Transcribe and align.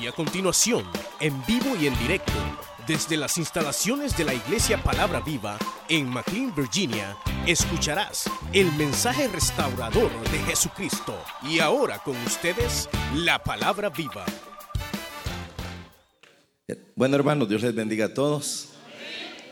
Y 0.00 0.06
a 0.06 0.12
continuación, 0.12 0.84
en 1.20 1.34
vivo 1.46 1.74
y 1.80 1.86
en 1.86 1.98
directo, 1.98 2.32
desde 2.86 3.16
las 3.16 3.38
instalaciones 3.38 4.16
de 4.16 4.24
la 4.24 4.34
Iglesia 4.34 4.82
Palabra 4.82 5.20
Viva 5.20 5.58
en 5.88 6.08
McLean, 6.08 6.54
Virginia, 6.54 7.16
escucharás 7.46 8.30
el 8.52 8.70
mensaje 8.72 9.26
restaurador 9.28 10.10
de 10.30 10.38
Jesucristo. 10.40 11.18
Y 11.42 11.60
ahora 11.60 11.98
con 12.00 12.16
ustedes, 12.26 12.90
la 13.14 13.42
Palabra 13.42 13.88
Viva. 13.88 14.26
Bueno, 16.94 17.16
hermanos, 17.16 17.48
Dios 17.48 17.62
les 17.62 17.74
bendiga 17.74 18.06
a 18.06 18.14
todos. 18.14 18.70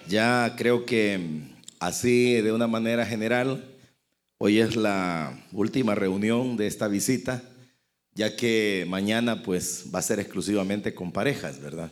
Ya 0.09 0.55
creo 0.59 0.85
que 0.85 1.41
así, 1.81 2.35
de 2.35 2.53
una 2.53 2.67
manera 2.67 3.07
general, 3.07 3.65
hoy 4.37 4.61
es 4.61 4.77
la 4.77 5.43
última 5.53 5.95
reunión 5.95 6.59
de 6.59 6.67
esta 6.67 6.89
visita, 6.89 7.43
ya 8.15 8.37
que 8.37 8.87
mañana 8.89 9.43
pues 9.43 9.87
va 9.95 9.99
a 9.99 10.03
ser 10.03 10.21
exclusivamente 10.21 10.95
con 10.95 11.13
parejas, 11.13 11.61
¿verdad? 11.61 11.91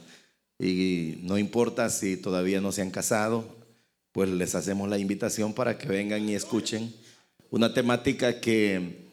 Y 0.58 1.18
no 1.22 1.38
importa 1.38 1.90
si 1.90 2.16
todavía 2.16 2.60
no 2.60 2.70
se 2.72 2.82
han 2.82 2.90
casado, 2.90 3.56
pues 4.12 4.28
les 4.28 4.54
hacemos 4.54 4.88
la 4.88 4.98
invitación 4.98 5.54
para 5.54 5.78
que 5.78 5.88
vengan 5.88 6.28
y 6.28 6.34
escuchen 6.34 6.94
una 7.50 7.74
temática 7.74 8.40
que 8.40 9.08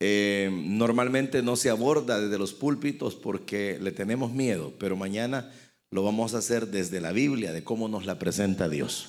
eh, 0.00 0.50
normalmente 0.52 1.42
no 1.42 1.56
se 1.56 1.70
aborda 1.70 2.20
desde 2.20 2.38
los 2.38 2.52
púlpitos 2.52 3.14
porque 3.14 3.78
le 3.80 3.92
tenemos 3.92 4.32
miedo, 4.32 4.72
pero 4.78 4.96
mañana 4.96 5.52
lo 5.90 6.02
vamos 6.02 6.34
a 6.34 6.38
hacer 6.38 6.68
desde 6.68 7.00
la 7.00 7.12
Biblia, 7.12 7.52
de 7.52 7.64
cómo 7.64 7.88
nos 7.88 8.06
la 8.06 8.18
presenta 8.18 8.68
Dios. 8.68 9.08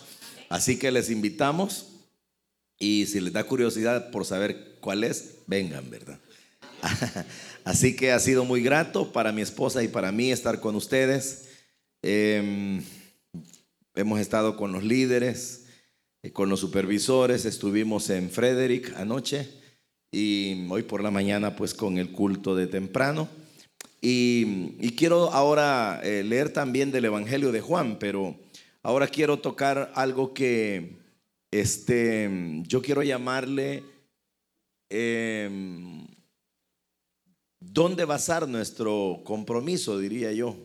Así 0.50 0.78
que 0.78 0.92
les 0.92 1.10
invitamos 1.10 1.88
y 2.78 3.06
si 3.06 3.22
les 3.22 3.34
da 3.34 3.44
curiosidad 3.46 4.12
por 4.12 4.26
saber 4.26 4.78
cuál 4.82 5.04
es, 5.04 5.38
vengan, 5.48 5.90
¿verdad? 5.90 6.20
Así 7.64 7.96
que 7.96 8.12
ha 8.12 8.20
sido 8.20 8.46
muy 8.46 8.62
grato 8.62 9.12
para 9.12 9.32
mi 9.32 9.42
esposa 9.42 9.84
y 9.84 9.88
para 9.88 10.12
mí 10.12 10.32
estar 10.32 10.60
con 10.60 10.76
ustedes. 10.76 11.50
Em, 12.02 12.84
hemos 13.96 14.20
estado 14.20 14.58
con 14.58 14.72
los 14.72 14.84
líderes, 14.84 15.66
eh, 16.22 16.32
con 16.32 16.50
los 16.50 16.60
supervisores, 16.60 17.46
estuvimos 17.46 18.10
en 18.10 18.30
Frederick 18.30 18.94
anoche 18.98 19.50
y 20.12 20.68
hoy 20.70 20.84
por 20.84 21.02
la 21.02 21.12
mañana 21.12 21.56
pues 21.56 21.74
con 21.74 21.98
el 21.98 22.12
culto 22.12 22.56
de 22.56 22.68
temprano. 22.68 23.30
Y, 24.02 24.92
quiero 24.98 25.32
ahora 25.32 26.02
eh, 26.04 26.24
leer 26.24 26.52
también 26.52 26.92
del 26.92 27.06
Evangelio 27.06 27.54
de 27.54 27.62
Juan, 27.62 27.98
pero 28.00 28.36
ahora 28.82 29.08
quiero 29.08 29.40
tocar 29.40 29.94
algo 29.96 30.34
que 30.34 30.98
este, 31.52 32.30
yo 32.68 32.82
quiero 32.82 33.02
llamarle 33.02 33.84
em, 34.90 36.06
dónde 37.72 38.06
basar 38.06 38.48
nuestro 38.48 39.22
compromiso, 39.24 39.98
diría 39.98 40.32
yo. 40.32 40.56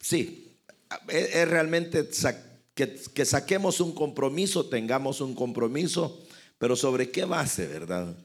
Sí, 0.00 0.56
es, 1.08 1.48
realmente 1.48 2.08
que, 2.74 2.94
que 3.14 3.24
saquemos 3.24 3.80
un 3.80 3.94
compromiso, 3.94 4.66
tengamos 4.66 5.20
un 5.20 5.34
compromiso, 5.34 6.22
pero 6.58 6.76
sobre 6.76 7.10
qué 7.10 7.24
base, 7.24 7.66
¿verdad? 7.66 8.16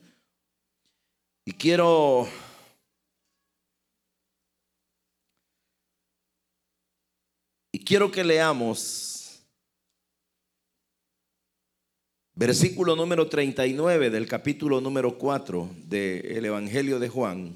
Y 1.44 1.52
quiero 1.52 2.26
y 7.70 7.84
quiero 7.84 8.10
que 8.10 8.24
leamos 8.24 9.23
versículo 12.34 12.96
número 12.96 13.28
39 13.28 14.10
del 14.10 14.26
capítulo 14.26 14.80
número 14.80 15.16
4 15.16 15.70
del 15.86 16.44
Evangelio 16.44 16.98
de 16.98 17.08
Juan. 17.08 17.54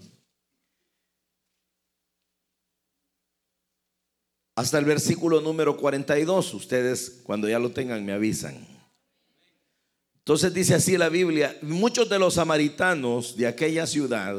Hasta 4.55 4.79
el 4.79 4.85
versículo 4.85 5.41
número 5.41 5.77
42. 5.77 6.55
Ustedes 6.55 7.21
cuando 7.23 7.49
ya 7.49 7.59
lo 7.59 7.71
tengan 7.71 8.05
me 8.05 8.13
avisan. 8.13 8.67
Entonces 10.19 10.53
dice 10.53 10.75
así 10.75 10.97
la 10.97 11.09
Biblia, 11.09 11.57
muchos 11.63 12.09
de 12.09 12.19
los 12.19 12.35
samaritanos 12.35 13.37
de 13.37 13.47
aquella 13.47 13.87
ciudad 13.87 14.37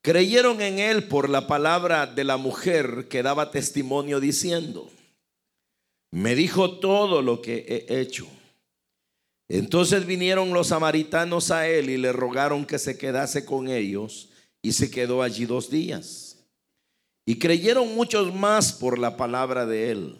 creyeron 0.00 0.62
en 0.62 0.78
él 0.78 1.08
por 1.08 1.28
la 1.28 1.46
palabra 1.46 2.06
de 2.06 2.24
la 2.24 2.36
mujer 2.36 3.06
que 3.08 3.22
daba 3.22 3.50
testimonio 3.50 4.20
diciendo, 4.20 4.90
me 6.10 6.34
dijo 6.34 6.78
todo 6.78 7.22
lo 7.22 7.42
que 7.42 7.86
he 7.88 8.00
hecho. 8.00 8.26
Entonces 9.48 10.06
vinieron 10.06 10.52
los 10.52 10.68
samaritanos 10.68 11.50
a 11.50 11.68
él 11.68 11.90
y 11.90 11.96
le 11.96 12.12
rogaron 12.12 12.64
que 12.64 12.78
se 12.78 12.96
quedase 12.96 13.44
con 13.44 13.68
ellos 13.68 14.30
y 14.62 14.72
se 14.72 14.90
quedó 14.90 15.22
allí 15.22 15.44
dos 15.44 15.70
días. 15.70 16.46
Y 17.26 17.38
creyeron 17.38 17.94
muchos 17.94 18.34
más 18.34 18.72
por 18.72 18.98
la 18.98 19.16
palabra 19.16 19.66
de 19.66 19.90
él. 19.90 20.18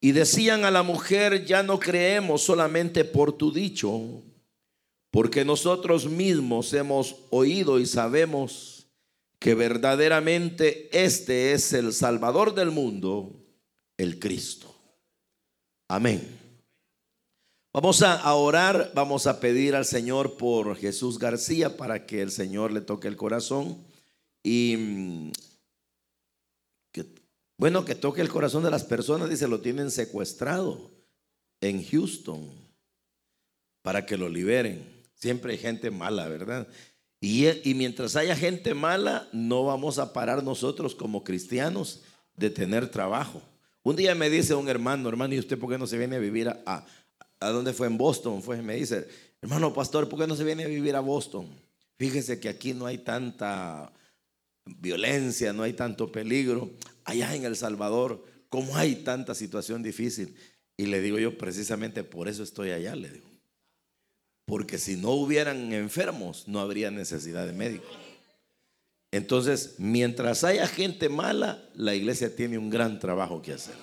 Y 0.00 0.12
decían 0.12 0.64
a 0.64 0.70
la 0.70 0.82
mujer, 0.82 1.44
ya 1.44 1.62
no 1.62 1.80
creemos 1.80 2.42
solamente 2.42 3.04
por 3.04 3.32
tu 3.32 3.50
dicho, 3.50 4.22
porque 5.10 5.44
nosotros 5.44 6.06
mismos 6.06 6.72
hemos 6.74 7.16
oído 7.30 7.80
y 7.80 7.86
sabemos 7.86 8.86
que 9.38 9.54
verdaderamente 9.54 10.88
este 10.92 11.52
es 11.52 11.72
el 11.72 11.92
Salvador 11.92 12.54
del 12.54 12.70
mundo, 12.70 13.44
el 13.96 14.18
Cristo. 14.18 14.74
Amén. 15.88 16.45
Vamos 17.76 18.00
a 18.00 18.34
orar, 18.34 18.90
vamos 18.94 19.26
a 19.26 19.38
pedir 19.38 19.74
al 19.74 19.84
Señor 19.84 20.38
por 20.38 20.78
Jesús 20.78 21.18
García 21.18 21.76
para 21.76 22.06
que 22.06 22.22
el 22.22 22.30
Señor 22.30 22.72
le 22.72 22.80
toque 22.80 23.06
el 23.06 23.18
corazón 23.18 23.76
y 24.42 24.76
mm, 24.78 25.32
bueno, 27.58 27.84
que 27.84 27.94
toque 27.94 28.22
el 28.22 28.30
corazón 28.30 28.62
de 28.62 28.70
las 28.70 28.82
personas, 28.82 29.28
dice, 29.28 29.46
lo 29.46 29.60
tienen 29.60 29.90
secuestrado 29.90 30.90
en 31.60 31.84
Houston 31.84 32.48
para 33.82 34.06
que 34.06 34.16
lo 34.16 34.30
liberen. 34.30 34.82
Siempre 35.14 35.52
hay 35.52 35.58
gente 35.58 35.90
mala, 35.90 36.28
¿verdad? 36.28 36.66
Y, 37.20 37.46
y, 37.68 37.74
mientras 37.74 38.16
haya 38.16 38.36
gente 38.36 38.72
mala, 38.72 39.28
no 39.32 39.64
vamos 39.64 39.98
a 39.98 40.14
parar 40.14 40.42
nosotros 40.42 40.94
como 40.94 41.24
cristianos 41.24 42.00
de 42.36 42.48
tener 42.48 42.90
trabajo. 42.90 43.42
Un 43.82 43.96
día 43.96 44.14
me 44.14 44.30
dice 44.30 44.54
un 44.54 44.70
hermano, 44.70 45.10
hermano, 45.10 45.34
¿y 45.34 45.38
usted 45.38 45.58
por 45.58 45.68
qué 45.68 45.76
no 45.76 45.86
se 45.86 45.98
viene 45.98 46.16
a 46.16 46.20
vivir 46.20 46.48
a, 46.48 46.62
a, 46.64 46.86
a 47.40 47.50
dónde 47.50 47.72
fue? 47.72 47.86
En 47.86 47.98
Boston, 47.98 48.42
fue, 48.42 48.62
me 48.62 48.76
dice, 48.76 49.08
hermano 49.42 49.72
pastor, 49.72 50.08
¿por 50.08 50.18
qué 50.18 50.26
no 50.26 50.36
se 50.36 50.44
viene 50.44 50.64
a 50.64 50.68
vivir 50.68 50.96
a 50.96 51.00
Boston? 51.00 51.48
Fíjese 51.98 52.40
que 52.40 52.48
aquí 52.48 52.74
no 52.74 52.86
hay 52.86 52.98
tanta 52.98 53.92
violencia, 54.64 55.52
no 55.52 55.62
hay 55.62 55.72
tanto 55.72 56.10
peligro. 56.10 56.70
Allá 57.04 57.34
en 57.34 57.44
El 57.44 57.56
Salvador, 57.56 58.24
como 58.48 58.76
hay 58.76 58.96
tanta 58.96 59.34
situación 59.34 59.82
difícil. 59.82 60.36
Y 60.76 60.86
le 60.86 61.00
digo 61.00 61.18
yo, 61.18 61.38
precisamente 61.38 62.04
por 62.04 62.28
eso 62.28 62.42
estoy 62.42 62.70
allá, 62.70 62.94
le 62.94 63.10
digo. 63.10 63.26
Porque 64.44 64.78
si 64.78 64.96
no 64.96 65.10
hubieran 65.12 65.72
enfermos, 65.72 66.46
no 66.46 66.60
habría 66.60 66.90
necesidad 66.90 67.46
de 67.46 67.52
médico. 67.52 67.86
Entonces, 69.10 69.76
mientras 69.78 70.44
haya 70.44 70.66
gente 70.66 71.08
mala, 71.08 71.66
la 71.74 71.94
iglesia 71.94 72.34
tiene 72.34 72.58
un 72.58 72.68
gran 72.68 72.98
trabajo 72.98 73.40
que 73.40 73.54
hacer. 73.54 73.74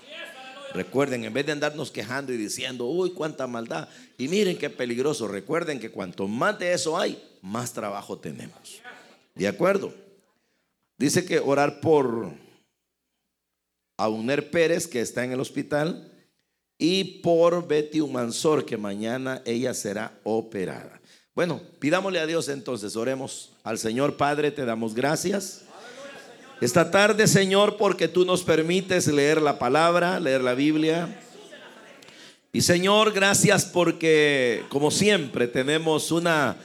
Recuerden, 0.74 1.24
en 1.24 1.34
vez 1.34 1.46
de 1.46 1.52
andarnos 1.52 1.92
quejando 1.92 2.34
y 2.34 2.38
diciendo, 2.38 2.86
uy, 2.86 3.12
cuánta 3.12 3.46
maldad, 3.46 3.88
y 4.18 4.28
miren 4.28 4.58
qué 4.58 4.70
peligroso, 4.70 5.28
recuerden 5.28 5.80
que 5.80 5.92
cuanto 5.92 6.28
más 6.28 6.58
de 6.58 6.74
eso 6.74 6.98
hay, 6.98 7.22
más 7.42 7.74
trabajo 7.74 8.18
tenemos. 8.18 8.82
¿De 9.36 9.48
acuerdo? 9.48 9.94
Dice 10.98 11.26
que 11.26 11.40
orar 11.40 11.80
por 11.80 12.32
Auner 13.98 14.50
Pérez, 14.50 14.88
que 14.88 15.02
está 15.02 15.24
en 15.24 15.32
el 15.32 15.40
hospital, 15.40 16.12
y 16.78 17.22
por 17.22 17.68
Betty 17.68 18.02
Humansor, 18.02 18.66
que 18.66 18.78
mañana 18.78 19.42
ella 19.46 19.74
será 19.74 20.20
operada. 20.24 21.00
Bueno, 21.36 21.62
pidámosle 21.80 22.20
a 22.20 22.26
Dios 22.26 22.50
entonces, 22.50 22.96
oremos 22.96 23.54
al 23.64 23.78
Señor 23.80 24.18
Padre, 24.18 24.52
te 24.52 24.66
damos 24.66 24.94
gracias. 24.94 25.66
Esta 26.64 26.92
tarde, 26.92 27.28
Señor, 27.28 27.76
porque 27.76 28.08
tú 28.08 28.24
nos 28.24 28.42
permites 28.42 29.08
leer 29.08 29.42
la 29.42 29.60
palabra, 29.60 30.18
leer 30.22 30.40
la 30.40 30.54
Biblia. 30.54 31.14
Y 32.54 32.62
Señor, 32.62 33.12
gracias 33.12 33.66
porque, 33.66 34.64
como 34.70 34.90
siempre, 34.90 35.50
tenemos 35.50 36.10
una 36.10 36.56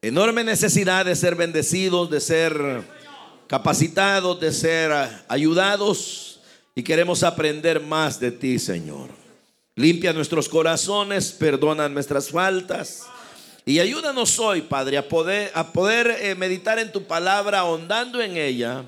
enorme 0.00 0.44
necesidad 0.44 1.06
de 1.06 1.16
ser 1.16 1.34
bendecidos, 1.34 2.08
de 2.08 2.20
ser 2.20 2.82
capacitados, 3.48 4.38
de 4.38 4.52
ser 4.52 4.92
ayudados 5.26 6.38
y 6.76 6.84
queremos 6.84 7.24
aprender 7.24 7.80
más 7.80 8.20
de 8.20 8.30
ti, 8.30 8.60
Señor. 8.60 9.08
Limpia 9.74 10.12
nuestros 10.12 10.48
corazones, 10.48 11.32
perdona 11.32 11.88
nuestras 11.88 12.30
faltas 12.30 13.08
y 13.64 13.78
ayúdanos 13.78 14.40
hoy, 14.40 14.62
Padre, 14.62 14.98
a 14.98 15.08
poder, 15.08 15.50
a 15.54 15.72
poder 15.72 16.16
eh, 16.20 16.36
meditar 16.36 16.80
en 16.80 16.90
tu 16.90 17.04
palabra, 17.04 17.60
ahondando 17.60 18.20
en 18.20 18.36
ella, 18.36 18.84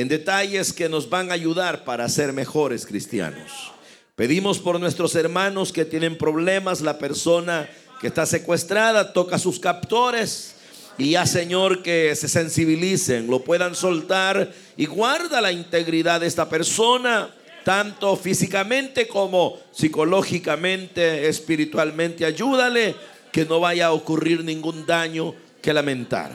en 0.00 0.06
detalles 0.06 0.72
que 0.72 0.88
nos 0.88 1.10
van 1.10 1.32
a 1.32 1.34
ayudar 1.34 1.82
para 1.82 2.08
ser 2.08 2.32
mejores 2.32 2.86
cristianos. 2.86 3.72
Pedimos 4.14 4.60
por 4.60 4.78
nuestros 4.78 5.16
hermanos 5.16 5.72
que 5.72 5.84
tienen 5.84 6.16
problemas, 6.16 6.82
la 6.82 6.98
persona 6.98 7.68
que 8.00 8.06
está 8.06 8.24
secuestrada, 8.24 9.12
toca 9.12 9.40
sus 9.40 9.58
captores 9.58 10.54
y 10.98 11.10
ya 11.10 11.26
Señor 11.26 11.82
que 11.82 12.14
se 12.14 12.28
sensibilicen, 12.28 13.26
lo 13.26 13.42
puedan 13.42 13.74
soltar 13.74 14.52
y 14.76 14.86
guarda 14.86 15.40
la 15.40 15.50
integridad 15.50 16.20
de 16.20 16.28
esta 16.28 16.48
persona, 16.48 17.34
tanto 17.64 18.14
físicamente 18.14 19.08
como 19.08 19.58
psicológicamente, 19.72 21.28
espiritualmente. 21.28 22.24
Ayúdale 22.24 22.94
que 23.32 23.44
no 23.44 23.58
vaya 23.58 23.86
a 23.86 23.92
ocurrir 23.92 24.44
ningún 24.44 24.86
daño 24.86 25.34
que 25.60 25.72
lamentar. 25.72 26.30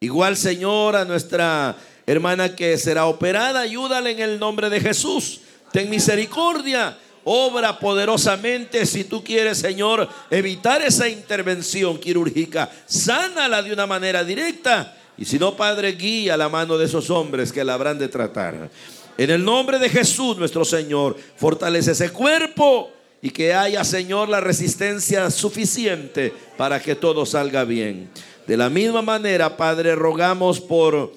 Igual 0.00 0.38
Señor 0.38 0.96
a 0.96 1.04
nuestra 1.04 1.76
hermana 2.06 2.54
que 2.54 2.78
será 2.78 3.06
operada, 3.06 3.60
ayúdale 3.60 4.12
en 4.12 4.20
el 4.20 4.38
nombre 4.38 4.70
de 4.70 4.80
Jesús. 4.80 5.40
Ten 5.72 5.90
misericordia 5.90 6.96
obra 7.28 7.76
poderosamente 7.80 8.86
si 8.86 9.02
tú 9.02 9.22
quieres, 9.22 9.58
Señor, 9.58 10.08
evitar 10.30 10.80
esa 10.80 11.08
intervención 11.08 11.98
quirúrgica. 11.98 12.70
Sánala 12.86 13.62
de 13.62 13.72
una 13.72 13.84
manera 13.84 14.22
directa. 14.22 14.96
Y 15.18 15.24
si 15.24 15.36
no, 15.36 15.56
Padre, 15.56 15.92
guía 15.92 16.36
la 16.36 16.48
mano 16.48 16.78
de 16.78 16.84
esos 16.84 17.10
hombres 17.10 17.50
que 17.50 17.64
la 17.64 17.74
habrán 17.74 17.98
de 17.98 18.06
tratar. 18.06 18.70
En 19.18 19.30
el 19.30 19.44
nombre 19.44 19.80
de 19.80 19.88
Jesús, 19.88 20.36
nuestro 20.36 20.64
Señor, 20.64 21.16
fortalece 21.36 21.92
ese 21.92 22.10
cuerpo 22.10 22.92
y 23.20 23.30
que 23.30 23.52
haya, 23.54 23.82
Señor, 23.82 24.28
la 24.28 24.40
resistencia 24.40 25.28
suficiente 25.30 26.32
para 26.56 26.80
que 26.80 26.94
todo 26.94 27.26
salga 27.26 27.64
bien. 27.64 28.08
De 28.46 28.56
la 28.56 28.70
misma 28.70 29.02
manera, 29.02 29.56
Padre, 29.56 29.96
rogamos 29.96 30.60
por 30.60 31.12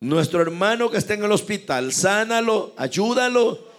nuestro 0.00 0.40
hermano 0.40 0.90
que 0.90 0.98
está 0.98 1.14
en 1.14 1.24
el 1.24 1.32
hospital. 1.32 1.92
Sánalo, 1.92 2.72
ayúdalo 2.76 3.70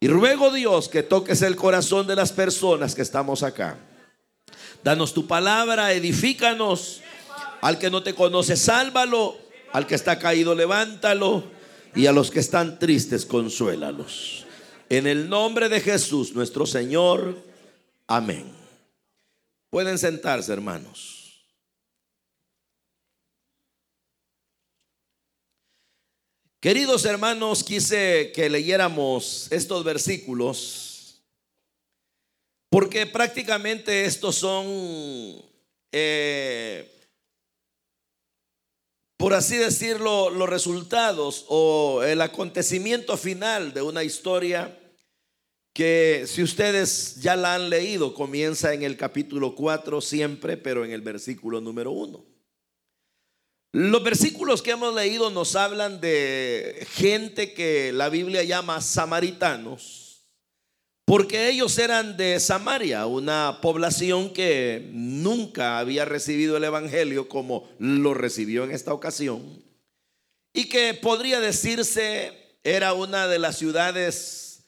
y 0.00 0.08
ruego 0.08 0.50
Dios 0.50 0.88
que 0.88 1.02
toques 1.02 1.42
el 1.42 1.56
corazón 1.56 2.06
de 2.06 2.16
las 2.16 2.32
personas 2.32 2.94
que 2.94 3.02
estamos 3.02 3.42
acá. 3.42 3.78
Danos 4.82 5.12
tu 5.12 5.26
palabra, 5.26 5.92
edifícanos. 5.92 7.02
Al 7.60 7.78
que 7.78 7.90
no 7.90 8.02
te 8.02 8.14
conoce, 8.14 8.56
sálvalo. 8.56 9.36
Al 9.72 9.86
que 9.86 9.94
está 9.94 10.18
caído, 10.18 10.54
levántalo. 10.54 11.44
Y 11.94 12.06
a 12.06 12.12
los 12.12 12.30
que 12.30 12.40
están 12.40 12.78
tristes, 12.78 13.26
consuélalos. 13.26 14.46
En 14.88 15.06
el 15.06 15.28
nombre 15.28 15.68
de 15.68 15.80
Jesús, 15.80 16.34
nuestro 16.34 16.64
Señor. 16.64 17.36
Amén. 18.06 18.50
Pueden 19.68 19.98
sentarse, 19.98 20.52
hermanos. 20.52 21.19
Queridos 26.60 27.06
hermanos, 27.06 27.64
quise 27.64 28.32
que 28.34 28.50
leyéramos 28.50 29.50
estos 29.50 29.82
versículos 29.82 31.22
porque 32.68 33.06
prácticamente 33.06 34.04
estos 34.04 34.36
son, 34.36 34.66
eh, 35.90 36.86
por 39.16 39.32
así 39.32 39.56
decirlo, 39.56 40.28
los 40.28 40.50
resultados 40.50 41.46
o 41.48 42.02
el 42.02 42.20
acontecimiento 42.20 43.16
final 43.16 43.72
de 43.72 43.80
una 43.80 44.04
historia 44.04 44.78
que 45.72 46.24
si 46.26 46.42
ustedes 46.42 47.22
ya 47.22 47.36
la 47.36 47.54
han 47.54 47.70
leído, 47.70 48.12
comienza 48.12 48.74
en 48.74 48.82
el 48.82 48.98
capítulo 48.98 49.54
4 49.54 50.02
siempre, 50.02 50.58
pero 50.58 50.84
en 50.84 50.90
el 50.90 51.00
versículo 51.00 51.62
número 51.62 51.90
1. 51.92 52.39
Los 53.72 54.02
versículos 54.02 54.62
que 54.62 54.72
hemos 54.72 54.92
leído 54.94 55.30
nos 55.30 55.54
hablan 55.54 56.00
de 56.00 56.86
gente 56.92 57.54
que 57.54 57.92
la 57.92 58.08
Biblia 58.08 58.42
llama 58.42 58.80
samaritanos, 58.80 60.26
porque 61.04 61.48
ellos 61.48 61.78
eran 61.78 62.16
de 62.16 62.40
Samaria, 62.40 63.06
una 63.06 63.60
población 63.62 64.32
que 64.32 64.88
nunca 64.92 65.78
había 65.78 66.04
recibido 66.04 66.56
el 66.56 66.64
Evangelio 66.64 67.28
como 67.28 67.68
lo 67.78 68.12
recibió 68.12 68.64
en 68.64 68.72
esta 68.72 68.92
ocasión, 68.92 69.62
y 70.52 70.68
que 70.68 70.94
podría 70.94 71.38
decirse 71.38 72.56
era 72.64 72.92
una 72.92 73.28
de 73.28 73.38
las 73.38 73.56
ciudades 73.56 74.64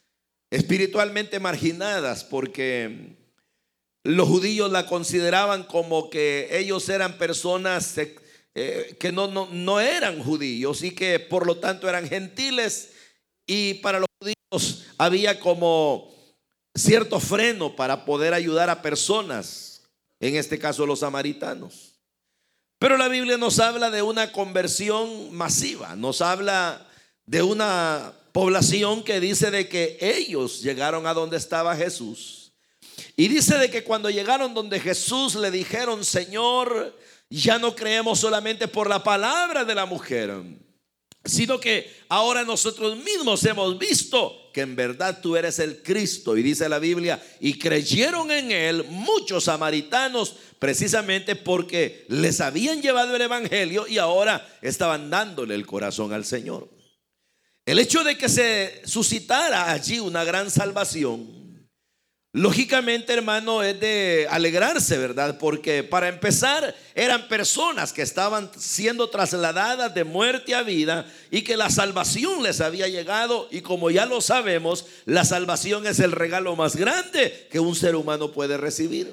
espiritualmente 0.50 1.40
marginadas, 1.40 2.22
porque 2.22 3.16
los 4.04 4.28
judíos 4.28 4.70
la 4.70 4.86
consideraban 4.86 5.64
como 5.64 6.08
que 6.08 6.48
ellos 6.52 6.88
eran 6.88 7.18
personas 7.18 7.98
eh, 8.54 8.96
que 9.00 9.12
no, 9.12 9.28
no, 9.28 9.48
no 9.50 9.80
eran 9.80 10.22
judíos 10.22 10.82
y 10.82 10.90
que 10.90 11.18
por 11.18 11.46
lo 11.46 11.56
tanto 11.58 11.88
eran 11.88 12.08
gentiles 12.08 12.90
y 13.46 13.74
para 13.74 14.00
los 14.00 14.08
judíos 14.20 14.84
había 14.98 15.40
como 15.40 16.12
cierto 16.74 17.20
freno 17.20 17.74
para 17.74 18.04
poder 18.04 18.34
ayudar 18.34 18.70
a 18.70 18.82
personas, 18.82 19.82
en 20.20 20.36
este 20.36 20.58
caso 20.58 20.86
los 20.86 21.00
samaritanos. 21.00 21.92
Pero 22.78 22.96
la 22.96 23.08
Biblia 23.08 23.38
nos 23.38 23.58
habla 23.60 23.90
de 23.90 24.02
una 24.02 24.32
conversión 24.32 25.32
masiva, 25.32 25.94
nos 25.96 26.20
habla 26.20 26.86
de 27.26 27.42
una 27.42 28.12
población 28.32 29.04
que 29.04 29.20
dice 29.20 29.50
de 29.50 29.68
que 29.68 29.98
ellos 30.00 30.62
llegaron 30.62 31.06
a 31.06 31.14
donde 31.14 31.36
estaba 31.36 31.76
Jesús. 31.76 32.52
Y 33.16 33.28
dice 33.28 33.56
de 33.56 33.70
que 33.70 33.84
cuando 33.84 34.10
llegaron 34.10 34.54
donde 34.54 34.80
Jesús 34.80 35.34
le 35.34 35.50
dijeron, 35.50 36.04
Señor, 36.04 36.98
ya 37.40 37.58
no 37.58 37.74
creemos 37.74 38.20
solamente 38.20 38.68
por 38.68 38.88
la 38.88 39.02
palabra 39.02 39.64
de 39.64 39.74
la 39.74 39.86
mujer, 39.86 40.32
sino 41.24 41.58
que 41.58 41.90
ahora 42.08 42.44
nosotros 42.44 42.96
mismos 42.96 43.44
hemos 43.44 43.78
visto 43.78 44.50
que 44.52 44.60
en 44.60 44.76
verdad 44.76 45.20
tú 45.22 45.36
eres 45.36 45.58
el 45.58 45.82
Cristo. 45.82 46.36
Y 46.36 46.42
dice 46.42 46.68
la 46.68 46.78
Biblia, 46.78 47.22
y 47.40 47.58
creyeron 47.58 48.30
en 48.30 48.52
él 48.52 48.84
muchos 48.88 49.44
samaritanos 49.44 50.36
precisamente 50.58 51.34
porque 51.34 52.04
les 52.08 52.40
habían 52.40 52.82
llevado 52.82 53.16
el 53.16 53.22
Evangelio 53.22 53.86
y 53.88 53.98
ahora 53.98 54.46
estaban 54.60 55.08
dándole 55.08 55.54
el 55.54 55.66
corazón 55.66 56.12
al 56.12 56.24
Señor. 56.24 56.68
El 57.64 57.78
hecho 57.78 58.04
de 58.04 58.18
que 58.18 58.28
se 58.28 58.82
suscitara 58.84 59.72
allí 59.72 60.00
una 60.00 60.24
gran 60.24 60.50
salvación 60.50 61.41
Lógicamente, 62.34 63.12
hermano, 63.12 63.62
es 63.62 63.78
de 63.78 64.26
alegrarse, 64.30 64.96
¿verdad? 64.96 65.36
Porque 65.38 65.82
para 65.82 66.08
empezar, 66.08 66.74
eran 66.94 67.28
personas 67.28 67.92
que 67.92 68.00
estaban 68.00 68.50
siendo 68.56 69.10
trasladadas 69.10 69.94
de 69.94 70.04
muerte 70.04 70.54
a 70.54 70.62
vida 70.62 71.04
y 71.30 71.42
que 71.42 71.58
la 71.58 71.68
salvación 71.68 72.42
les 72.42 72.62
había 72.62 72.88
llegado. 72.88 73.48
Y 73.50 73.60
como 73.60 73.90
ya 73.90 74.06
lo 74.06 74.22
sabemos, 74.22 74.86
la 75.04 75.26
salvación 75.26 75.86
es 75.86 76.00
el 76.00 76.12
regalo 76.12 76.56
más 76.56 76.74
grande 76.74 77.48
que 77.50 77.60
un 77.60 77.76
ser 77.76 77.96
humano 77.96 78.32
puede 78.32 78.56
recibir. 78.56 79.12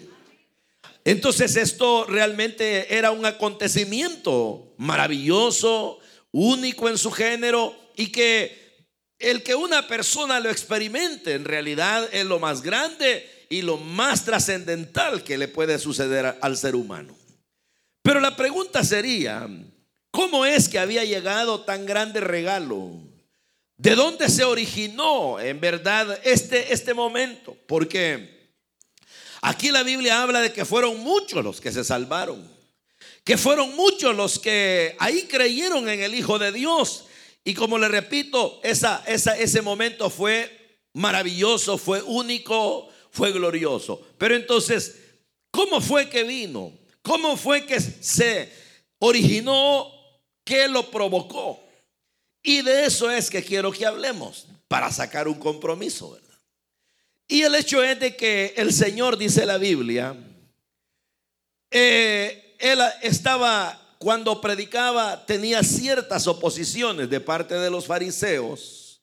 Entonces 1.03 1.57
esto 1.57 2.05
realmente 2.05 2.95
era 2.95 3.11
un 3.11 3.25
acontecimiento 3.25 4.73
maravilloso, 4.77 5.99
único 6.31 6.87
en 6.87 6.97
su 6.97 7.11
género 7.11 7.75
y 7.97 8.13
que 8.13 8.68
el 9.19 9.43
que 9.43 9.53
una 9.53 9.87
persona 9.87 10.39
lo 10.39 10.49
experimente 10.49 11.33
en 11.33 11.43
realidad 11.43 12.07
es 12.13 12.25
lo 12.25 12.39
más 12.39 12.61
grande 12.61 13.29
y 13.49 13.61
lo 13.61 13.77
más 13.77 14.23
trascendental 14.23 15.23
que 15.23 15.37
le 15.37 15.49
puede 15.49 15.77
suceder 15.77 16.37
al 16.41 16.57
ser 16.57 16.75
humano. 16.75 17.15
Pero 18.01 18.21
la 18.21 18.37
pregunta 18.37 18.83
sería, 18.83 19.47
¿cómo 20.09 20.45
es 20.45 20.69
que 20.69 20.79
había 20.79 21.03
llegado 21.03 21.61
tan 21.61 21.85
grande 21.85 22.21
regalo? 22.21 22.91
¿De 23.75 23.95
dónde 23.95 24.29
se 24.29 24.45
originó 24.45 25.39
en 25.39 25.59
verdad 25.59 26.19
este, 26.23 26.73
este 26.73 26.93
momento? 26.93 27.57
Porque 27.67 28.53
aquí 29.41 29.69
la 29.69 29.83
Biblia 29.83 30.21
habla 30.21 30.41
de 30.41 30.53
que 30.53 30.63
fueron 30.63 30.99
muchos 30.99 31.43
los 31.43 31.59
que 31.59 31.71
se 31.71 31.83
salvaron, 31.83 32.49
que 33.25 33.37
fueron 33.37 33.75
muchos 33.75 34.15
los 34.15 34.39
que 34.39 34.95
ahí 34.99 35.23
creyeron 35.23 35.89
en 35.89 36.01
el 36.01 36.15
Hijo 36.15 36.39
de 36.39 36.53
Dios 36.53 37.05
y 37.43 37.53
como 37.53 37.77
le 37.77 37.87
repito, 37.87 38.59
esa, 38.63 39.03
ese 39.05 39.61
momento 39.61 40.09
fue 40.09 40.81
maravilloso, 40.93 41.77
fue 41.77 42.01
único, 42.01 42.89
fue 43.11 43.31
glorioso. 43.31 44.01
Pero 44.17 44.35
entonces, 44.35 44.99
¿cómo 45.51 45.81
fue 45.81 46.09
que 46.09 46.23
vino? 46.23 46.73
¿Cómo 47.01 47.37
fue 47.37 47.65
que 47.65 47.79
se 47.79 48.51
originó? 48.99 49.91
¿Qué 50.43 50.67
lo 50.67 50.91
provocó? 50.91 51.63
Y 52.43 52.61
de 52.61 52.85
eso 52.85 53.09
es 53.09 53.29
que 53.29 53.43
quiero 53.43 53.71
que 53.71 53.85
hablemos 53.85 54.47
para 54.67 54.91
sacar 54.91 55.27
un 55.27 55.39
compromiso, 55.39 56.11
¿verdad? 56.11 56.29
Y 57.27 57.43
el 57.43 57.55
hecho 57.55 57.83
es 57.83 57.99
de 57.99 58.15
que 58.15 58.53
el 58.57 58.73
Señor, 58.73 59.17
dice 59.17 59.45
la 59.45 59.57
Biblia, 59.57 60.15
eh, 61.69 62.55
él 62.59 62.79
estaba 63.01 63.88
cuando 63.99 64.39
predicaba 64.39 65.25
tenía 65.25 65.61
ciertas 65.61 66.25
oposiciones 66.25 67.09
de 67.09 67.19
parte 67.19 67.55
de 67.55 67.69
los 67.69 67.85
fariseos. 67.85 69.01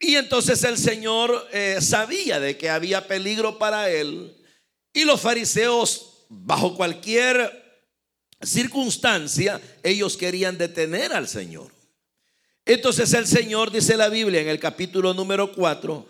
Y 0.00 0.16
entonces 0.16 0.64
el 0.64 0.76
Señor 0.76 1.48
eh, 1.52 1.78
sabía 1.80 2.40
de 2.40 2.58
que 2.58 2.68
había 2.68 3.06
peligro 3.06 3.58
para 3.58 3.88
él. 3.88 4.36
Y 4.92 5.04
los 5.04 5.20
fariseos, 5.20 6.26
bajo 6.28 6.76
cualquier 6.76 7.62
circunstancia, 8.42 9.60
ellos 9.84 10.16
querían 10.16 10.58
detener 10.58 11.12
al 11.12 11.28
Señor. 11.28 11.70
Entonces 12.64 13.12
el 13.14 13.28
Señor, 13.28 13.70
dice 13.70 13.96
la 13.96 14.08
Biblia 14.08 14.40
en 14.40 14.48
el 14.48 14.58
capítulo 14.58 15.14
número 15.14 15.52
4, 15.52 16.04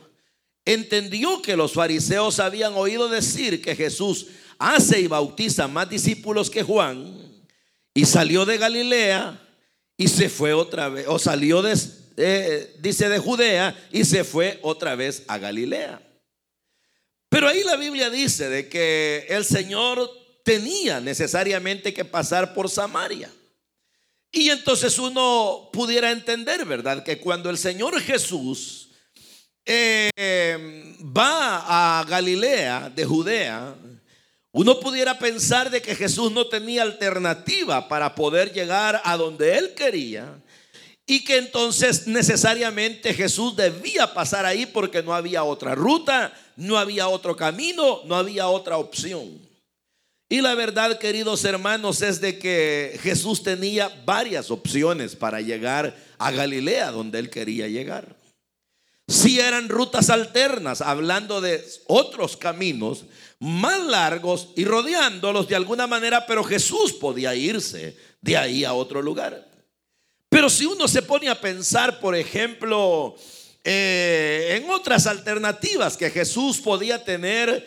entendió 0.64 1.42
que 1.42 1.56
los 1.56 1.74
fariseos 1.74 2.40
habían 2.40 2.72
oído 2.72 3.10
decir 3.10 3.60
que 3.60 3.76
Jesús 3.76 4.28
hace 4.58 5.00
y 5.00 5.08
bautiza 5.08 5.68
más 5.68 5.90
discípulos 5.90 6.48
que 6.48 6.62
Juan 6.62 7.31
y 7.94 8.06
salió 8.06 8.44
de 8.44 8.58
Galilea 8.58 9.38
y 9.96 10.08
se 10.08 10.28
fue 10.28 10.52
otra 10.52 10.88
vez, 10.88 11.06
o 11.08 11.18
salió 11.18 11.62
de, 11.62 11.78
eh, 12.16 12.76
dice, 12.80 13.08
de 13.08 13.18
Judea 13.18 13.76
y 13.92 14.04
se 14.04 14.24
fue 14.24 14.58
otra 14.62 14.94
vez 14.94 15.22
a 15.28 15.38
Galilea. 15.38 16.00
Pero 17.28 17.48
ahí 17.48 17.62
la 17.64 17.76
Biblia 17.76 18.10
dice 18.10 18.48
de 18.48 18.68
que 18.68 19.26
el 19.28 19.44
Señor 19.44 20.10
tenía 20.44 21.00
necesariamente 21.00 21.94
que 21.94 22.04
pasar 22.04 22.52
por 22.54 22.68
Samaria. 22.68 23.30
Y 24.30 24.48
entonces 24.48 24.98
uno 24.98 25.70
pudiera 25.72 26.10
entender, 26.10 26.64
¿verdad? 26.64 27.04
Que 27.04 27.18
cuando 27.18 27.50
el 27.50 27.58
Señor 27.58 28.00
Jesús 28.00 28.90
eh, 29.64 30.10
va 31.00 32.00
a 32.00 32.04
Galilea 32.04 32.90
de 32.90 33.04
Judea, 33.04 33.76
uno 34.52 34.80
pudiera 34.80 35.18
pensar 35.18 35.70
de 35.70 35.80
que 35.80 35.94
Jesús 35.94 36.30
no 36.30 36.46
tenía 36.46 36.82
alternativa 36.82 37.88
para 37.88 38.14
poder 38.14 38.52
llegar 38.52 39.00
a 39.04 39.16
donde 39.16 39.56
él 39.56 39.72
quería 39.74 40.42
y 41.06 41.24
que 41.24 41.38
entonces 41.38 42.06
necesariamente 42.06 43.14
Jesús 43.14 43.56
debía 43.56 44.12
pasar 44.12 44.44
ahí 44.44 44.66
porque 44.66 45.02
no 45.02 45.14
había 45.14 45.42
otra 45.42 45.74
ruta, 45.74 46.32
no 46.56 46.78
había 46.78 47.08
otro 47.08 47.34
camino, 47.34 48.02
no 48.04 48.14
había 48.14 48.48
otra 48.48 48.76
opción. 48.76 49.40
Y 50.28 50.40
la 50.40 50.54
verdad, 50.54 50.98
queridos 50.98 51.44
hermanos, 51.44 52.00
es 52.00 52.20
de 52.20 52.38
que 52.38 52.98
Jesús 53.02 53.42
tenía 53.42 53.90
varias 54.06 54.50
opciones 54.50 55.16
para 55.16 55.40
llegar 55.40 55.96
a 56.18 56.30
Galilea, 56.30 56.90
donde 56.90 57.18
él 57.18 57.28
quería 57.28 57.68
llegar. 57.68 58.16
Si 59.08 59.40
eran 59.40 59.68
rutas 59.68 60.08
alternas, 60.08 60.80
hablando 60.80 61.42
de 61.42 61.62
otros 61.86 62.36
caminos 62.38 63.04
más 63.42 63.84
largos 63.84 64.50
y 64.54 64.64
rodeándolos 64.64 65.48
de 65.48 65.56
alguna 65.56 65.88
manera, 65.88 66.26
pero 66.26 66.44
Jesús 66.44 66.92
podía 66.92 67.34
irse 67.34 67.96
de 68.20 68.36
ahí 68.36 68.64
a 68.64 68.72
otro 68.72 69.02
lugar. 69.02 69.50
Pero 70.28 70.48
si 70.48 70.64
uno 70.64 70.86
se 70.86 71.02
pone 71.02 71.28
a 71.28 71.40
pensar, 71.40 71.98
por 71.98 72.14
ejemplo, 72.14 73.16
eh, 73.64 74.60
en 74.62 74.70
otras 74.70 75.08
alternativas 75.08 75.96
que 75.96 76.10
Jesús 76.10 76.58
podía 76.58 77.02
tener, 77.02 77.66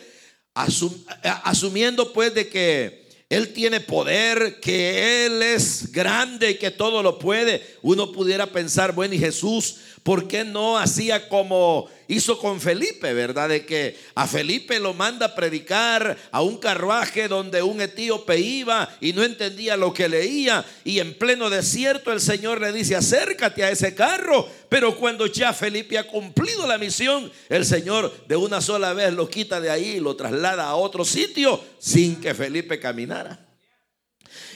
asumiendo 1.44 2.10
pues 2.10 2.32
de 2.32 2.48
que 2.48 3.10
Él 3.28 3.52
tiene 3.52 3.80
poder, 3.80 4.58
que 4.60 5.26
Él 5.26 5.42
es 5.42 5.92
grande 5.92 6.52
y 6.52 6.54
que 6.54 6.70
todo 6.70 7.02
lo 7.02 7.18
puede, 7.18 7.76
uno 7.82 8.12
pudiera 8.12 8.46
pensar, 8.46 8.92
bueno, 8.92 9.14
y 9.14 9.18
Jesús 9.18 9.76
¿por 10.06 10.28
qué 10.28 10.44
no 10.44 10.78
hacía 10.78 11.28
como 11.28 11.90
hizo 12.06 12.38
con 12.38 12.60
Felipe, 12.60 13.12
verdad? 13.12 13.48
De 13.48 13.66
que 13.66 13.98
a 14.14 14.28
Felipe 14.28 14.78
lo 14.78 14.94
manda 14.94 15.26
a 15.26 15.34
predicar 15.34 16.16
a 16.30 16.42
un 16.42 16.58
carruaje 16.58 17.26
donde 17.26 17.60
un 17.60 17.80
etíope 17.80 18.38
iba 18.38 18.88
y 19.00 19.12
no 19.12 19.24
entendía 19.24 19.76
lo 19.76 19.92
que 19.92 20.08
leía. 20.08 20.64
Y 20.84 21.00
en 21.00 21.18
pleno 21.18 21.50
desierto 21.50 22.12
el 22.12 22.20
Señor 22.20 22.60
le 22.60 22.72
dice, 22.72 22.94
acércate 22.94 23.64
a 23.64 23.70
ese 23.72 23.96
carro. 23.96 24.48
Pero 24.68 24.96
cuando 24.96 25.26
ya 25.26 25.52
Felipe 25.52 25.98
ha 25.98 26.06
cumplido 26.06 26.68
la 26.68 26.78
misión, 26.78 27.32
el 27.48 27.66
Señor 27.66 28.14
de 28.28 28.36
una 28.36 28.60
sola 28.60 28.92
vez 28.92 29.12
lo 29.12 29.28
quita 29.28 29.60
de 29.60 29.70
ahí 29.70 29.96
y 29.96 30.00
lo 30.00 30.14
traslada 30.14 30.66
a 30.66 30.76
otro 30.76 31.04
sitio 31.04 31.60
sin 31.80 32.20
que 32.20 32.32
Felipe 32.32 32.78
caminara. 32.78 33.44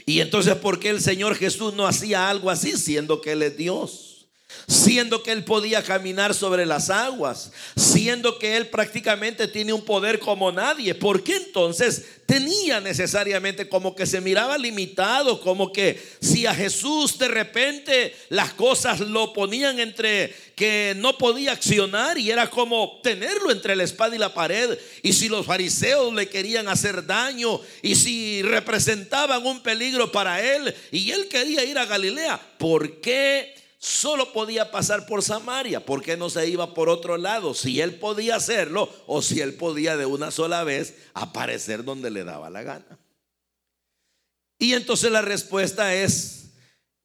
Y 0.06 0.20
entonces, 0.20 0.54
¿por 0.54 0.78
qué 0.78 0.90
el 0.90 1.00
Señor 1.00 1.34
Jesús 1.34 1.74
no 1.74 1.88
hacía 1.88 2.30
algo 2.30 2.50
así, 2.50 2.76
siendo 2.76 3.20
que 3.20 3.32
Él 3.32 3.42
es 3.42 3.56
Dios? 3.56 4.09
Siendo 4.66 5.22
que 5.22 5.32
él 5.32 5.44
podía 5.44 5.82
caminar 5.82 6.34
sobre 6.34 6.66
las 6.66 6.90
aguas, 6.90 7.52
siendo 7.76 8.38
que 8.38 8.56
él 8.56 8.68
prácticamente 8.68 9.48
tiene 9.48 9.72
un 9.72 9.84
poder 9.84 10.18
como 10.18 10.52
nadie. 10.52 10.94
¿Por 10.94 11.22
qué 11.22 11.36
entonces 11.36 12.04
tenía 12.30 12.80
necesariamente 12.80 13.68
como 13.68 13.96
que 13.96 14.06
se 14.06 14.20
miraba 14.20 14.56
limitado, 14.56 15.40
como 15.40 15.72
que 15.72 16.00
si 16.20 16.46
a 16.46 16.54
Jesús 16.54 17.18
de 17.18 17.26
repente 17.26 18.14
las 18.28 18.52
cosas 18.52 19.00
lo 19.00 19.32
ponían 19.32 19.80
entre 19.80 20.32
que 20.54 20.94
no 20.96 21.18
podía 21.18 21.50
accionar 21.50 22.18
y 22.18 22.30
era 22.30 22.48
como 22.48 23.00
tenerlo 23.02 23.50
entre 23.50 23.74
la 23.74 23.82
espada 23.82 24.14
y 24.14 24.18
la 24.18 24.32
pared, 24.32 24.78
y 25.02 25.12
si 25.12 25.28
los 25.28 25.44
fariseos 25.44 26.14
le 26.14 26.28
querían 26.28 26.68
hacer 26.68 27.04
daño 27.04 27.60
y 27.82 27.96
si 27.96 28.42
representaban 28.42 29.44
un 29.44 29.60
peligro 29.60 30.12
para 30.12 30.40
él 30.40 30.72
y 30.92 31.10
él 31.10 31.26
quería 31.26 31.64
ir 31.64 31.78
a 31.78 31.86
Galilea, 31.86 32.40
¿por 32.58 33.00
qué? 33.00 33.54
Solo 33.80 34.32
podía 34.32 34.70
pasar 34.70 35.06
por 35.06 35.22
Samaria. 35.22 35.84
¿Por 35.84 36.02
qué 36.02 36.16
no 36.16 36.28
se 36.28 36.46
iba 36.46 36.74
por 36.74 36.90
otro 36.90 37.16
lado? 37.16 37.54
Si 37.54 37.80
él 37.80 37.98
podía 37.98 38.36
hacerlo 38.36 38.92
o 39.06 39.22
si 39.22 39.40
él 39.40 39.54
podía 39.54 39.96
de 39.96 40.04
una 40.04 40.30
sola 40.30 40.62
vez 40.64 40.94
aparecer 41.14 41.82
donde 41.82 42.10
le 42.10 42.22
daba 42.22 42.50
la 42.50 42.62
gana. 42.62 42.98
Y 44.58 44.74
entonces 44.74 45.10
la 45.10 45.22
respuesta 45.22 45.94
es 45.94 46.50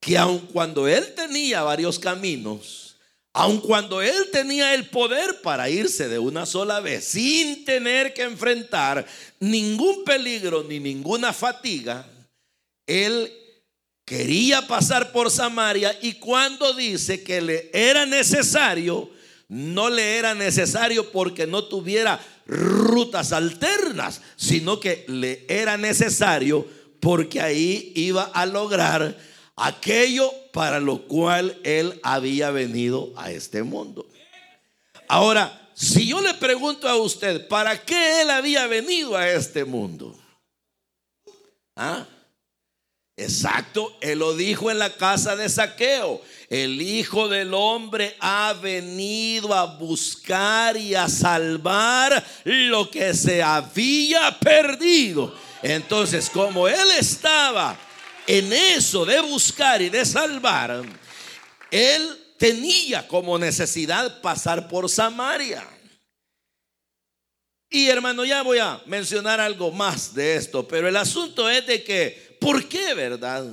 que 0.01 0.17
aun 0.17 0.39
cuando 0.48 0.88
él 0.89 1.15
tenía 1.15 1.63
varios 1.63 1.98
caminos, 1.98 2.98
aun 3.32 3.62
cuando 3.62 4.01
él 4.01 4.29
tenía 4.34 4.74
el 4.74 4.89
poder 4.89 5.41
para 5.41 5.70
irse 5.70 6.10
de 6.10 6.20
una 6.20 6.46
sola 6.46 6.82
vez 6.82 7.05
sin 7.05 7.63
tener 7.63 8.13
que 8.13 8.24
enfrentar 8.24 9.05
ningún 9.39 10.03
peligro 10.03 10.63
ni 10.63 10.82
ninguna 10.82 11.32
fatiga, 11.32 12.05
él 12.86 13.32
quería 14.06 14.68
pasar 14.68 15.12
por 15.12 15.32
Samaria 15.32 15.98
y 16.02 16.14
cuando 16.14 16.74
dice 16.74 17.24
que 17.24 17.42
le 17.42 17.70
era 17.74 18.06
necesario, 18.06 19.10
no 19.48 19.90
le 19.90 20.18
era 20.18 20.36
necesario 20.36 21.12
porque 21.12 21.48
no 21.48 21.66
tuviera 21.66 22.20
rutas 22.46 23.32
alternas, 23.32 24.22
sino 24.36 24.80
que 24.80 25.06
le 25.08 25.46
era 25.50 25.78
necesario 25.78 26.68
porque 27.00 27.42
ahí 27.42 27.92
iba 27.96 28.24
a 28.24 28.46
lograr 28.46 29.18
aquello 29.56 30.32
para 30.54 30.80
lo 30.80 31.08
cual 31.08 31.60
él 31.64 32.00
había 32.04 32.52
venido 32.52 33.14
a 33.18 33.32
este 33.32 33.64
mundo. 33.64 34.08
Ahora, 35.08 35.70
si 35.74 36.08
yo 36.08 36.22
le 36.22 36.34
pregunto 36.36 36.88
a 36.88 36.96
usted, 36.96 37.48
¿para 37.48 37.84
qué 37.84 38.22
él 38.22 38.30
había 38.30 38.66
venido 38.68 39.18
a 39.18 39.30
este 39.30 39.66
mundo? 39.66 40.18
¿Ah? 41.76 42.06
Exacto, 43.18 43.96
él 44.02 44.20
lo 44.20 44.36
dijo 44.36 44.70
en 44.70 44.78
la 44.78 44.94
casa 44.94 45.38
de 45.38 45.48
saqueo. 45.48 46.22
El 46.50 46.82
Hijo 46.82 47.30
del 47.30 47.54
Hombre 47.54 48.16
ha 48.20 48.54
venido 48.62 49.54
a 49.54 49.78
buscar 49.78 50.76
y 50.76 50.96
a 50.96 51.08
salvar 51.08 52.26
lo 52.44 52.92
que 52.92 53.14
se 53.14 53.42
había 53.42 54.38
perdido. 54.40 55.34
Entonces, 55.64 56.30
como 56.30 56.68
él 56.68 56.92
estaba 57.00 57.78
en 58.28 58.52
eso 58.52 59.06
de 59.06 59.22
buscar 59.22 59.82
y 59.82 59.90
de 59.90 60.06
salvar, 60.06 60.84
él 61.72 62.22
tenía 62.38 63.08
como 63.08 63.40
necesidad 63.40 64.22
pasar 64.22 64.68
por 64.68 64.90
Samaria. 64.90 65.66
Y 67.75 67.89
hermano, 67.89 68.24
ya 68.24 68.41
voy 68.41 68.60
a 68.60 68.82
mencionar 68.86 69.41
algo 69.41 69.70
más 69.72 70.13
de 70.13 70.36
esto, 70.36 70.65
pero 70.65 70.88
el 70.88 70.96
asunto 70.96 71.50
es 71.50 71.67
de 71.67 71.84
que 71.84 72.25
¿Por 72.46 72.67
qué, 72.67 72.94
verdad? 72.94 73.44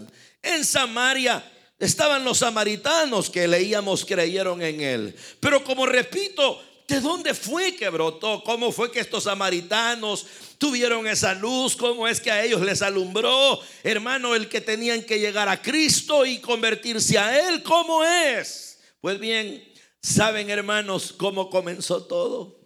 En 0.42 0.64
Samaria 0.66 1.42
estaban 1.78 2.22
los 2.24 2.38
samaritanos 2.38 3.30
que 3.30 3.48
leíamos 3.48 4.04
creyeron 4.04 4.60
en 4.60 4.82
él. 4.82 5.16
Pero 5.40 5.64
como 5.64 5.86
repito, 5.86 6.62
¿de 6.86 7.00
dónde 7.00 7.32
fue 7.32 7.74
que 7.74 7.88
brotó? 7.88 8.42
¿Cómo 8.44 8.70
fue 8.70 8.92
que 8.92 9.00
estos 9.00 9.24
samaritanos 9.24 10.26
tuvieron 10.58 11.06
esa 11.06 11.32
luz? 11.32 11.74
¿Cómo 11.74 12.06
es 12.06 12.20
que 12.20 12.30
a 12.30 12.44
ellos 12.44 12.60
les 12.60 12.82
alumbró? 12.82 13.58
Hermano, 13.82 14.34
el 14.34 14.48
que 14.50 14.60
tenían 14.60 15.02
que 15.04 15.18
llegar 15.18 15.48
a 15.48 15.62
Cristo 15.62 16.26
y 16.26 16.38
convertirse 16.38 17.16
a 17.18 17.48
Él, 17.48 17.62
¿cómo 17.62 18.04
es? 18.04 18.78
Pues 19.00 19.18
bien, 19.18 19.64
¿saben 20.02 20.50
hermanos 20.50 21.14
cómo 21.16 21.48
comenzó 21.48 22.04
todo? 22.04 22.61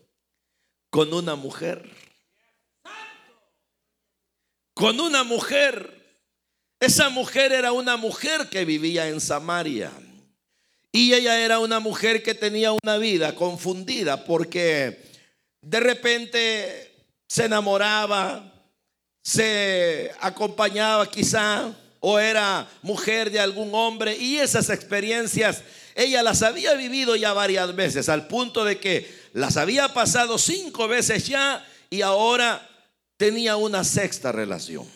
Con 0.97 1.13
una 1.13 1.35
mujer. 1.37 1.91
Con 4.73 4.99
una 4.99 5.25
mujer 5.25 5.93
esa 6.81 7.11
mujer 7.11 7.53
era 7.53 7.73
una 7.73 7.99
mujer 7.99 8.49
que 8.49 8.65
vivía 8.65 9.07
en 9.07 9.21
Samaria. 9.21 9.93
Y 10.93 11.13
ella 11.13 11.39
era 11.39 11.59
una 11.59 11.81
mujer 11.81 12.23
que 12.23 12.33
tenía 12.33 12.73
una 12.73 12.97
vida 12.97 13.35
confundida 13.35 14.25
porque 14.25 15.05
de 15.61 15.81
repente 15.81 16.95
se 17.29 17.45
enamoraba, 17.45 18.51
se 19.23 20.13
acompañaba 20.21 21.11
quizá 21.11 21.75
o 22.01 22.19
era 22.19 22.67
mujer 22.81 23.31
de 23.31 23.41
algún 23.41 23.75
hombre 23.75 24.17
y 24.17 24.39
esas 24.39 24.71
experiencias 24.71 25.63
ella 25.95 26.23
las 26.23 26.43
había 26.43 26.75
vivido 26.75 27.17
ya 27.17 27.33
varias 27.33 27.75
veces 27.75 28.09
al 28.11 28.29
punto 28.29 28.65
de 28.65 28.79
que 28.79 29.16
las 29.37 29.59
había 29.59 29.93
pasado 29.93 30.39
cinco 30.39 30.89
veces 30.89 31.27
ya 31.27 31.63
y 31.91 32.01
ahora 32.01 32.67
tenía 33.19 33.57
una 33.57 33.85
sexta 33.85 34.33
relación. 34.33 34.89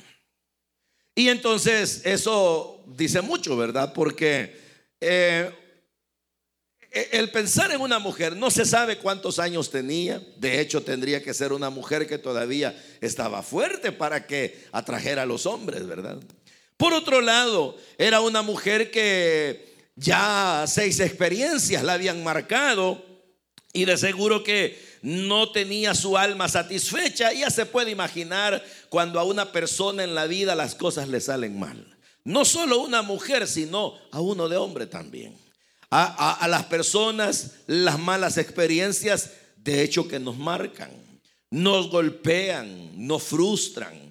Y 1.14 1.28
entonces 1.28 2.00
eso 2.06 2.82
dice 2.86 3.20
mucho, 3.20 3.54
¿verdad? 3.54 3.92
Porque 3.92 4.58
eh, 4.98 5.52
el 6.90 7.30
pensar 7.30 7.70
en 7.70 7.82
una 7.82 7.98
mujer, 7.98 8.34
no 8.34 8.50
se 8.50 8.64
sabe 8.64 8.96
cuántos 8.96 9.38
años 9.38 9.70
tenía, 9.70 10.22
de 10.38 10.62
hecho 10.62 10.82
tendría 10.82 11.22
que 11.22 11.34
ser 11.34 11.52
una 11.52 11.68
mujer 11.68 12.06
que 12.06 12.16
todavía 12.16 12.74
estaba 13.02 13.42
fuerte 13.42 13.92
para 13.92 14.26
que 14.26 14.64
atrajera 14.72 15.24
a 15.24 15.26
los 15.26 15.44
hombres, 15.44 15.86
¿verdad? 15.86 16.18
Por 16.78 16.94
otro 16.94 17.20
lado, 17.20 17.76
era 17.98 18.22
una 18.22 18.40
mujer 18.40 18.90
que 18.90 19.90
ya 19.96 20.64
seis 20.66 20.98
experiencias 20.98 21.84
la 21.84 21.92
habían 21.92 22.24
marcado 22.24 23.09
y 23.72 23.84
de 23.84 23.96
seguro 23.96 24.42
que 24.42 24.80
no 25.02 25.50
tenía 25.52 25.94
su 25.94 26.16
alma 26.18 26.48
satisfecha. 26.48 27.32
Ya 27.32 27.50
se 27.50 27.66
puede 27.66 27.90
imaginar 27.90 28.64
cuando 28.88 29.20
a 29.20 29.24
una 29.24 29.52
persona 29.52 30.04
en 30.04 30.14
la 30.14 30.26
vida 30.26 30.54
las 30.54 30.74
cosas 30.74 31.08
le 31.08 31.20
salen 31.20 31.58
mal. 31.58 31.96
No 32.24 32.44
solo 32.44 32.80
una 32.80 33.02
mujer, 33.02 33.46
sino 33.46 33.94
a 34.10 34.20
uno 34.20 34.48
de 34.48 34.56
hombre 34.56 34.86
también. 34.86 35.36
A, 35.90 36.34
a 36.34 36.48
las 36.48 36.66
personas 36.66 37.52
las 37.66 37.98
malas 37.98 38.38
experiencias, 38.38 39.30
de 39.56 39.82
hecho 39.82 40.06
que 40.06 40.20
nos 40.20 40.38
marcan, 40.38 40.90
nos 41.50 41.90
golpean, 41.90 43.06
nos 43.06 43.24
frustran 43.24 44.09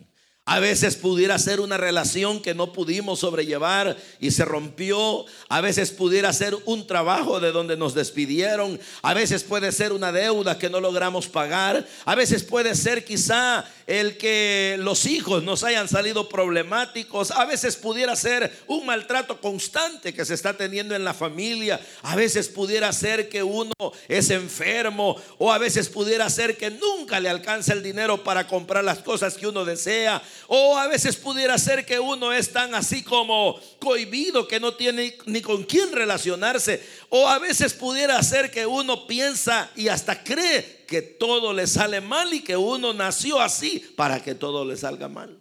a 0.49 0.59
veces 0.59 0.95
pudiera 0.95 1.37
ser 1.37 1.59
una 1.59 1.77
relación 1.77 2.41
que 2.41 2.55
no 2.55 2.73
pudimos 2.73 3.19
sobrellevar 3.19 3.95
y 4.19 4.31
se 4.31 4.45
rompió. 4.45 5.25
A 5.47 5.61
veces 5.61 5.91
pudiera 5.91 6.33
ser 6.33 6.57
un 6.65 6.87
trabajo 6.87 7.39
de 7.39 7.51
donde 7.51 7.77
nos 7.77 7.93
despidieron. 7.93 8.79
A 9.03 9.13
veces 9.13 9.43
puede 9.43 9.71
ser 9.71 9.93
una 9.93 10.11
deuda 10.11 10.57
que 10.57 10.71
no 10.71 10.79
logramos 10.79 11.27
pagar. 11.27 11.87
A 12.03 12.15
veces 12.15 12.41
puede 12.41 12.73
ser 12.73 13.05
quizá 13.05 13.63
el 13.89 14.17
que 14.17 14.75
los 14.79 15.07
hijos 15.07 15.41
nos 15.41 15.63
hayan 15.63 15.89
salido 15.89 16.29
problemáticos. 16.29 17.31
A 17.31 17.45
veces 17.45 17.75
pudiera 17.75 18.15
ser 18.15 18.55
un 18.67 18.85
maltrato 18.85 19.41
constante 19.41 20.13
que 20.13 20.25
se 20.25 20.35
está 20.35 20.55
teniendo 20.55 20.95
en 20.95 21.03
la 21.03 21.15
familia. 21.15 21.81
A 22.03 22.15
veces 22.15 22.49
pudiera 22.49 22.93
ser 22.93 23.29
que 23.29 23.41
uno 23.41 23.73
es 24.07 24.29
enfermo. 24.29 25.19
O 25.39 25.51
a 25.51 25.57
veces 25.57 25.89
pudiera 25.89 26.29
ser 26.29 26.55
que 26.55 26.69
nunca 26.69 27.19
le 27.19 27.29
alcanza 27.29 27.73
el 27.73 27.81
dinero 27.81 28.23
para 28.23 28.45
comprar 28.45 28.83
las 28.83 28.99
cosas 28.99 29.33
que 29.35 29.47
uno 29.47 29.65
desea 29.65 30.21
o 30.47 30.77
a 30.77 30.87
veces 30.87 31.15
pudiera 31.15 31.57
ser 31.57 31.85
que 31.85 31.99
uno 31.99 32.33
es 32.33 32.51
tan 32.51 32.73
así 32.73 33.03
como 33.03 33.59
cohibido 33.79 34.47
que 34.47 34.59
no 34.59 34.73
tiene 34.73 35.15
ni 35.25 35.41
con 35.41 35.63
quién 35.63 35.91
relacionarse. 35.91 36.83
O 37.09 37.27
a 37.27 37.39
veces 37.39 37.73
pudiera 37.73 38.21
ser 38.23 38.51
que 38.51 38.65
uno 38.65 39.07
piensa 39.07 39.69
y 39.75 39.87
hasta 39.87 40.23
cree 40.23 40.78
que 40.89 41.01
todo 41.01 41.53
le 41.53 41.67
sale 41.67 42.01
mal 42.01 42.33
y 42.33 42.41
que 42.41 42.57
uno 42.57 42.93
nació 42.93 43.39
así 43.39 43.79
para 43.95 44.21
que 44.23 44.35
todo 44.35 44.65
le 44.65 44.75
salga 44.75 45.07
mal. 45.07 45.39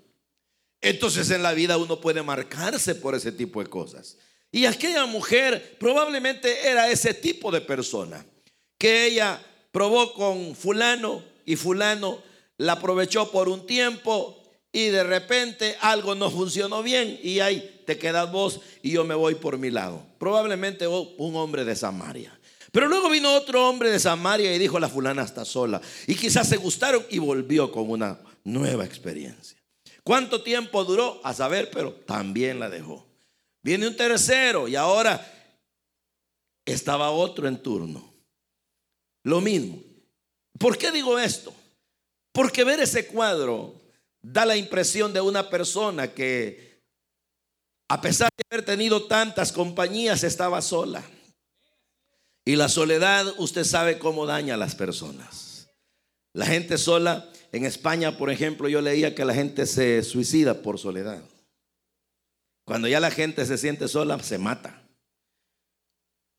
Entonces 0.81 1.31
en 1.31 1.43
la 1.43 1.55
vida 1.55 1.79
uno 1.79 2.01
puede 2.01 2.23
marcarse 2.23 2.95
por 2.95 3.15
ese 3.15 3.33
tipo 3.33 3.63
de 3.63 3.71
cosas. 3.71 4.19
Y 4.53 4.67
aquella 4.67 5.07
mujer 5.07 5.77
probablemente 5.81 6.69
era 6.69 6.91
ese 6.91 7.15
tipo 7.15 7.51
de 7.51 7.61
persona 7.61 8.25
que 8.77 9.07
ella 9.07 9.41
probó 9.73 10.13
con 10.15 10.55
fulano 10.55 11.23
y 11.45 11.57
fulano 11.57 12.23
la 12.59 12.75
aprovechó 12.75 13.31
por 13.31 13.49
un 13.49 13.67
tiempo, 13.67 14.39
y 14.73 14.89
de 14.89 15.03
repente 15.03 15.77
algo 15.81 16.15
no 16.15 16.31
funcionó 16.31 16.83
bien 16.83 17.19
y 17.23 17.41
ahí 17.41 17.83
te 17.87 17.99
quedas 17.99 18.31
vos 18.31 18.61
y 18.83 18.91
yo 18.91 19.05
me 19.05 19.15
voy 19.15 19.35
por 19.35 19.59
mi 19.59 19.71
lado. 19.71 20.03
Probablemente 20.19 20.87
un 20.87 21.37
hombre 21.37 21.65
de 21.65 21.75
Samaria. 21.75 22.38
Pero 22.73 22.89
luego 22.89 23.09
vino 23.09 23.35
otro 23.35 23.69
hombre 23.69 23.91
de 23.91 23.99
Samaria 23.99 24.55
y 24.55 24.59
dijo, 24.59 24.79
la 24.79 24.89
fulana 24.89 25.23
está 25.23 25.45
sola. 25.45 25.81
Y 26.07 26.15
quizás 26.15 26.49
se 26.49 26.57
gustaron 26.57 27.05
y 27.11 27.19
volvió 27.19 27.73
con 27.73 27.91
una 27.91 28.19
nueva 28.45 28.85
experiencia. 28.85 29.59
¿Cuánto 30.03 30.43
tiempo 30.43 30.85
duró? 30.85 31.21
A 31.25 31.35
saber, 31.35 31.71
pero 31.71 31.93
también 31.93 32.59
la 32.61 32.69
dejó. 32.69 33.07
Viene 33.63 33.87
un 33.87 33.97
tercero 33.97 34.69
y 34.69 34.77
ahora 34.77 35.27
estaba 36.65 37.11
otro 37.11 37.49
en 37.49 37.63
turno. 37.63 38.13
Lo 39.25 39.41
mismo. 39.41 39.83
¿Por 40.59 40.77
qué 40.77 40.91
digo 40.91 41.19
esto? 41.19 41.55
Porque 42.33 42.65
ver 42.65 42.81
ese 42.81 43.07
cuadro 43.07 43.75
da 44.21 44.45
la 44.45 44.57
impresión 44.57 45.13
de 45.13 45.21
una 45.21 45.49
persona 45.49 46.09
que 46.09 46.83
a 47.89 48.01
pesar 48.01 48.31
de 48.37 48.45
haber 48.51 48.65
tenido 48.65 49.07
tantas 49.07 49.53
compañías 49.53 50.23
estaba 50.23 50.61
sola. 50.61 51.03
Y 52.49 52.57
la 52.57 52.71
soledad, 52.71 53.35
usted 53.37 53.63
sabe 53.63 53.99
cómo 53.99 54.25
daña 54.25 54.55
a 54.55 54.57
las 54.57 54.75
personas. 54.75 55.69
La 56.33 56.47
gente 56.47 56.79
sola, 56.79 57.31
en 57.53 57.67
España, 57.67 58.17
por 58.17 58.31
ejemplo, 58.31 58.71
yo 58.71 58.81
leía 58.81 59.15
que 59.15 59.27
la 59.27 59.35
gente 59.35 59.67
se 59.67 60.03
suicida 60.03 60.63
por 60.63 60.79
soledad. 60.79 61.23
Cuando 62.65 62.89
ya 62.89 63.01
la 63.01 63.11
gente 63.11 63.45
se 63.45 63.59
siente 63.59 63.87
sola, 63.87 64.19
se 64.23 64.39
mata. 64.39 64.83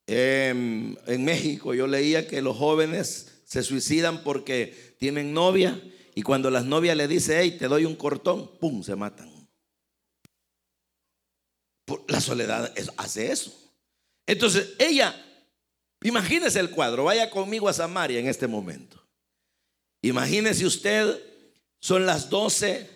En, 0.08 0.98
en 1.06 1.24
México 1.24 1.74
yo 1.74 1.86
leía 1.86 2.26
que 2.26 2.42
los 2.42 2.56
jóvenes 2.56 3.42
se 3.44 3.62
suicidan 3.62 4.24
porque 4.24 4.96
tienen 4.98 5.32
novia 5.32 5.80
y 6.16 6.22
cuando 6.22 6.50
las 6.50 6.64
novias 6.64 6.96
le 6.96 7.06
dicen, 7.06 7.36
hey, 7.38 7.56
te 7.56 7.68
doy 7.68 7.84
un 7.84 7.94
cortón, 7.94 8.50
¡pum! 8.58 8.82
se 8.82 8.96
matan. 8.96 9.30
La 12.08 12.20
soledad 12.20 12.74
hace 12.96 13.30
eso. 13.30 13.56
Entonces, 14.26 14.74
ella, 14.80 15.14
imagínese 16.02 16.60
el 16.60 16.70
cuadro, 16.70 17.04
vaya 17.04 17.30
conmigo 17.30 17.68
a 17.68 17.72
Samaria 17.72 18.18
en 18.18 18.28
este 18.28 18.46
momento. 18.46 19.02
Imagínese 20.02 20.66
usted, 20.66 21.22
son 21.80 22.06
las 22.06 22.30
12, 22.30 22.88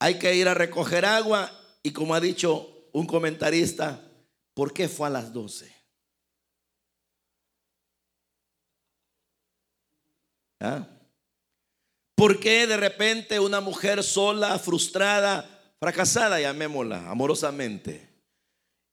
hay 0.00 0.18
que 0.18 0.34
ir 0.34 0.48
a 0.48 0.54
recoger 0.54 1.04
agua 1.04 1.52
y 1.82 1.92
como 1.92 2.14
ha 2.14 2.20
dicho 2.20 2.88
un 2.92 3.06
comentarista, 3.06 4.02
¿por 4.54 4.72
qué 4.72 4.88
fue 4.88 5.06
a 5.06 5.10
las 5.10 5.32
12? 5.32 5.72
¿Ah? 10.60 10.86
¿Por 12.14 12.38
qué 12.38 12.66
de 12.66 12.76
repente 12.76 13.40
una 13.40 13.60
mujer 13.60 14.02
sola, 14.02 14.58
frustrada, 14.58 15.74
fracasada, 15.80 16.38
llamémosla 16.38 17.10
amorosamente, 17.10 18.06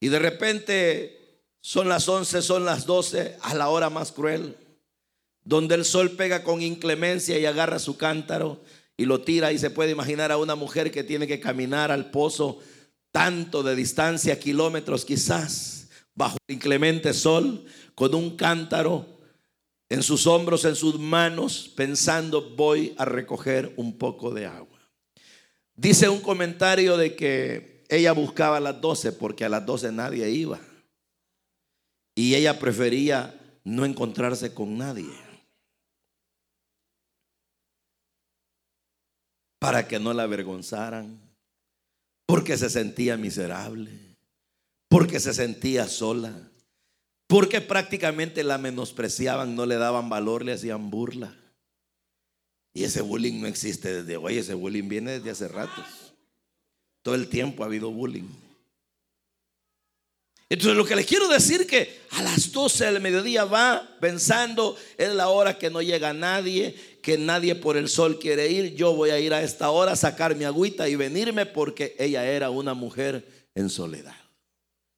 y 0.00 0.08
de 0.08 0.18
repente 0.18 1.17
son 1.68 1.86
las 1.86 2.08
11, 2.08 2.40
son 2.40 2.64
las 2.64 2.86
12, 2.86 3.36
a 3.42 3.54
la 3.54 3.68
hora 3.68 3.90
más 3.90 4.10
cruel, 4.10 4.56
donde 5.44 5.74
el 5.74 5.84
sol 5.84 6.12
pega 6.12 6.42
con 6.42 6.62
inclemencia 6.62 7.38
y 7.38 7.44
agarra 7.44 7.78
su 7.78 7.98
cántaro 7.98 8.62
y 8.96 9.04
lo 9.04 9.20
tira 9.20 9.52
y 9.52 9.58
se 9.58 9.68
puede 9.68 9.90
imaginar 9.90 10.32
a 10.32 10.38
una 10.38 10.54
mujer 10.54 10.90
que 10.90 11.04
tiene 11.04 11.26
que 11.26 11.40
caminar 11.40 11.92
al 11.92 12.10
pozo 12.10 12.58
tanto 13.12 13.62
de 13.62 13.76
distancia, 13.76 14.40
kilómetros 14.40 15.04
quizás, 15.04 15.88
bajo 16.14 16.38
el 16.46 16.54
inclemente 16.54 17.12
sol, 17.12 17.66
con 17.94 18.14
un 18.14 18.34
cántaro 18.34 19.04
en 19.90 20.02
sus 20.02 20.26
hombros, 20.26 20.64
en 20.64 20.74
sus 20.74 20.98
manos, 20.98 21.70
pensando 21.76 22.48
voy 22.56 22.94
a 22.96 23.04
recoger 23.04 23.74
un 23.76 23.98
poco 23.98 24.32
de 24.32 24.46
agua. 24.46 24.80
Dice 25.76 26.08
un 26.08 26.20
comentario 26.20 26.96
de 26.96 27.14
que 27.14 27.84
ella 27.90 28.12
buscaba 28.12 28.56
a 28.56 28.60
las 28.60 28.80
12 28.80 29.12
porque 29.12 29.44
a 29.44 29.50
las 29.50 29.66
12 29.66 29.92
nadie 29.92 30.30
iba. 30.30 30.58
Y 32.18 32.34
ella 32.34 32.58
prefería 32.58 33.38
no 33.62 33.84
encontrarse 33.84 34.52
con 34.52 34.76
nadie. 34.76 35.14
Para 39.60 39.86
que 39.86 40.00
no 40.00 40.12
la 40.12 40.24
avergonzaran. 40.24 41.20
Porque 42.26 42.56
se 42.56 42.70
sentía 42.70 43.16
miserable. 43.16 44.16
Porque 44.88 45.20
se 45.20 45.32
sentía 45.32 45.86
sola 45.86 46.48
porque 47.28 47.60
prácticamente 47.60 48.42
la 48.42 48.56
menospreciaban, 48.56 49.54
no 49.54 49.66
le 49.66 49.76
daban 49.76 50.08
valor, 50.08 50.44
le 50.44 50.54
hacían 50.54 50.90
burla. 50.90 51.36
Y 52.72 52.84
ese 52.84 53.02
bullying 53.02 53.42
no 53.42 53.46
existe 53.46 54.02
desde 54.02 54.16
hoy, 54.16 54.38
ese 54.38 54.54
bullying 54.54 54.88
viene 54.88 55.12
desde 55.12 55.30
hace 55.30 55.48
ratos. 55.48 56.14
Todo 57.02 57.14
el 57.14 57.28
tiempo 57.28 57.62
ha 57.62 57.66
habido 57.66 57.90
bullying. 57.90 58.28
Entonces 60.50 60.76
lo 60.76 60.84
que 60.86 60.96
les 60.96 61.06
quiero 61.06 61.28
decir 61.28 61.66
que 61.66 62.00
a 62.12 62.22
las 62.22 62.52
12 62.52 62.86
del 62.86 63.02
mediodía 63.02 63.44
va 63.44 63.96
pensando, 64.00 64.76
es 64.96 65.14
la 65.14 65.28
hora 65.28 65.58
que 65.58 65.68
no 65.68 65.82
llega 65.82 66.14
nadie, 66.14 66.74
que 67.02 67.18
nadie 67.18 67.54
por 67.54 67.76
el 67.76 67.88
sol 67.88 68.18
quiere 68.18 68.48
ir, 68.48 68.74
yo 68.74 68.94
voy 68.94 69.10
a 69.10 69.20
ir 69.20 69.34
a 69.34 69.42
esta 69.42 69.70
hora 69.70 69.92
a 69.92 69.96
sacar 69.96 70.34
mi 70.36 70.44
agüita 70.44 70.88
y 70.88 70.96
venirme 70.96 71.44
porque 71.44 71.94
ella 71.98 72.24
era 72.24 72.48
una 72.48 72.72
mujer 72.72 73.48
en 73.54 73.68
soledad 73.68 74.16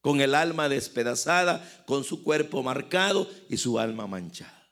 con 0.01 0.21
el 0.21 0.35
alma 0.35 0.69
despedazada, 0.69 1.85
con 1.87 2.05
su 2.05 2.23
cuerpo 2.23 2.63
marcado 2.63 3.29
y 3.49 3.57
su 3.57 3.79
alma 3.79 4.07
manchada. 4.07 4.71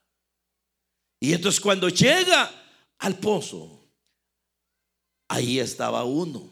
Y 1.20 1.34
entonces 1.34 1.60
cuando 1.60 1.88
llega 1.88 2.50
al 2.98 3.18
pozo, 3.18 3.80
ahí 5.28 5.58
estaba 5.58 6.04
uno 6.04 6.50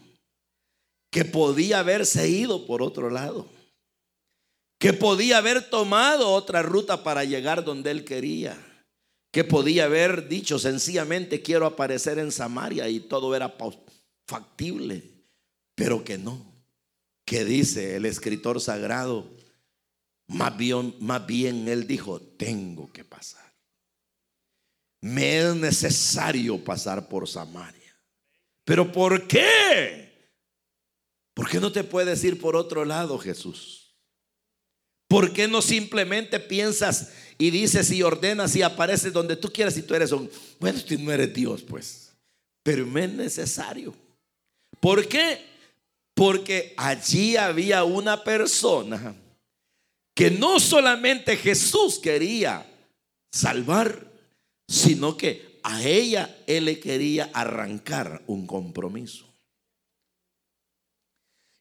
que 1.11 1.25
podía 1.25 1.79
haberse 1.79 2.29
ido 2.29 2.67
por 2.67 2.83
otro 2.83 3.09
lado, 3.09 3.49
que 4.79 4.93
podía 4.93 5.39
haber 5.39 5.71
tomado 5.71 6.31
otra 6.31 6.63
ruta 6.63 7.03
para 7.03 7.25
llegar 7.25 7.65
donde 7.65 7.91
él 7.91 8.05
quería, 8.05 8.57
que 9.33 9.45
podía 9.45 9.85
haber 9.85 10.29
dicho 10.29 10.59
sencillamente 10.59 11.43
quiero 11.43 11.67
aparecer 11.67 12.19
en 12.19 12.33
Samaria 12.33 12.89
y 12.89 13.01
todo 13.01 13.35
era 13.35 13.57
factible, 14.27 15.03
pero 15.75 16.05
que 16.05 16.19
no 16.19 16.57
que 17.27 17.45
dice 17.45 17.97
el 17.97 18.07
escritor 18.07 18.61
sagrado, 18.61 19.29
más 20.29 20.57
bien, 20.57 20.95
más 21.01 21.27
bien 21.27 21.69
él 21.69 21.87
dijo, 21.87 22.21
tengo 22.21 22.91
que 22.93 23.05
pasar. 23.05 23.53
Me 25.03 25.41
es 25.41 25.55
necesario 25.57 26.65
pasar 26.65 27.09
por 27.09 27.29
Samaria. 27.29 28.01
¿Pero 28.65 28.91
por 28.91 29.27
qué? 29.27 30.33
¿Por 31.35 31.51
qué 31.51 31.61
no 31.61 31.71
te 31.73 31.85
puedes 31.85 32.23
ir 32.25 32.41
por 32.41 32.57
otro 32.57 32.85
lado, 32.85 33.19
Jesús? 33.19 33.86
¿Por 35.09 35.33
qué 35.33 35.47
no 35.47 35.63
simplemente 35.63 36.41
piensas 36.41 37.13
y 37.39 37.51
dices 37.51 37.91
y 37.91 38.03
ordenas 38.03 38.57
y 38.57 38.63
apareces 38.63 39.13
donde 39.13 39.37
tú 39.37 39.53
quieras 39.53 39.77
y 39.77 39.83
tú 39.83 39.95
eres 39.95 40.13
un... 40.13 40.31
Bueno, 40.59 40.81
tú 40.83 40.99
no 40.99 41.13
eres 41.13 41.33
Dios, 41.33 41.63
pues. 41.63 42.13
Pero 42.63 42.87
me 42.87 43.05
es 43.05 43.13
necesario. 43.13 43.95
¿Por 44.81 45.07
qué? 45.07 45.45
Porque 46.15 46.75
allí 46.77 47.37
había 47.37 47.85
una 47.85 48.25
persona 48.25 49.15
que 50.15 50.31
no 50.31 50.59
solamente 50.59 51.37
Jesús 51.37 51.99
quería 51.99 52.67
salvar, 53.31 54.11
sino 54.67 55.17
que 55.17 55.61
a 55.63 55.83
ella 55.83 56.39
él 56.47 56.65
le 56.65 56.81
quería 56.81 57.31
arrancar 57.35 58.23
un 58.27 58.47
compromiso. 58.47 59.27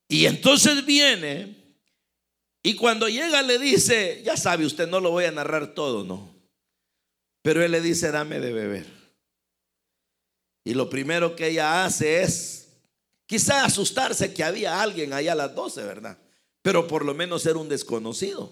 Y 0.08 0.25
entonces 0.25 0.86
viene 0.86 1.64
y 2.65 2.73
cuando 2.73 3.08
llega 3.08 3.43
le 3.43 3.60
dice, 3.60 4.23
ya 4.25 4.36
sabe 4.36 4.65
usted, 4.65 4.88
no 4.88 4.99
lo 4.99 5.12
voy 5.12 5.25
a 5.25 5.32
narrar 5.32 5.75
todo, 5.75 6.04
no. 6.04 6.36
Pero 7.43 7.63
él 7.63 7.71
le 7.71 7.80
dice, 7.80 8.10
dame 8.10 8.39
de 8.39 8.51
beber. 8.51 8.88
Y 10.63 10.73
lo 10.73 10.89
primero 10.89 11.36
que 11.36 11.49
ella 11.49 11.86
hace 11.86 12.23
es, 12.23 12.69
quizá 13.28 13.65
asustarse 13.65 14.34
que 14.34 14.43
había 14.43 14.82
alguien 14.82 15.13
allá 15.13 15.34
a 15.34 15.36
las 15.36 15.54
12, 15.54 15.84
¿verdad? 15.84 16.17
Pero 16.63 16.88
por 16.88 17.06
lo 17.06 17.13
menos 17.13 17.45
era 17.45 17.60
un 17.60 17.69
desconocido. 17.69 18.51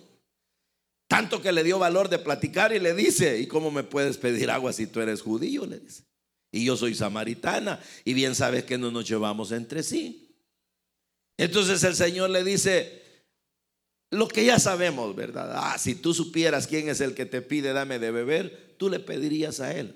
Tanto 1.07 1.41
que 1.41 1.51
le 1.51 1.63
dio 1.63 1.79
valor 1.79 2.07
de 2.07 2.19
platicar 2.19 2.71
y 2.71 2.79
le 2.79 2.93
dice, 2.93 3.39
¿y 3.39 3.47
cómo 3.47 3.71
me 3.71 3.83
puedes 3.83 4.19
pedir 4.19 4.51
agua 4.51 4.73
si 4.73 4.85
tú 4.85 5.01
eres 5.01 5.23
judío? 5.23 5.65
Le 5.65 5.79
dice. 5.79 6.03
Y 6.51 6.65
yo 6.65 6.77
soy 6.77 6.93
samaritana 6.93 7.79
y 8.05 8.13
bien 8.13 8.35
sabes 8.35 8.63
que 8.63 8.77
no 8.77 8.91
nos 8.91 9.07
llevamos 9.07 9.51
entre 9.51 9.81
sí. 9.81 10.37
Entonces 11.35 11.83
el 11.83 11.95
Señor 11.95 12.29
le 12.29 12.43
dice, 12.43 13.02
lo 14.13 14.27
que 14.27 14.45
ya 14.45 14.59
sabemos, 14.59 15.15
¿verdad? 15.15 15.51
Ah, 15.55 15.77
si 15.77 15.95
tú 15.95 16.13
supieras 16.13 16.67
quién 16.67 16.87
es 16.87 17.01
el 17.01 17.15
que 17.15 17.25
te 17.25 17.41
pide 17.41 17.73
dame 17.73 17.99
de 17.99 18.11
beber, 18.11 18.75
tú 18.77 18.89
le 18.89 18.99
pedirías 18.99 19.59
a 19.59 19.75
él. 19.75 19.95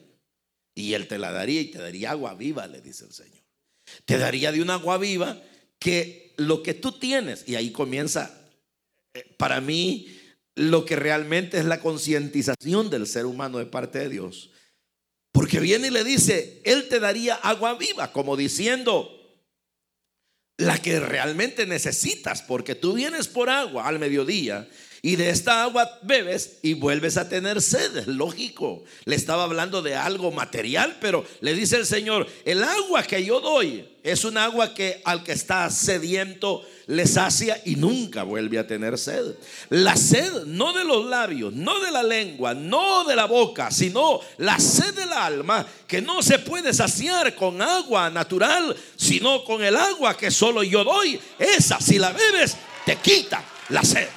Y 0.76 0.94
él 0.94 1.08
te 1.08 1.18
la 1.18 1.32
daría 1.32 1.62
y 1.62 1.66
te 1.66 1.78
daría 1.78 2.12
agua 2.12 2.34
viva, 2.34 2.68
le 2.68 2.82
dice 2.82 3.06
el 3.06 3.14
Señor. 3.14 3.44
Te 4.06 4.18
daría 4.18 4.52
de 4.52 4.62
un 4.62 4.70
agua 4.70 4.98
viva 4.98 5.42
que 5.80 6.34
lo 6.38 6.64
que 6.64 6.74
tú 6.74 6.92
tienes, 6.94 7.48
y 7.48 7.56
ahí 7.56 7.72
comienza, 7.72 8.36
eh, 9.14 9.24
para 9.38 9.62
mí, 9.62 10.08
lo 10.56 10.86
que 10.86 10.96
realmente 10.96 11.60
es 11.60 11.66
la 11.66 11.80
concientización 11.80 12.90
del 12.90 13.06
ser 13.08 13.26
humano 13.26 13.60
de 13.60 13.66
parte 13.68 14.00
de 14.00 14.10
Dios. 14.10 14.50
Porque 15.32 15.60
viene 15.60 15.88
y 15.88 15.92
le 15.92 16.04
dice, 16.04 16.62
Él 16.66 16.88
te 16.90 17.00
daría 17.00 17.36
agua 17.36 17.76
viva, 17.76 18.12
como 18.12 18.36
diciendo, 18.36 19.17
la 20.58 20.82
que 20.82 21.00
realmente 21.00 21.66
necesitas, 21.68 22.42
porque 22.42 22.74
tú 22.74 22.94
vienes 22.94 23.28
por 23.28 23.50
agua 23.50 23.88
al 23.88 24.00
mediodía 24.00 24.68
y 25.08 25.16
de 25.16 25.30
esta 25.30 25.64
agua 25.64 25.90
bebes 26.02 26.58
y 26.62 26.74
vuelves 26.74 27.16
a 27.16 27.30
tener 27.30 27.62
sed. 27.62 28.08
Lógico. 28.08 28.84
Le 29.06 29.16
estaba 29.16 29.46
hablando 29.46 29.82
de 29.82 29.96
algo 29.96 30.34
material, 30.34 30.98
pero 31.00 31.24
le 31.40 31.54
dice 31.54 31.78
el 31.78 31.86
Señor, 31.86 32.28
el 32.44 32.62
agua 32.62 33.04
que 33.04 33.24
yo 33.24 33.40
doy 33.40 33.88
es 34.04 34.26
un 34.26 34.38
agua 34.38 34.74
que 34.74 35.02
al 35.06 35.24
que 35.24 35.32
está 35.32 35.70
sediento 35.70 36.62
le 36.88 37.08
sacia 37.08 37.62
y 37.64 37.78
nunca 37.78 38.24
vuelve 38.24 38.60
a 38.60 38.68
tener 38.68 38.98
sed. 38.98 39.36
La 39.70 39.96
sed 39.96 40.44
no 40.44 40.74
de 40.74 40.84
los 40.84 41.06
labios, 41.06 41.54
no 41.54 41.80
de 41.80 41.90
la 41.90 42.04
lengua, 42.04 42.54
no 42.54 43.06
de 43.06 43.16
la 43.16 43.28
boca, 43.28 43.72
sino 43.72 44.20
la 44.40 44.60
sed 44.60 44.94
del 44.94 45.14
alma 45.14 45.66
que 45.88 46.02
no 46.02 46.22
se 46.22 46.40
puede 46.40 46.74
saciar 46.74 47.34
con 47.34 47.62
agua 47.62 48.10
natural, 48.10 48.76
sino 48.98 49.46
con 49.46 49.64
el 49.64 49.78
agua 49.78 50.18
que 50.18 50.32
solo 50.32 50.64
yo 50.64 50.84
doy. 50.84 51.18
Esa, 51.40 51.80
si 51.80 51.98
la 51.98 52.12
bebes, 52.12 52.58
te 52.86 52.98
quita 52.98 53.42
la 53.70 53.86
sed. 53.86 54.17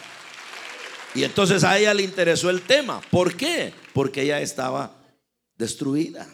Y 1.15 1.25
entonces 1.25 1.65
a 1.65 1.79
ella 1.79 1.95
le 1.95 2.03
interesó 2.03 2.51
el 2.51 2.63
tema. 2.63 3.01
¿Por 3.11 3.37
qué? 3.37 3.73
Porque 3.93 4.23
ella 4.23 4.41
estaba 4.41 4.97
destruida. 5.57 6.29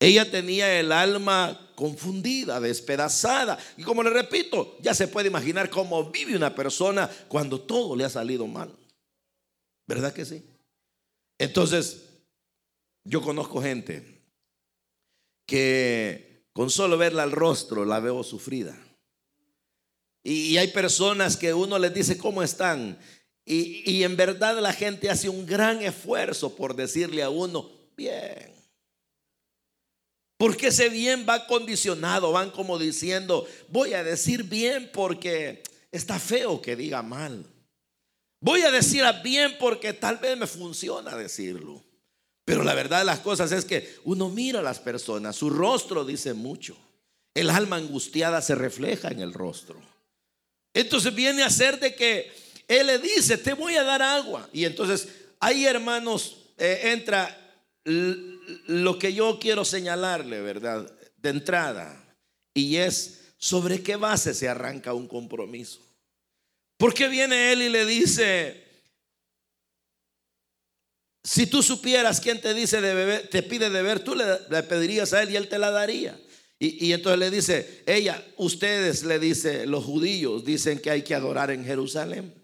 Ella 0.00 0.28
tenía 0.28 0.80
el 0.80 0.90
alma 0.90 1.70
confundida, 1.76 2.58
despedazada. 2.60 3.58
Y 3.76 3.84
como 3.84 4.02
le 4.02 4.10
repito, 4.10 4.76
ya 4.80 4.94
se 4.94 5.06
puede 5.06 5.28
imaginar 5.28 5.70
cómo 5.70 6.10
vive 6.10 6.36
una 6.36 6.54
persona 6.54 7.08
cuando 7.28 7.60
todo 7.60 7.94
le 7.94 8.04
ha 8.04 8.10
salido 8.10 8.46
mal. 8.46 8.74
¿Verdad 9.86 10.12
que 10.12 10.24
sí? 10.24 10.42
Entonces, 11.38 12.02
yo 13.04 13.22
conozco 13.22 13.62
gente 13.62 14.22
que 15.46 16.46
con 16.52 16.70
solo 16.70 16.98
verla 16.98 17.22
al 17.22 17.32
rostro 17.32 17.84
la 17.84 18.00
veo 18.00 18.22
sufrida. 18.24 18.76
Y 20.24 20.56
hay 20.56 20.68
personas 20.68 21.36
que 21.36 21.52
uno 21.52 21.78
les 21.78 21.94
dice, 21.94 22.16
¿cómo 22.16 22.42
están? 22.42 22.98
Y, 23.44 24.04
en 24.04 24.16
verdad 24.16 24.60
la 24.60 24.72
gente 24.72 25.10
hace 25.10 25.28
un 25.28 25.44
gran 25.46 25.82
esfuerzo 25.82 26.54
por 26.54 26.76
decirle 26.76 27.22
a 27.22 27.30
uno, 27.30 27.70
bien. 27.96 28.52
Porque 30.36 30.68
ese 30.68 30.88
bien 30.88 31.26
va 31.28 31.46
condicionado, 31.46 32.32
van 32.32 32.50
como 32.50 32.78
diciendo, 32.78 33.46
voy 33.68 33.94
a 33.94 34.04
decir 34.04 34.44
bien 34.44 34.90
porque 34.92 35.62
está 35.90 36.18
feo 36.18 36.60
que 36.60 36.76
diga 36.76 37.02
mal. 37.02 37.46
Voy 38.40 38.62
a 38.62 38.70
decir 38.70 39.04
bien 39.22 39.56
porque 39.58 39.92
tal 39.92 40.18
vez 40.18 40.36
me 40.36 40.46
funciona 40.46 41.16
decirlo. 41.16 41.82
Pero 42.44 42.64
la 42.64 42.74
verdad 42.74 43.00
de 43.00 43.04
las 43.04 43.20
cosas 43.20 43.52
es 43.52 43.64
que 43.64 43.96
uno 44.04 44.28
mira 44.28 44.58
a 44.60 44.64
las 44.64 44.80
personas, 44.80 45.36
su 45.36 45.48
rostro 45.48 46.04
dice 46.04 46.34
mucho. 46.34 46.76
El 47.34 47.50
alma 47.50 47.76
angustiada 47.76 48.42
se 48.42 48.54
refleja 48.54 49.08
en 49.08 49.20
el 49.20 49.32
rostro. 49.32 49.80
Entonces 50.74 51.14
viene 51.14 51.42
a 51.42 51.50
ser 51.50 51.78
de 51.78 51.94
que 51.94 52.32
Él 52.72 52.86
le 52.86 52.98
dice, 52.98 53.36
te 53.36 53.52
voy 53.52 53.76
a 53.76 53.84
dar 53.84 54.00
agua. 54.00 54.48
Y 54.52 54.64
entonces 54.64 55.08
ahí 55.38 55.66
hermanos, 55.66 56.38
eh, 56.56 56.80
entra 56.84 57.38
lo 57.84 58.98
que 58.98 59.12
yo 59.12 59.38
quiero 59.38 59.64
señalarle, 59.64 60.40
¿verdad? 60.40 60.90
De 61.16 61.30
entrada, 61.30 62.16
y 62.54 62.76
es 62.76 63.34
sobre 63.36 63.82
qué 63.82 63.96
base 63.96 64.34
se 64.34 64.48
arranca 64.48 64.94
un 64.94 65.06
compromiso. 65.06 65.80
Porque 66.78 67.08
viene 67.08 67.52
él 67.52 67.62
y 67.62 67.68
le 67.68 67.84
dice, 67.84 68.64
si 71.22 71.46
tú 71.46 71.62
supieras 71.62 72.20
quién 72.20 72.40
te 72.40 72.54
dice 72.54 72.80
de 72.80 72.94
beber, 72.94 73.28
te 73.28 73.42
pide 73.42 73.66
de 73.68 73.82
beber, 73.82 74.00
tú 74.00 74.14
le, 74.14 74.62
pedirías 74.62 75.12
a 75.12 75.22
él 75.22 75.30
y 75.30 75.36
él 75.36 75.48
te 75.48 75.58
la 75.58 75.70
daría. 75.70 76.18
Y, 76.58 76.86
y, 76.86 76.92
entonces 76.92 77.18
le 77.18 77.30
dice, 77.30 77.82
ella, 77.86 78.24
ustedes 78.36 79.02
le 79.02 79.18
dice, 79.18 79.66
los 79.66 79.84
judíos 79.84 80.44
dicen 80.44 80.78
que 80.78 80.90
hay 80.90 81.02
que 81.02 81.14
adorar 81.14 81.50
en 81.50 81.64
Jerusalén. 81.64 82.41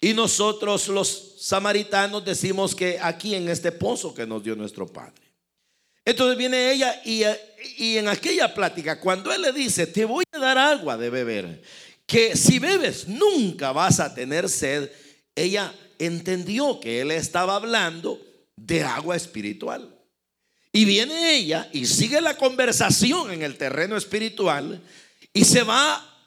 Y 0.00 0.14
nosotros 0.14 0.88
los 0.88 1.34
samaritanos 1.38 2.24
decimos 2.24 2.74
que 2.74 2.98
aquí 3.00 3.34
en 3.34 3.48
este 3.48 3.72
pozo 3.72 4.14
que 4.14 4.26
nos 4.26 4.42
dio 4.42 4.54
nuestro 4.54 4.86
Padre. 4.86 5.22
Entonces 6.04 6.38
viene 6.38 6.72
ella 6.72 7.02
y, 7.04 7.22
y, 7.76 7.98
en 7.98 8.08
aquella 8.08 8.54
plática, 8.54 8.98
cuando 8.98 9.32
él 9.32 9.42
le 9.42 9.52
dice, 9.52 9.86
te 9.86 10.04
voy 10.04 10.24
a 10.32 10.38
dar 10.38 10.56
agua 10.56 10.96
de 10.96 11.10
beber, 11.10 11.62
que 12.06 12.34
si 12.34 12.58
bebes 12.58 13.08
nunca 13.08 13.72
vas 13.72 14.00
a 14.00 14.14
tener 14.14 14.48
sed, 14.48 14.90
ella 15.34 15.74
entendió 15.98 16.80
que 16.80 17.02
él 17.02 17.10
estaba 17.10 17.56
hablando 17.56 18.18
de 18.56 18.82
agua 18.82 19.16
espiritual. 19.16 19.94
Y 20.72 20.84
viene 20.84 21.34
ella 21.34 21.68
y 21.72 21.86
sigue 21.86 22.20
la 22.20 22.36
conversación 22.36 23.30
en 23.30 23.42
el 23.42 23.56
terreno 23.56 23.96
espiritual 23.96 24.80
y 25.32 25.44
se 25.44 25.62
va 25.62 26.17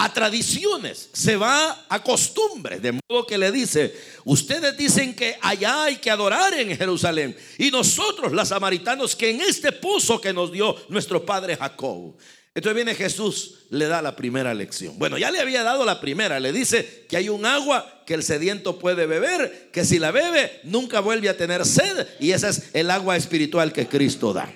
a 0.00 0.12
tradiciones, 0.12 1.10
se 1.12 1.36
va 1.36 1.84
a 1.88 2.02
costumbres. 2.04 2.80
De 2.80 2.92
modo 2.92 3.26
que 3.26 3.36
le 3.36 3.50
dice, 3.50 3.92
ustedes 4.24 4.76
dicen 4.76 5.12
que 5.12 5.36
allá 5.40 5.84
hay 5.84 5.96
que 5.96 6.08
adorar 6.08 6.54
en 6.54 6.76
Jerusalén. 6.76 7.36
Y 7.58 7.72
nosotros, 7.72 8.30
los 8.30 8.46
samaritanos, 8.46 9.16
que 9.16 9.30
en 9.30 9.40
este 9.40 9.72
pozo 9.72 10.20
que 10.20 10.32
nos 10.32 10.52
dio 10.52 10.76
nuestro 10.88 11.26
padre 11.26 11.56
Jacob. 11.56 12.16
Entonces 12.54 12.76
viene 12.76 12.94
Jesús, 12.94 13.66
le 13.70 13.88
da 13.88 14.00
la 14.00 14.14
primera 14.14 14.54
lección. 14.54 14.96
Bueno, 15.00 15.18
ya 15.18 15.32
le 15.32 15.40
había 15.40 15.64
dado 15.64 15.84
la 15.84 16.00
primera. 16.00 16.38
Le 16.38 16.52
dice 16.52 17.04
que 17.08 17.16
hay 17.16 17.28
un 17.28 17.44
agua 17.44 18.04
que 18.06 18.14
el 18.14 18.22
sediento 18.22 18.78
puede 18.78 19.04
beber, 19.06 19.70
que 19.72 19.84
si 19.84 19.98
la 19.98 20.12
bebe 20.12 20.60
nunca 20.62 21.00
vuelve 21.00 21.28
a 21.28 21.36
tener 21.36 21.66
sed. 21.66 22.06
Y 22.20 22.30
esa 22.30 22.50
es 22.50 22.70
el 22.72 22.92
agua 22.92 23.16
espiritual 23.16 23.72
que 23.72 23.88
Cristo 23.88 24.32
da. 24.32 24.48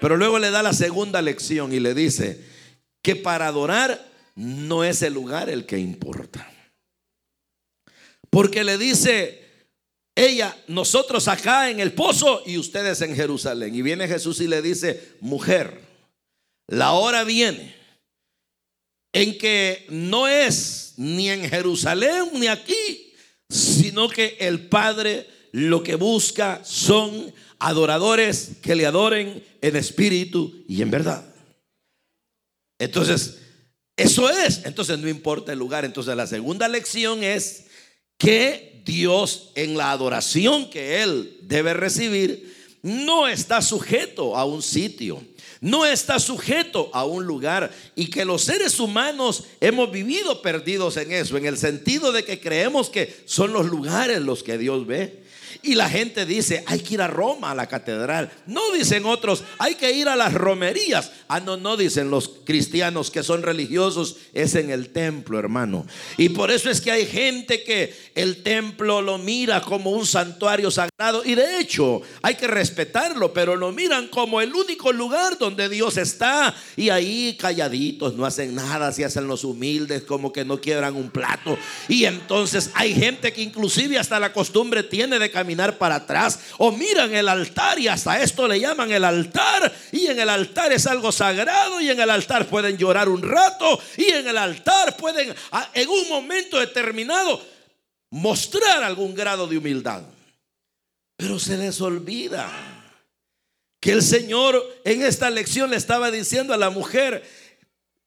Pero 0.00 0.16
luego 0.16 0.38
le 0.38 0.50
da 0.50 0.62
la 0.62 0.72
segunda 0.72 1.20
lección 1.20 1.74
y 1.74 1.80
le 1.80 1.92
dice 1.92 2.42
que 3.02 3.16
para 3.16 3.48
adorar 3.48 4.15
no 4.36 4.84
es 4.84 5.02
el 5.02 5.14
lugar 5.14 5.50
el 5.50 5.66
que 5.66 5.78
importa. 5.78 6.50
Porque 8.30 8.62
le 8.62 8.78
dice 8.78 9.42
ella, 10.14 10.56
nosotros 10.68 11.28
acá 11.28 11.70
en 11.70 11.80
el 11.80 11.92
pozo 11.92 12.42
y 12.46 12.56
ustedes 12.56 13.02
en 13.02 13.14
Jerusalén. 13.14 13.74
Y 13.74 13.82
viene 13.82 14.08
Jesús 14.08 14.40
y 14.40 14.46
le 14.46 14.62
dice, 14.62 15.16
mujer, 15.20 15.80
la 16.68 16.92
hora 16.92 17.22
viene 17.24 17.76
en 19.12 19.36
que 19.36 19.86
no 19.90 20.26
es 20.26 20.94
ni 20.96 21.30
en 21.30 21.48
Jerusalén 21.48 22.30
ni 22.34 22.46
aquí, 22.46 23.14
sino 23.48 24.08
que 24.08 24.36
el 24.40 24.68
Padre 24.68 25.26
lo 25.52 25.82
que 25.82 25.94
busca 25.94 26.62
son 26.64 27.32
adoradores 27.58 28.52
que 28.62 28.74
le 28.74 28.86
adoren 28.86 29.42
en 29.60 29.76
espíritu 29.76 30.64
y 30.66 30.82
en 30.82 30.90
verdad. 30.90 31.24
Entonces, 32.78 33.45
Eso 33.96 34.28
es. 34.28 34.62
Entonces 34.64 34.98
no 34.98 35.08
importa 35.08 35.52
el 35.52 35.58
lugar. 35.58 35.84
Entonces 35.84 36.14
la 36.16 36.26
segunda 36.26 36.68
lección 36.68 37.24
es 37.24 37.64
que 38.18 38.82
Dios 38.84 39.50
en 39.54 39.76
la 39.76 39.90
adoración 39.90 40.70
que 40.70 41.02
Él 41.02 41.38
debe 41.42 41.74
recibir 41.74 42.54
no 42.82 43.26
está 43.26 43.62
sujeto 43.62 44.36
a 44.36 44.44
un 44.44 44.62
sitio, 44.62 45.20
no 45.60 45.84
está 45.84 46.20
sujeto 46.20 46.88
a 46.92 47.04
un 47.04 47.26
lugar 47.26 47.72
y 47.96 48.10
que 48.10 48.24
los 48.24 48.44
seres 48.44 48.78
humanos 48.78 49.44
hemos 49.60 49.90
vivido 49.90 50.40
perdidos 50.40 50.96
en 50.96 51.10
eso, 51.10 51.36
en 51.36 51.46
el 51.46 51.58
sentido 51.58 52.12
de 52.12 52.24
que 52.24 52.38
creemos 52.38 52.88
que 52.88 53.24
son 53.26 53.52
los 53.52 53.66
lugares 53.66 54.20
los 54.20 54.44
que 54.44 54.56
Dios 54.56 54.86
ve. 54.86 55.26
Y 55.62 55.74
la 55.74 55.88
gente 55.88 56.26
dice, 56.26 56.62
hay 56.66 56.78
que 56.78 56.94
ir 56.94 57.02
a 57.02 57.08
Roma, 57.08 57.50
a 57.50 57.54
la 57.54 57.66
catedral. 57.66 58.30
No 58.46 58.70
dicen 58.72 59.04
otros, 59.04 59.42
hay 59.58 59.74
que 59.74 59.90
ir 59.90 60.08
a 60.08 60.14
las 60.14 60.32
romerías. 60.32 61.10
Ah, 61.28 61.40
no, 61.40 61.56
no 61.56 61.76
dicen 61.76 62.10
los 62.10 62.30
cristianos 62.44 63.10
que 63.10 63.22
son 63.22 63.42
religiosos, 63.42 64.16
es 64.32 64.54
en 64.54 64.70
el 64.70 64.90
templo, 64.90 65.38
hermano. 65.38 65.86
Y 66.16 66.28
por 66.28 66.50
eso 66.50 66.70
es 66.70 66.80
que 66.80 66.90
hay 66.90 67.06
gente 67.06 67.62
que 67.64 67.94
el 68.14 68.42
templo 68.42 69.02
lo 69.02 69.18
mira 69.18 69.60
como 69.60 69.90
un 69.90 70.06
santuario 70.06 70.70
sagrado. 70.70 71.22
Y 71.24 71.34
de 71.34 71.60
hecho, 71.60 72.02
hay 72.22 72.36
que 72.36 72.46
respetarlo, 72.46 73.32
pero 73.32 73.56
lo 73.56 73.72
miran 73.72 74.08
como 74.08 74.40
el 74.40 74.54
único 74.54 74.92
lugar 74.92 75.38
donde 75.38 75.68
Dios 75.68 75.96
está. 75.96 76.54
Y 76.76 76.90
ahí 76.90 77.36
calladitos, 77.38 78.14
no 78.14 78.24
hacen 78.24 78.54
nada, 78.54 78.92
se 78.92 79.04
hacen 79.04 79.26
los 79.26 79.44
humildes, 79.44 80.02
como 80.02 80.32
que 80.32 80.44
no 80.44 80.60
quiebran 80.60 80.96
un 80.96 81.10
plato. 81.10 81.58
Y 81.88 82.04
entonces 82.04 82.70
hay 82.74 82.94
gente 82.94 83.32
que 83.32 83.42
inclusive 83.42 83.98
hasta 83.98 84.20
la 84.20 84.32
costumbre 84.32 84.82
tiene 84.82 85.18
de 85.18 85.30
caminar 85.30 85.78
para 85.78 85.96
atrás 85.96 86.38
o 86.58 86.72
miran 86.72 87.14
el 87.14 87.28
altar 87.28 87.78
y 87.78 87.88
hasta 87.88 88.20
esto 88.22 88.46
le 88.46 88.60
llaman 88.60 88.90
el 88.90 89.04
altar 89.04 89.72
y 89.92 90.06
en 90.06 90.18
el 90.18 90.28
altar 90.28 90.72
es 90.72 90.86
algo 90.86 91.12
sagrado 91.16 91.80
y 91.80 91.90
en 91.90 92.00
el 92.00 92.10
altar 92.10 92.46
pueden 92.46 92.76
llorar 92.76 93.08
un 93.08 93.22
rato 93.22 93.80
y 93.96 94.04
en 94.04 94.28
el 94.28 94.36
altar 94.36 94.96
pueden 94.96 95.34
en 95.74 95.88
un 95.88 96.08
momento 96.08 96.58
determinado 96.58 97.44
mostrar 98.10 98.84
algún 98.84 99.14
grado 99.14 99.46
de 99.46 99.58
humildad. 99.58 100.02
Pero 101.16 101.38
se 101.38 101.56
les 101.56 101.80
olvida 101.80 102.48
que 103.80 103.92
el 103.92 104.02
Señor 104.02 104.62
en 104.84 105.02
esta 105.02 105.30
lección 105.30 105.70
le 105.70 105.76
estaba 105.76 106.10
diciendo 106.10 106.52
a 106.52 106.58
la 106.58 106.70
mujer, 106.70 107.22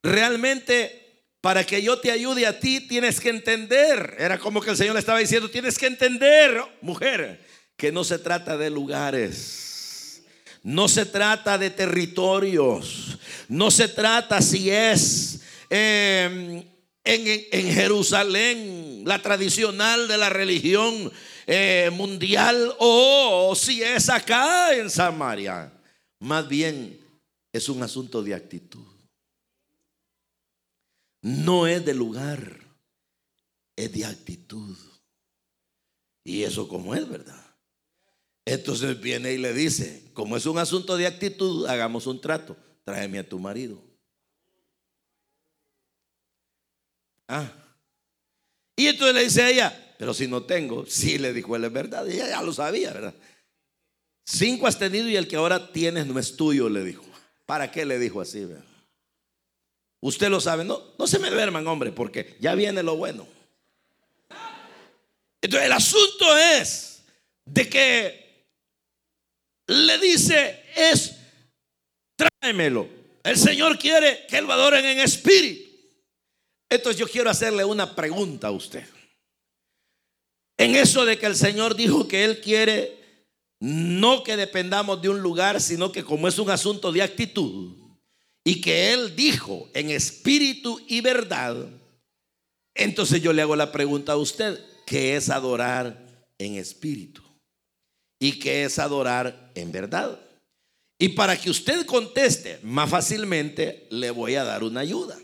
realmente 0.02 1.00
para 1.40 1.64
que 1.64 1.82
yo 1.82 1.98
te 1.98 2.10
ayude 2.10 2.46
a 2.46 2.60
ti, 2.60 2.80
tienes 2.80 3.18
que 3.18 3.30
entender. 3.30 4.16
Era 4.18 4.38
como 4.38 4.60
que 4.60 4.70
el 4.70 4.76
Señor 4.76 4.94
le 4.94 5.00
estaba 5.00 5.18
diciendo, 5.18 5.50
tienes 5.50 5.78
que 5.78 5.86
entender, 5.86 6.60
mujer, 6.82 7.40
que 7.76 7.90
no 7.90 8.04
se 8.04 8.18
trata 8.18 8.58
de 8.58 8.68
lugares. 8.68 9.69
No 10.62 10.88
se 10.88 11.06
trata 11.06 11.56
de 11.58 11.70
territorios. 11.70 13.18
No 13.48 13.70
se 13.70 13.88
trata 13.88 14.40
si 14.42 14.70
es 14.70 15.40
em, 15.70 16.62
en, 17.04 17.72
Jerusalén, 17.72 19.02
la 19.04 19.20
tradicional 19.20 20.06
de 20.06 20.18
la 20.18 20.28
religión 20.28 21.10
eh, 21.46 21.90
mundial, 21.92 22.74
o 22.78 23.54
si 23.56 23.82
es 23.82 24.08
acá 24.08 24.74
en 24.76 24.90
Samaria. 24.90 25.72
Más 26.18 26.46
bien 26.46 27.00
es 27.52 27.68
un 27.68 27.82
asunto 27.82 28.22
de 28.22 28.34
actitud. 28.34 28.86
No 31.22 31.66
es 31.66 31.84
de 31.84 31.94
lugar, 31.94 32.60
es 33.76 33.92
de 33.92 34.04
actitud. 34.04 34.76
Y 36.24 36.42
eso 36.42 36.68
como 36.68 36.94
es, 36.94 37.08
¿verdad? 37.08 37.49
Entonces 38.44 39.00
viene 39.00 39.32
y 39.32 39.38
le 39.38 39.52
dice, 39.52 40.10
como 40.12 40.36
es 40.36 40.46
un 40.46 40.58
asunto 40.58 40.96
de 40.96 41.06
actitud, 41.06 41.66
hagamos 41.66 42.06
un 42.06 42.20
trato, 42.20 42.56
tráeme 42.84 43.18
a 43.18 43.28
tu 43.28 43.38
marido. 43.38 43.82
Ah. 47.28 47.52
Y 48.76 48.86
entonces 48.86 49.14
le 49.14 49.24
dice 49.24 49.42
a 49.42 49.50
ella, 49.50 49.94
pero 49.98 50.14
si 50.14 50.26
no 50.26 50.42
tengo, 50.42 50.86
sí 50.86 51.18
le 51.18 51.32
dijo 51.32 51.54
él 51.54 51.64
es 51.64 51.72
verdad, 51.72 52.08
ella 52.08 52.28
ya 52.28 52.42
lo 52.42 52.52
sabía, 52.52 52.92
¿verdad? 52.92 53.14
Cinco 54.24 54.66
has 54.66 54.78
tenido 54.78 55.08
y 55.08 55.16
el 55.16 55.28
que 55.28 55.36
ahora 55.36 55.72
tienes 55.72 56.06
no 56.06 56.18
es 56.18 56.36
tuyo, 56.36 56.68
le 56.68 56.82
dijo. 56.82 57.04
¿Para 57.46 57.70
qué 57.70 57.84
le 57.84 57.98
dijo 57.98 58.20
así? 58.20 58.44
¿verdad? 58.44 58.64
Usted 60.00 60.30
lo 60.30 60.40
sabe, 60.40 60.64
no, 60.64 60.80
no 60.98 61.06
se 61.06 61.18
me 61.18 61.30
duerman, 61.30 61.66
hombre, 61.66 61.92
porque 61.92 62.36
ya 62.40 62.54
viene 62.54 62.82
lo 62.82 62.96
bueno. 62.96 63.26
Entonces 65.42 65.66
el 65.66 65.72
asunto 65.72 66.38
es 66.38 67.02
de 67.44 67.68
que 67.68 68.29
le 69.70 69.98
dice 69.98 70.64
es 70.74 71.16
tráemelo. 72.16 72.88
El 73.22 73.36
Señor 73.36 73.78
quiere 73.78 74.26
que 74.28 74.40
lo 74.40 74.52
adoren 74.52 74.84
en 74.84 74.98
espíritu. 74.98 75.70
Entonces 76.68 76.98
yo 76.98 77.08
quiero 77.08 77.30
hacerle 77.30 77.64
una 77.64 77.94
pregunta 77.94 78.48
a 78.48 78.52
usted. 78.52 78.84
En 80.58 80.74
eso 80.74 81.04
de 81.04 81.18
que 81.18 81.26
el 81.26 81.36
Señor 81.36 81.76
dijo 81.76 82.08
que 82.08 82.24
Él 82.24 82.40
quiere 82.40 82.98
no 83.60 84.24
que 84.24 84.36
dependamos 84.36 85.02
de 85.02 85.08
un 85.08 85.20
lugar, 85.20 85.60
sino 85.60 85.92
que 85.92 86.02
como 86.02 86.26
es 86.26 86.38
un 86.38 86.50
asunto 86.50 86.90
de 86.92 87.02
actitud, 87.02 87.76
y 88.42 88.60
que 88.60 88.92
Él 88.92 89.14
dijo 89.14 89.68
en 89.74 89.90
espíritu 89.90 90.80
y 90.88 91.02
verdad, 91.02 91.68
entonces 92.74 93.20
yo 93.20 93.32
le 93.32 93.42
hago 93.42 93.54
la 93.54 93.70
pregunta 93.70 94.12
a 94.12 94.16
usted, 94.16 94.58
¿qué 94.86 95.16
es 95.16 95.28
adorar 95.28 96.26
en 96.38 96.54
espíritu? 96.54 97.22
¿Y 98.20 98.38
qué 98.38 98.64
es 98.64 98.78
adorar 98.78 99.50
en 99.54 99.72
verdad? 99.72 100.20
Y 100.98 101.08
para 101.10 101.40
que 101.40 101.48
usted 101.48 101.86
conteste 101.86 102.60
más 102.62 102.90
fácilmente, 102.90 103.86
le 103.90 104.10
voy 104.10 104.34
a 104.34 104.44
dar 104.44 104.62
una 104.62 104.80
ayuda. 104.80 105.18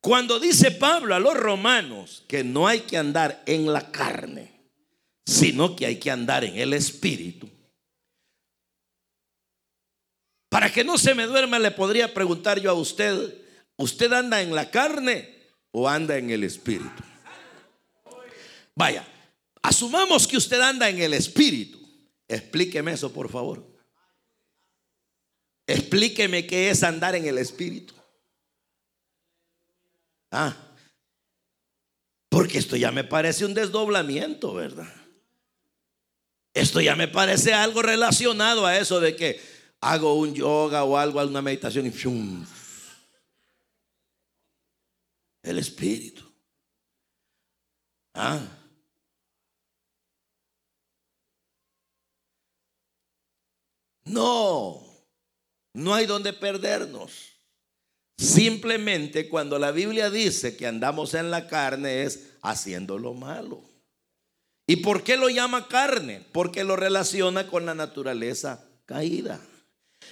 Cuando 0.00 0.40
dice 0.40 0.70
Pablo 0.70 1.14
a 1.14 1.20
los 1.20 1.34
romanos 1.34 2.24
que 2.26 2.42
no 2.42 2.66
hay 2.66 2.80
que 2.80 2.96
andar 2.96 3.42
en 3.44 3.70
la 3.70 3.92
carne, 3.92 4.52
sino 5.26 5.76
que 5.76 5.84
hay 5.84 5.96
que 5.96 6.10
andar 6.10 6.44
en 6.44 6.56
el 6.56 6.72
espíritu, 6.72 7.50
para 10.48 10.72
que 10.72 10.84
no 10.84 10.96
se 10.96 11.14
me 11.14 11.26
duerma, 11.26 11.58
le 11.58 11.72
podría 11.72 12.14
preguntar 12.14 12.58
yo 12.58 12.70
a 12.70 12.74
usted, 12.74 13.34
¿usted 13.76 14.10
anda 14.14 14.40
en 14.40 14.54
la 14.54 14.70
carne 14.70 15.28
o 15.70 15.86
anda 15.86 16.16
en 16.16 16.30
el 16.30 16.44
espíritu? 16.44 17.02
Vaya, 18.74 19.06
asumamos 19.60 20.26
que 20.26 20.38
usted 20.38 20.60
anda 20.62 20.88
en 20.88 21.02
el 21.02 21.12
espíritu. 21.12 21.85
Explíqueme 22.28 22.92
eso, 22.92 23.12
por 23.12 23.30
favor. 23.30 23.64
Explíqueme 25.66 26.46
qué 26.46 26.70
es 26.70 26.82
andar 26.82 27.14
en 27.14 27.26
el 27.26 27.38
espíritu. 27.38 27.94
Ah, 30.30 30.56
porque 32.28 32.58
esto 32.58 32.76
ya 32.76 32.92
me 32.92 33.04
parece 33.04 33.44
un 33.44 33.54
desdoblamiento, 33.54 34.52
¿verdad? 34.52 34.92
Esto 36.52 36.80
ya 36.80 36.94
me 36.96 37.08
parece 37.08 37.54
algo 37.54 37.82
relacionado 37.82 38.66
a 38.66 38.76
eso 38.76 39.00
de 39.00 39.16
que 39.16 39.40
hago 39.80 40.14
un 40.14 40.34
yoga 40.34 40.84
o 40.84 40.96
algo, 40.96 41.22
una 41.22 41.42
meditación 41.42 41.86
y 41.86 41.90
el 45.42 45.58
espíritu. 45.58 46.24
Ah. 48.14 48.55
No, 54.06 54.82
no 55.74 55.94
hay 55.94 56.06
donde 56.06 56.32
perdernos. 56.32 57.36
Simplemente 58.16 59.28
cuando 59.28 59.58
la 59.58 59.72
Biblia 59.72 60.08
dice 60.08 60.56
que 60.56 60.66
andamos 60.66 61.12
en 61.14 61.30
la 61.30 61.48
carne 61.48 62.04
es 62.04 62.30
haciendo 62.40 62.98
lo 62.98 63.12
malo. 63.12 63.62
¿Y 64.66 64.76
por 64.76 65.02
qué 65.02 65.16
lo 65.16 65.28
llama 65.28 65.68
carne? 65.68 66.24
Porque 66.32 66.64
lo 66.64 66.76
relaciona 66.76 67.46
con 67.46 67.66
la 67.66 67.74
naturaleza 67.74 68.64
caída. 68.86 69.40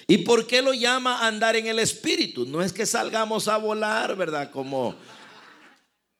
¿Y 0.07 0.18
por 0.18 0.46
qué 0.46 0.61
lo 0.61 0.74
llama 0.74 1.26
andar 1.26 1.57
en 1.57 1.66
el 1.66 1.78
espíritu? 1.78 2.44
No 2.46 2.62
es 2.62 2.72
que 2.72 2.85
salgamos 2.85 3.48
a 3.48 3.57
volar, 3.57 4.16
¿verdad? 4.16 4.50
Como 4.50 4.94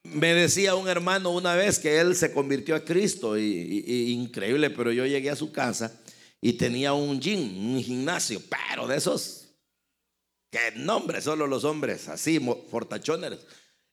me 0.05 0.35
decía 0.35 0.75
un 0.75 0.89
hermano 0.89 1.31
una 1.31 1.55
vez 1.55 1.79
que 1.79 2.01
él 2.01 2.17
se 2.17 2.33
convirtió 2.33 2.77
a 2.77 2.85
Cristo 2.85 3.39
y, 3.39 4.11
increíble, 4.13 4.71
pero 4.71 4.91
yo 4.91 5.07
llegué 5.07 5.31
a 5.31 5.37
su 5.37 5.53
casa 5.53 6.01
y 6.47 6.53
tenía 6.53 6.93
un 6.93 7.17
un 7.17 7.83
gimnasio, 7.83 8.43
pero 8.51 8.87
de 8.87 8.99
esos 8.99 9.49
que 10.51 10.73
nombre, 10.77 11.23
solo 11.23 11.47
los 11.47 11.65
hombres, 11.65 12.07
así, 12.09 12.39
fortachones. 12.71 13.39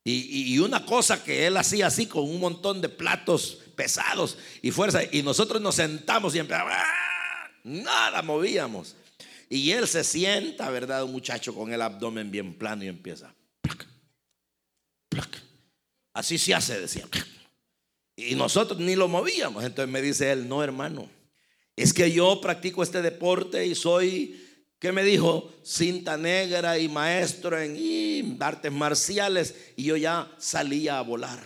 Y, 0.03 0.53
y, 0.53 0.59
una 0.59 0.85
cosa 0.85 1.23
que 1.23 1.47
él 1.47 1.55
hacía 1.55 1.87
así 1.87 2.07
con 2.07 2.23
un 2.23 2.41
montón 2.41 2.81
de 2.81 2.89
platos 2.89 3.59
pesados 3.77 4.37
y 4.61 4.71
fuerza. 4.71 5.01
Y 5.13 5.23
nosotros 5.23 5.61
nos 5.61 5.75
sentamos 5.75 6.35
y 6.35 6.39
empezamos, 6.39 6.73
¡ah! 6.75 7.49
nada 7.63 8.21
movíamos. 8.21 8.97
Y 9.47 9.71
él 9.71 9.87
se 9.87 10.03
sienta, 10.03 10.69
¿verdad? 10.71 11.05
Un 11.05 11.13
muchacho 11.13 11.55
con 11.55 11.71
el 11.71 11.81
abdomen 11.81 12.31
bien 12.31 12.53
plano 12.53 12.83
y 12.83 12.89
empieza. 12.89 13.33
Así 16.13 16.37
se 16.37 16.53
hace, 16.53 16.81
decía. 16.81 17.07
Y 18.17 18.35
nosotros 18.35 18.77
ni 18.77 18.97
lo 18.97 19.07
movíamos. 19.07 19.63
Entonces 19.63 19.89
me 19.89 20.01
dice 20.01 20.33
él, 20.33 20.49
no 20.49 20.61
hermano, 20.61 21.09
es 21.75 21.93
que 21.93 22.11
yo 22.11 22.39
practico 22.41 22.83
este 22.83 23.01
deporte 23.01 23.65
y 23.65 23.75
soy 23.75 24.37
que 24.79 24.91
me 24.91 25.03
dijo 25.03 25.53
cinta 25.63 26.17
negra 26.17 26.79
y 26.79 26.89
maestro 26.89 27.59
en 27.59 28.37
artes 28.41 28.71
marciales 28.71 29.55
y 29.75 29.83
yo 29.83 29.95
ya 29.95 30.33
salía 30.39 30.97
a 30.97 31.03
volar. 31.03 31.39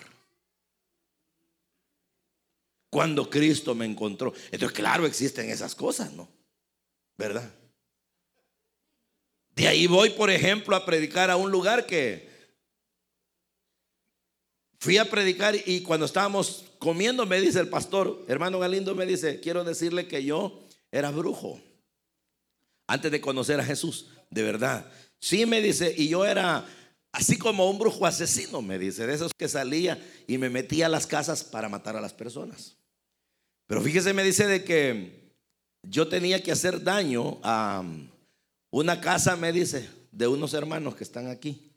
Cuando 2.90 3.30
Cristo 3.30 3.76
me 3.76 3.86
encontró. 3.86 4.34
Entonces, 4.52 4.72
claro, 4.72 5.06
existen 5.06 5.50
esas 5.50 5.76
cosas, 5.76 6.14
¿no? 6.14 6.30
¿Verdad? 7.18 7.54
De 9.50 9.68
ahí 9.68 9.86
voy, 9.86 10.12
por 10.12 10.30
ejemplo, 10.30 10.76
a 10.76 10.86
predicar 10.86 11.30
a 11.30 11.36
un 11.36 11.52
lugar 11.52 11.86
que 11.86 12.30
fui 14.80 14.98
a 14.98 15.10
predicar 15.10 15.56
y 15.66 15.82
cuando 15.82 16.06
estábamos 16.06 16.64
comiendo 16.86 17.26
me 17.26 17.41
dice 17.41 17.60
el 17.60 17.67
pastor, 17.67 18.24
hermano 18.28 18.60
Galindo 18.60 18.93
me 18.93 19.08
dice, 19.08 19.39
quiero 19.39 19.63
decirle 19.63 20.08
que 20.08 20.24
yo 20.24 20.67
era 20.91 21.10
brujo 21.10 21.60
antes 22.86 23.12
de 23.12 23.19
conocer 23.19 23.60
a 23.60 23.65
Jesús, 23.65 24.10
de 24.30 24.43
verdad. 24.43 24.86
Sí 25.19 25.48
me 25.48 25.62
dice, 25.62 25.95
y 25.98 26.10
yo 26.10 26.28
era 26.28 26.63
así 27.12 27.39
como 27.39 27.67
un 27.71 27.80
brujo 27.80 28.06
asesino, 28.06 28.62
me 28.62 28.78
dice, 28.78 29.08
de 29.08 29.15
esos 29.15 29.32
que 29.36 29.48
salía 29.48 29.98
y 30.28 30.38
me 30.38 30.52
metía 30.52 30.86
a 30.86 30.89
las 30.89 31.08
casas 31.08 31.43
para 31.43 31.69
matar 31.69 31.95
a 31.95 32.02
las 32.02 32.13
personas. 32.13 32.78
Pero 33.65 33.82
fíjese, 33.82 34.13
me 34.13 34.24
dice 34.24 34.45
de 34.45 34.63
que 34.63 35.34
yo 35.82 36.08
tenía 36.08 36.43
que 36.43 36.52
hacer 36.52 36.84
daño 36.84 37.39
a 37.41 37.84
una 38.69 39.02
casa, 39.02 39.36
me 39.36 39.52
dice, 39.52 39.89
de 40.12 40.28
unos 40.28 40.54
hermanos 40.54 40.95
que 40.95 41.04
están 41.04 41.30
aquí. 41.30 41.71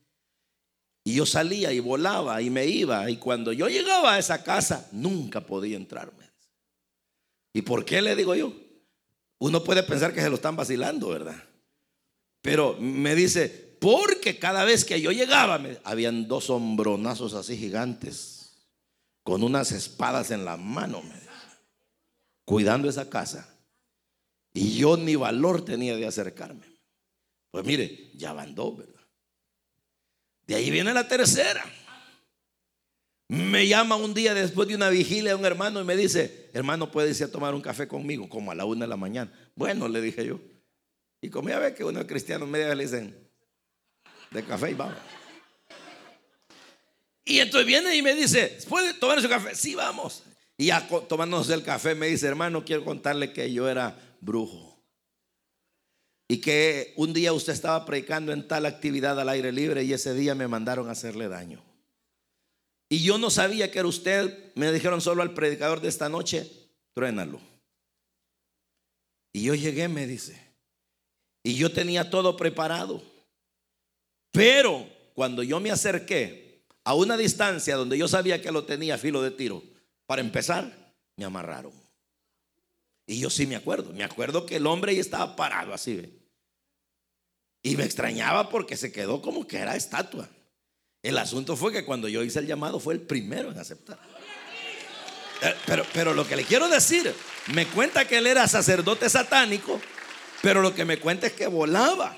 Y 1.09 1.15
yo 1.15 1.25
salía 1.25 1.73
y 1.73 1.81
volaba 1.81 2.43
y 2.43 2.51
me 2.51 2.67
iba. 2.67 3.09
Y 3.09 3.17
cuando 3.17 3.51
yo 3.51 3.67
llegaba 3.67 4.13
a 4.13 4.19
esa 4.19 4.45
casa, 4.45 4.91
nunca 4.93 5.41
podía 5.41 5.79
entrarme. 5.79 6.31
¿Y 7.55 7.63
por 7.63 7.87
qué 7.87 8.03
le 8.03 8.15
digo 8.15 8.35
yo? 8.35 8.53
Uno 9.39 9.65
puede 9.65 9.83
pensar 9.85 10.13
que 10.13 10.21
se 10.21 10.29
lo 10.29 10.35
están 10.35 10.55
vacilando, 10.55 11.09
¿verdad? 11.09 11.43
Pero 12.43 12.77
me 12.79 13.15
dice, 13.15 13.49
porque 13.81 14.39
cada 14.39 14.67
vez 14.67 14.85
que 14.85 15.01
yo 15.01 15.11
llegaba, 15.11 15.59
habían 15.83 16.29
dos 16.29 16.51
hombronazos 16.51 17.33
así 17.33 17.57
gigantes, 17.57 18.69
con 19.23 19.43
unas 19.43 19.73
espadas 19.73 20.31
en 20.31 20.45
la 20.45 20.59
mano, 20.59 21.03
cuidando 22.45 22.87
esa 22.87 23.09
casa. 23.09 23.49
Y 24.53 24.77
yo 24.77 24.99
ni 24.99 25.17
valor 25.17 25.65
tenía 25.65 25.97
de 25.97 26.07
acercarme. 26.07 26.67
Pues 27.51 27.65
mire, 27.65 28.11
ya 28.13 28.35
van 28.35 28.55
¿verdad? 28.55 28.98
De 30.49 30.55
ahí 30.55 30.71
viene 30.71 30.95
la 30.95 31.07
tercera. 31.07 31.63
Me 33.29 33.69
llama 33.69 33.97
un 33.97 34.15
día 34.15 34.33
después 34.33 34.67
de 34.67 34.75
una 34.75 34.89
vigilia 34.89 35.37
un 35.37 35.45
hermano 35.45 35.79
y 35.79 35.85
me 35.85 35.95
dice, 35.95 36.49
hermano, 36.55 36.91
¿puede 36.91 37.11
irse 37.11 37.25
a 37.25 37.31
tomar 37.31 37.55
un 37.55 37.61
café 37.61 37.87
conmigo? 37.87 38.31
Como 38.31 38.51
a 38.51 38.55
la 38.55 38.65
una 38.65 38.87
de 38.87 38.89
la 38.89 38.97
mañana. 38.97 39.31
Bueno, 39.55 39.87
le 39.89 40.01
dije 40.01 40.25
yo. 40.25 40.41
Y 41.21 41.29
como 41.29 41.51
ya 41.51 41.59
ve 41.59 41.75
que 41.75 41.85
uno 41.85 42.01
es 42.01 42.07
cristiano, 42.07 42.47
media 42.47 42.75
le 42.75 42.85
dicen, 42.85 43.15
de 44.31 44.43
café 44.43 44.71
y 44.71 44.75
vamos. 44.75 44.97
Y 47.27 47.41
entonces 47.41 47.67
viene 47.67 47.95
y 47.95 48.01
me 48.01 48.15
dice, 48.15 48.59
¿puede 48.71 48.95
tomar 48.95 49.21
su 49.21 49.29
café? 49.29 49.55
Sí, 49.55 49.75
vamos. 49.75 50.23
Y 50.57 50.67
ya 50.67 50.89
tomándonos 51.07 51.51
el 51.51 51.63
café 51.63 51.95
me 51.95 52.07
dice, 52.07 52.27
hermano, 52.27 52.65
quiero 52.65 52.87
contarle 52.87 53.35
que 53.35 53.53
yo 53.53 53.69
era 53.69 53.99
brujo. 54.23 54.78
Y 56.29 56.43
que 56.43 56.93
un 56.97 57.15
día 57.15 57.33
usted 57.33 57.55
estaba 57.55 57.87
predicando 57.87 58.33
en 58.33 58.47
tal 58.47 58.67
actividad 58.67 59.19
al 59.19 59.31
aire 59.31 59.51
libre 59.51 59.83
y 59.83 59.95
ese 59.95 60.13
día 60.13 60.35
me 60.35 60.47
mandaron 60.47 60.89
a 60.89 60.93
hacerle 60.93 61.29
daño. 61.29 61.65
Y 62.91 63.03
yo 63.03 63.17
no 63.19 63.31
sabía 63.31 63.71
que 63.71 63.79
era 63.79 63.89
usted. 63.89 64.53
Me 64.55 64.71
dijeron 64.71 65.01
solo 65.01 65.23
al 65.23 65.35
predicador 65.35 65.81
de 65.81 65.89
esta 65.89 66.09
noche, 66.09 66.51
truénalo. 66.95 67.41
Y 69.33 69.45
yo 69.45 69.55
llegué, 69.55 69.89
me 69.89 70.07
dice. 70.07 70.39
Y 71.43 71.55
yo 71.55 71.73
tenía 71.73 72.11
todo 72.11 72.37
preparado. 72.37 73.03
Pero 74.33 74.89
cuando 75.15 75.43
yo 75.43 75.61
me 75.61 75.71
acerqué 75.71 76.63
a 76.85 76.95
una 76.95 77.17
distancia 77.17 77.77
donde 77.77 77.99
yo 77.99 78.09
sabía 78.09 78.43
que 78.43 78.53
lo 78.53 78.65
tenía 78.65 78.99
filo 78.99 79.23
de 79.23 79.31
tiro, 79.31 79.63
para 80.07 80.21
empezar, 80.21 80.95
me 81.17 81.25
amarraron. 81.25 81.73
Y 83.09 83.21
yo 83.21 83.31
sí 83.31 83.47
me 83.47 83.57
acuerdo. 83.57 83.91
Me 83.95 84.05
acuerdo 84.05 84.45
que 84.45 84.57
el 84.57 84.67
hombre 84.67 84.93
ahí 84.93 84.99
estaba 84.99 85.35
parado 85.35 85.73
así. 85.73 86.15
Y 87.63 87.75
me 87.75 87.85
extrañaba 87.85 88.51
porque 88.51 88.77
se 88.77 88.93
quedó 88.93 89.23
como 89.23 89.47
que 89.47 89.57
era 89.57 89.75
estatua. 89.75 90.29
El 91.03 91.17
asunto 91.17 91.57
fue 91.57 91.73
que 91.73 91.87
cuando 91.87 92.07
yo 92.09 92.23
hice 92.23 92.39
el 92.39 92.47
llamado 92.47 92.79
fue 92.79 92.93
el 92.93 93.01
primero 93.01 93.51
en 93.51 93.59
aceptar. 93.59 93.99
Eh, 95.41 95.55
pero, 95.67 95.87
pero 95.95 96.13
lo 96.13 96.29
que 96.29 96.37
le 96.37 96.45
quiero 96.45 96.69
decir, 96.69 97.15
me 97.55 97.67
cuenta 97.69 98.07
que 98.07 98.19
él 98.19 98.27
era 98.27 98.47
sacerdote 98.47 99.09
satánico, 99.09 99.81
pero 100.43 100.61
lo 100.61 100.75
que 100.75 100.85
me 100.85 100.99
cuenta 100.99 101.29
es 101.29 101.33
que 101.33 101.47
volaba. 101.47 102.15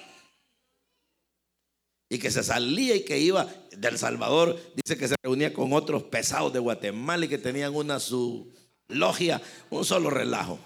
Y 2.08 2.18
que 2.18 2.32
se 2.32 2.42
salía 2.42 2.96
y 2.96 3.04
que 3.04 3.16
iba 3.16 3.46
del 3.76 3.96
Salvador. 3.96 4.60
Dice 4.74 4.98
que 4.98 5.06
se 5.06 5.14
reunía 5.22 5.54
con 5.54 5.72
otros 5.72 6.02
pesados 6.02 6.52
de 6.52 6.58
Guatemala 6.58 7.26
y 7.26 7.28
que 7.28 7.38
tenían 7.38 7.76
una 7.76 8.00
su 8.00 8.52
logia, 8.88 9.40
un 9.70 9.84
solo 9.84 10.10
relajo. 10.10 10.58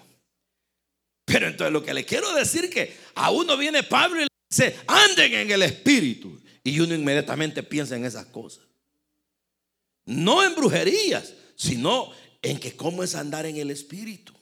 Pero 1.35 1.49
entonces 1.49 1.73
lo 1.73 1.83
que 1.83 1.93
le 1.93 2.05
quiero 2.05 2.33
decir 2.33 2.71
que 2.71 2.95
a 3.17 3.33
uno 3.33 3.57
viene 3.57 3.83
Pablo 3.83 4.21
y 4.21 4.23
le 4.23 4.29
dice, 4.49 4.77
anden 4.87 5.35
en 5.35 5.51
el 5.51 5.63
Espíritu. 5.63 6.41
Y 6.63 6.79
uno 6.79 6.95
inmediatamente 6.95 7.65
piensa 7.65 7.97
en 7.97 8.05
esas 8.05 8.27
cosas. 8.27 8.63
No 10.07 10.45
en 10.45 10.55
brujerías, 10.55 11.35
sino 11.57 12.13
en 12.41 12.61
que 12.61 12.77
cómo 12.77 13.03
es 13.03 13.17
andar 13.17 13.47
en 13.47 13.57
el 13.57 13.73
espíritu. 13.73 14.33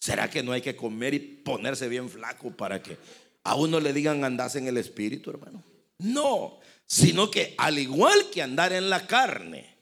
¿Será 0.00 0.28
que 0.28 0.42
no 0.42 0.50
hay 0.50 0.62
que 0.62 0.74
comer 0.74 1.14
y 1.14 1.20
ponerse 1.20 1.88
bien 1.88 2.10
flaco 2.10 2.50
para 2.56 2.82
que 2.82 2.96
a 3.44 3.54
uno 3.54 3.78
le 3.78 3.92
digan 3.92 4.24
andas 4.24 4.56
en 4.56 4.66
el 4.66 4.78
espíritu, 4.78 5.30
hermano? 5.30 5.62
No, 5.98 6.58
sino 6.86 7.30
que 7.30 7.54
al 7.56 7.78
igual 7.78 8.30
que 8.32 8.42
andar 8.42 8.72
en 8.72 8.90
la 8.90 9.06
carne 9.06 9.76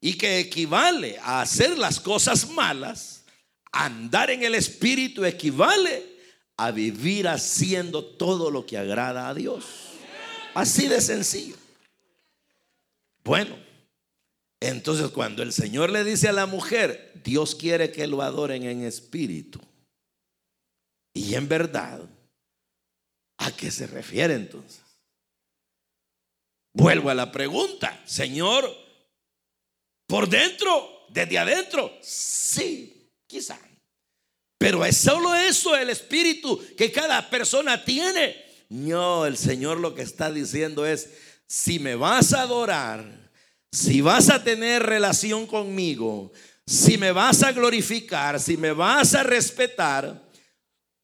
y 0.00 0.14
que 0.16 0.38
equivale 0.38 1.18
a 1.22 1.40
hacer 1.40 1.76
las 1.76 1.98
cosas 1.98 2.50
malas, 2.50 3.15
andar 3.84 4.30
en 4.30 4.42
el 4.42 4.54
espíritu 4.54 5.24
equivale 5.24 6.16
a 6.56 6.70
vivir 6.70 7.28
haciendo 7.28 8.04
todo 8.04 8.50
lo 8.50 8.64
que 8.64 8.78
agrada 8.78 9.28
a 9.28 9.34
Dios. 9.34 9.64
Así 10.54 10.88
de 10.88 11.00
sencillo. 11.00 11.56
Bueno, 13.22 13.58
entonces 14.60 15.08
cuando 15.08 15.42
el 15.42 15.52
Señor 15.52 15.90
le 15.90 16.04
dice 16.04 16.28
a 16.28 16.32
la 16.32 16.46
mujer, 16.46 17.12
Dios 17.24 17.54
quiere 17.54 17.92
que 17.92 18.06
lo 18.06 18.22
adoren 18.22 18.62
en 18.62 18.82
espíritu 18.82 19.60
y 21.12 21.34
en 21.34 21.48
verdad, 21.48 22.00
¿a 23.38 23.50
qué 23.50 23.70
se 23.70 23.86
refiere 23.86 24.34
entonces? 24.34 24.82
Vuelvo 26.72 27.08
a 27.08 27.14
la 27.14 27.32
pregunta, 27.32 28.02
Señor, 28.06 28.70
¿por 30.06 30.28
dentro? 30.28 31.06
¿Desde 31.08 31.38
adentro? 31.38 31.90
Sí, 32.02 33.10
quizá. 33.26 33.58
Pero 34.58 34.84
es 34.84 34.96
solo 34.96 35.34
eso 35.34 35.76
el 35.76 35.90
espíritu 35.90 36.60
que 36.76 36.90
cada 36.90 37.28
persona 37.28 37.84
tiene. 37.84 38.36
No, 38.68 39.26
el 39.26 39.36
Señor 39.36 39.78
lo 39.78 39.94
que 39.94 40.02
está 40.02 40.30
diciendo 40.30 40.86
es, 40.86 41.10
si 41.46 41.78
me 41.78 41.94
vas 41.94 42.32
a 42.32 42.42
adorar, 42.42 43.30
si 43.70 44.00
vas 44.00 44.30
a 44.30 44.42
tener 44.42 44.82
relación 44.82 45.46
conmigo, 45.46 46.32
si 46.66 46.98
me 46.98 47.12
vas 47.12 47.42
a 47.42 47.52
glorificar, 47.52 48.40
si 48.40 48.56
me 48.56 48.72
vas 48.72 49.14
a 49.14 49.22
respetar, 49.22 50.26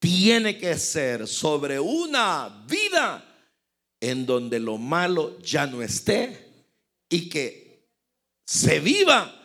tiene 0.01 0.59
que 0.59 0.77
ser 0.77 1.29
sobre 1.29 1.79
una 1.79 2.65
vida 2.67 3.25
en 4.01 4.27
donde 4.27 4.59
lo 4.59 4.79
malo 4.79 5.38
ya 5.41 5.67
no 5.67 5.81
esté 5.81 6.49
y 7.09 7.29
que 7.29 7.88
se 8.45 8.81
viva 8.81 9.41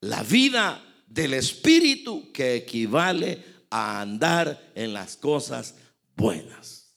la 0.00 0.22
vida 0.22 0.87
del 1.08 1.34
Espíritu 1.34 2.32
que 2.32 2.54
equivale 2.54 3.42
a 3.70 4.00
andar 4.00 4.70
en 4.74 4.92
las 4.92 5.16
cosas 5.16 5.74
buenas. 6.16 6.94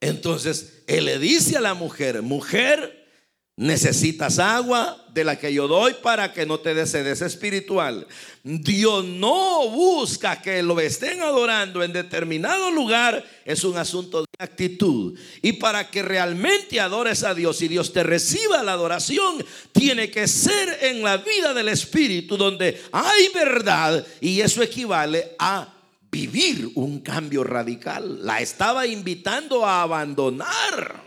Entonces, 0.00 0.82
él 0.86 1.06
le 1.06 1.18
dice 1.18 1.56
a 1.56 1.60
la 1.60 1.74
mujer, 1.74 2.22
mujer, 2.22 3.05
necesitas 3.56 4.38
agua 4.38 5.02
de 5.14 5.24
la 5.24 5.38
que 5.38 5.52
yo 5.52 5.66
doy 5.66 5.94
para 6.02 6.30
que 6.34 6.44
no 6.44 6.60
te 6.60 6.74
des 6.74 6.94
espiritual. 6.94 8.06
Dios 8.44 9.02
no 9.04 9.70
busca 9.70 10.42
que 10.42 10.62
lo 10.62 10.78
estén 10.78 11.22
adorando 11.22 11.82
en 11.82 11.92
determinado 11.92 12.70
lugar, 12.70 13.24
es 13.46 13.64
un 13.64 13.78
asunto 13.78 14.20
de 14.20 14.26
actitud. 14.38 15.18
Y 15.40 15.54
para 15.54 15.90
que 15.90 16.02
realmente 16.02 16.80
adores 16.80 17.22
a 17.22 17.34
Dios 17.34 17.62
y 17.62 17.68
Dios 17.68 17.94
te 17.94 18.02
reciba 18.02 18.62
la 18.62 18.72
adoración, 18.72 19.42
tiene 19.72 20.10
que 20.10 20.28
ser 20.28 20.78
en 20.82 21.02
la 21.02 21.16
vida 21.16 21.54
del 21.54 21.70
Espíritu 21.70 22.36
donde 22.36 22.78
hay 22.92 23.28
verdad 23.32 24.06
y 24.20 24.42
eso 24.42 24.62
equivale 24.62 25.34
a 25.38 25.72
vivir 26.12 26.70
un 26.74 27.00
cambio 27.00 27.42
radical. 27.42 28.18
La 28.22 28.40
estaba 28.40 28.86
invitando 28.86 29.64
a 29.64 29.80
abandonar 29.80 31.05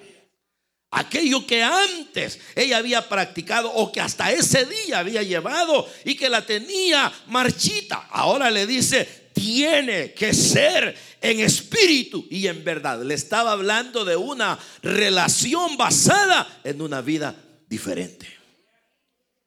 aquello 0.91 1.45
que 1.45 1.63
antes 1.63 2.39
ella 2.55 2.77
había 2.77 3.07
practicado 3.07 3.71
o 3.73 3.91
que 3.91 4.01
hasta 4.01 4.31
ese 4.31 4.65
día 4.65 4.99
había 4.99 5.23
llevado 5.23 5.87
y 6.05 6.15
que 6.15 6.29
la 6.29 6.45
tenía 6.45 7.11
marchita. 7.27 8.07
Ahora 8.09 8.49
le 8.49 8.65
dice, 8.65 9.29
tiene 9.33 10.13
que 10.13 10.33
ser 10.33 10.97
en 11.21 11.39
espíritu 11.39 12.25
y 12.29 12.47
en 12.47 12.63
verdad. 12.63 13.01
Le 13.03 13.13
estaba 13.13 13.51
hablando 13.51 14.03
de 14.03 14.15
una 14.15 14.57
relación 14.81 15.77
basada 15.77 16.59
en 16.63 16.81
una 16.81 17.01
vida 17.01 17.35
diferente. 17.67 18.27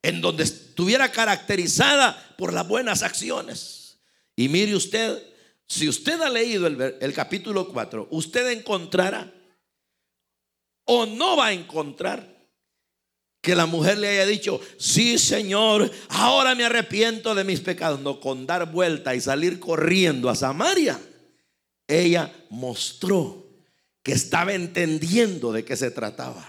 En 0.03 0.21
donde 0.21 0.45
estuviera 0.45 1.13
caracterizada 1.13 2.35
por 2.37 2.53
las 2.53 2.67
buenas 2.67 3.03
acciones. 3.03 3.99
Y 4.35 4.49
mire 4.49 4.75
usted, 4.75 5.23
si 5.67 5.89
usted 5.89 6.21
ha 6.21 6.29
leído 6.29 6.67
el, 6.67 7.15
capítulo 7.15 7.69
4, 7.69 8.09
usted 8.11 8.51
encontrará 8.51 9.33
o 10.93 11.07
no 11.07 11.37
va 11.37 11.47
a 11.47 11.53
encontrar 11.53 12.33
que 13.41 13.57
la 13.57 13.67
mujer 13.67 13.99
le 13.99 14.09
haya 14.09 14.27
dicho, 14.27 14.61
sí 14.79 15.19
Señor, 15.19 15.91
ahora 16.09 16.55
me 16.55 16.65
arrepiento 16.65 17.35
de 17.35 17.45
mis 17.45 17.61
pecados. 17.61 18.01
No, 18.01 18.21
con 18.21 18.47
dar 18.47 18.71
vuelta 18.71 19.15
y 19.15 19.21
salir 19.21 19.59
corriendo 19.59 20.31
a 20.31 20.37
Samaria, 20.37 21.01
ella 21.89 22.33
mostró 22.51 23.45
que 24.03 24.13
estaba 24.13 24.53
entendiendo 24.53 25.53
de 25.53 25.65
qué 25.65 25.77
se 25.77 25.91
trataba. 25.91 26.47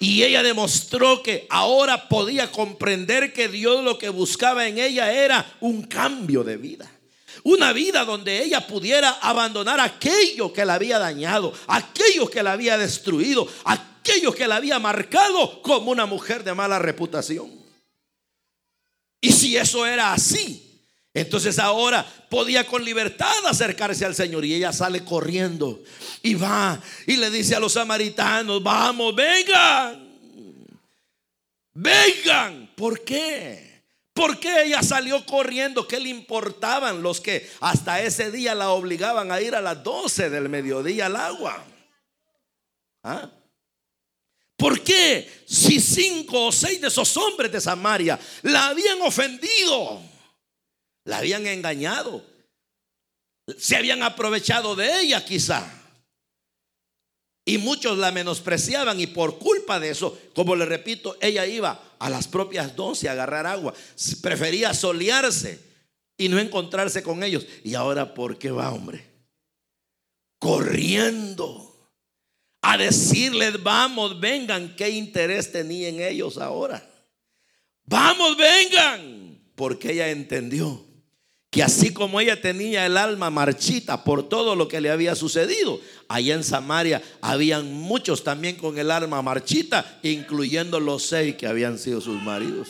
Y 0.00 0.22
ella 0.24 0.42
demostró 0.42 1.22
que 1.22 1.46
ahora 1.50 2.08
podía 2.08 2.50
comprender 2.50 3.32
que 3.32 3.48
Dios 3.48 3.84
lo 3.84 3.98
que 3.98 4.08
buscaba 4.08 4.66
en 4.66 4.78
ella 4.78 5.12
era 5.12 5.56
un 5.60 5.82
cambio 5.82 6.42
de 6.42 6.56
vida. 6.56 6.90
Una 7.44 7.72
vida 7.72 8.04
donde 8.04 8.42
ella 8.42 8.66
pudiera 8.66 9.10
abandonar 9.20 9.80
aquello 9.80 10.52
que 10.52 10.64
la 10.64 10.74
había 10.74 10.98
dañado, 10.98 11.52
aquello 11.66 12.28
que 12.30 12.42
la 12.42 12.52
había 12.52 12.78
destruido, 12.78 13.48
aquello 13.64 14.34
que 14.34 14.46
la 14.46 14.56
había 14.56 14.78
marcado 14.78 15.62
como 15.62 15.90
una 15.90 16.06
mujer 16.06 16.44
de 16.44 16.54
mala 16.54 16.78
reputación. 16.78 17.50
Y 19.20 19.32
si 19.32 19.56
eso 19.56 19.86
era 19.86 20.12
así, 20.12 20.72
entonces 21.14 21.58
ahora 21.58 22.04
podía 22.30 22.66
con 22.66 22.84
libertad 22.84 23.46
acercarse 23.46 24.04
al 24.04 24.14
Señor 24.14 24.44
y 24.44 24.54
ella 24.54 24.72
sale 24.72 25.04
corriendo 25.04 25.82
y 26.22 26.34
va 26.34 26.80
y 27.06 27.16
le 27.16 27.30
dice 27.30 27.54
a 27.54 27.60
los 27.60 27.74
samaritanos, 27.74 28.62
vamos, 28.62 29.14
vengan, 29.14 30.08
vengan. 31.74 32.72
¿Por 32.74 33.04
qué? 33.04 33.71
¿Por 34.12 34.38
qué 34.38 34.64
ella 34.64 34.82
salió 34.82 35.24
corriendo? 35.24 35.88
¿Qué 35.88 35.98
le 35.98 36.10
importaban 36.10 37.02
los 37.02 37.20
que 37.20 37.50
hasta 37.60 38.02
ese 38.02 38.30
día 38.30 38.54
la 38.54 38.70
obligaban 38.70 39.32
a 39.32 39.40
ir 39.40 39.54
a 39.54 39.60
las 39.60 39.82
12 39.82 40.28
del 40.28 40.48
mediodía 40.48 41.06
al 41.06 41.16
agua? 41.16 41.64
¿Ah? 43.02 43.30
¿Por 44.56 44.80
qué 44.82 45.28
si 45.46 45.80
cinco 45.80 46.46
o 46.46 46.52
seis 46.52 46.80
de 46.80 46.88
esos 46.88 47.16
hombres 47.16 47.50
de 47.50 47.60
Samaria 47.60 48.18
la 48.42 48.68
habían 48.68 49.00
ofendido? 49.02 50.00
La 51.04 51.18
habían 51.18 51.46
engañado. 51.46 52.24
Se 53.58 53.76
habían 53.76 54.02
aprovechado 54.02 54.76
de 54.76 55.00
ella 55.00 55.24
quizá. 55.24 55.81
Y 57.44 57.58
muchos 57.58 57.98
la 57.98 58.12
menospreciaban 58.12 59.00
y 59.00 59.08
por 59.08 59.38
culpa 59.38 59.80
de 59.80 59.90
eso, 59.90 60.16
como 60.34 60.54
le 60.54 60.64
repito, 60.64 61.16
ella 61.20 61.44
iba 61.46 61.96
a 61.98 62.08
las 62.08 62.28
propias 62.28 62.76
doce 62.76 63.08
a 63.08 63.12
agarrar 63.12 63.46
agua. 63.46 63.74
Prefería 64.20 64.74
solearse 64.74 65.58
y 66.16 66.28
no 66.28 66.38
encontrarse 66.38 67.02
con 67.02 67.24
ellos. 67.24 67.46
Y 67.64 67.74
ahora, 67.74 68.14
¿por 68.14 68.38
qué 68.38 68.52
va, 68.52 68.72
hombre? 68.72 69.04
Corriendo 70.38 71.90
a 72.62 72.78
decirles, 72.78 73.60
vamos, 73.62 74.20
vengan, 74.20 74.76
¿qué 74.76 74.90
interés 74.90 75.50
tenía 75.50 75.88
en 75.88 76.00
ellos 76.00 76.38
ahora? 76.38 76.88
Vamos, 77.84 78.36
vengan, 78.36 79.40
porque 79.56 79.92
ella 79.92 80.10
entendió 80.10 80.91
que 81.52 81.62
así 81.62 81.92
como 81.92 82.18
ella 82.18 82.40
tenía 82.40 82.86
el 82.86 82.96
alma 82.96 83.28
marchita 83.28 84.04
por 84.04 84.26
todo 84.26 84.56
lo 84.56 84.68
que 84.68 84.80
le 84.80 84.90
había 84.90 85.14
sucedido, 85.14 85.78
allá 86.08 86.34
en 86.34 86.44
Samaria 86.44 87.02
habían 87.20 87.74
muchos 87.74 88.24
también 88.24 88.56
con 88.56 88.78
el 88.78 88.90
alma 88.90 89.20
marchita, 89.20 89.98
incluyendo 90.02 90.80
los 90.80 91.02
seis 91.02 91.36
que 91.36 91.46
habían 91.46 91.78
sido 91.78 92.00
sus 92.00 92.22
maridos. 92.22 92.68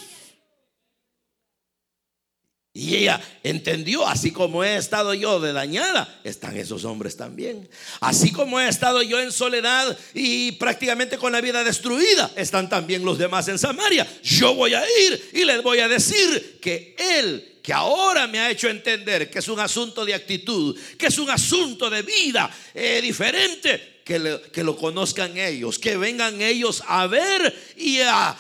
Y 2.74 2.96
ella 2.96 3.20
entendió, 3.44 4.04
así 4.04 4.32
como 4.32 4.64
he 4.64 4.76
estado 4.76 5.14
yo 5.14 5.38
de 5.38 5.52
dañada, 5.52 6.20
están 6.24 6.56
esos 6.56 6.84
hombres 6.84 7.16
también. 7.16 7.68
Así 8.00 8.32
como 8.32 8.58
he 8.58 8.66
estado 8.66 9.00
yo 9.02 9.20
en 9.20 9.30
soledad 9.30 9.96
y 10.12 10.52
prácticamente 10.52 11.18
con 11.18 11.30
la 11.30 11.40
vida 11.40 11.62
destruida, 11.62 12.32
están 12.34 12.68
también 12.68 13.04
los 13.04 13.16
demás 13.16 13.46
en 13.46 13.60
Samaria. 13.60 14.08
Yo 14.24 14.56
voy 14.56 14.74
a 14.74 14.82
ir 15.06 15.30
y 15.34 15.44
les 15.44 15.62
voy 15.62 15.78
a 15.78 15.86
decir 15.86 16.58
que 16.60 16.96
Él 16.98 17.51
que 17.62 17.72
ahora 17.72 18.26
me 18.26 18.40
ha 18.40 18.50
hecho 18.50 18.68
entender 18.68 19.30
que 19.30 19.38
es 19.38 19.48
un 19.48 19.60
asunto 19.60 20.04
de 20.04 20.14
actitud, 20.14 20.78
que 20.98 21.06
es 21.06 21.18
un 21.18 21.30
asunto 21.30 21.88
de 21.88 22.02
vida 22.02 22.50
eh, 22.74 23.00
diferente, 23.00 24.00
que, 24.04 24.40
que 24.52 24.64
lo 24.64 24.76
conozcan 24.76 25.36
ellos, 25.36 25.78
que 25.78 25.96
vengan 25.96 26.42
ellos 26.42 26.82
a 26.86 27.06
ver 27.06 27.74
y 27.76 28.00
a 28.00 28.36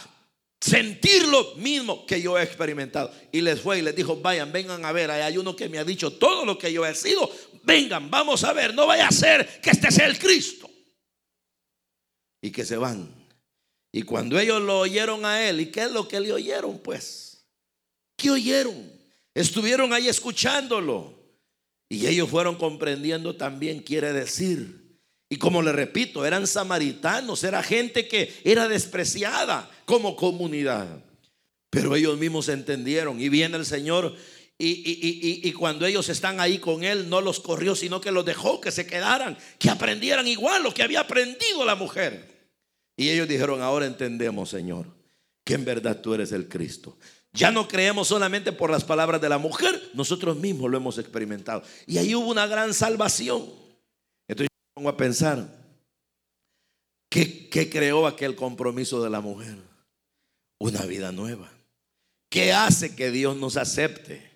sentir 0.60 1.26
lo 1.26 1.56
mismo 1.56 2.06
que 2.06 2.20
yo 2.20 2.38
he 2.38 2.42
experimentado. 2.42 3.12
Y 3.32 3.40
les 3.40 3.60
fue 3.60 3.78
y 3.78 3.82
les 3.82 3.94
dijo, 3.94 4.16
vayan, 4.16 4.52
vengan 4.52 4.84
a 4.84 4.92
ver, 4.92 5.10
hay 5.10 5.36
uno 5.36 5.56
que 5.56 5.68
me 5.68 5.78
ha 5.78 5.84
dicho 5.84 6.12
todo 6.12 6.44
lo 6.44 6.58
que 6.58 6.72
yo 6.72 6.86
he 6.86 6.94
sido, 6.94 7.30
vengan, 7.64 8.10
vamos 8.10 8.44
a 8.44 8.52
ver, 8.52 8.74
no 8.74 8.86
vaya 8.86 9.08
a 9.08 9.12
ser 9.12 9.60
que 9.60 9.70
este 9.70 9.90
sea 9.90 10.06
el 10.06 10.18
Cristo. 10.18 10.70
Y 12.40 12.50
que 12.50 12.64
se 12.64 12.76
van. 12.76 13.08
Y 13.92 14.02
cuando 14.02 14.38
ellos 14.38 14.60
lo 14.62 14.80
oyeron 14.80 15.24
a 15.24 15.48
él, 15.48 15.60
¿y 15.60 15.66
qué 15.66 15.82
es 15.82 15.92
lo 15.92 16.08
que 16.08 16.18
le 16.18 16.32
oyeron? 16.32 16.78
Pues, 16.78 17.44
¿qué 18.16 18.30
oyeron? 18.30 19.01
Estuvieron 19.34 19.92
ahí 19.92 20.08
escuchándolo. 20.08 21.20
Y 21.88 22.06
ellos 22.06 22.30
fueron 22.30 22.56
comprendiendo 22.56 23.36
también, 23.36 23.80
quiere 23.80 24.12
decir. 24.12 24.98
Y 25.28 25.36
como 25.36 25.62
le 25.62 25.72
repito, 25.72 26.24
eran 26.24 26.46
samaritanos, 26.46 27.44
era 27.44 27.62
gente 27.62 28.08
que 28.08 28.32
era 28.44 28.68
despreciada 28.68 29.70
como 29.84 30.16
comunidad. 30.16 31.04
Pero 31.70 31.96
ellos 31.96 32.18
mismos 32.18 32.48
entendieron. 32.48 33.20
Y 33.20 33.28
viene 33.28 33.56
el 33.56 33.66
Señor 33.66 34.16
y, 34.64 35.40
y, 35.42 35.52
cuando 35.54 35.86
ellos 35.86 36.08
están 36.08 36.38
ahí 36.38 36.58
con 36.58 36.84
Él, 36.84 37.08
no 37.08 37.20
los 37.20 37.40
corrió, 37.40 37.74
sino 37.74 38.00
que 38.00 38.12
los 38.12 38.24
dejó 38.24 38.60
que 38.60 38.70
se 38.70 38.86
quedaran, 38.86 39.36
que 39.58 39.68
aprendieran 39.68 40.28
igual 40.28 40.62
lo 40.62 40.72
que 40.72 40.84
había 40.84 41.00
aprendido 41.00 41.64
la 41.64 41.74
mujer. 41.74 42.48
Y 42.96 43.08
ellos 43.08 43.26
dijeron, 43.26 43.60
ahora 43.60 43.86
entendemos, 43.86 44.50
Señor, 44.50 44.86
que 45.44 45.54
en 45.54 45.64
verdad 45.64 46.00
tú 46.00 46.14
eres 46.14 46.30
el 46.30 46.48
Cristo. 46.48 46.96
Ya 47.32 47.50
no 47.50 47.66
creemos 47.66 48.08
solamente 48.08 48.52
por 48.52 48.70
las 48.70 48.84
palabras 48.84 49.20
de 49.20 49.28
la 49.28 49.38
mujer, 49.38 49.90
nosotros 49.94 50.36
mismos 50.36 50.70
lo 50.70 50.76
hemos 50.76 50.98
experimentado. 50.98 51.62
Y 51.86 51.96
ahí 51.96 52.14
hubo 52.14 52.30
una 52.30 52.46
gran 52.46 52.74
salvación. 52.74 53.48
Entonces 54.28 54.48
yo 54.50 54.74
pongo 54.74 54.90
a 54.90 54.96
pensar, 54.96 55.48
¿qué, 57.08 57.48
¿qué, 57.48 57.70
creó 57.70 58.06
aquel 58.06 58.36
compromiso 58.36 59.02
de 59.02 59.08
la 59.08 59.20
mujer? 59.20 59.56
Una 60.58 60.82
vida 60.82 61.10
nueva. 61.10 61.50
¿Qué 62.28 62.52
hace 62.52 62.94
que 62.94 63.10
Dios 63.10 63.36
nos 63.36 63.56
acepte 63.56 64.30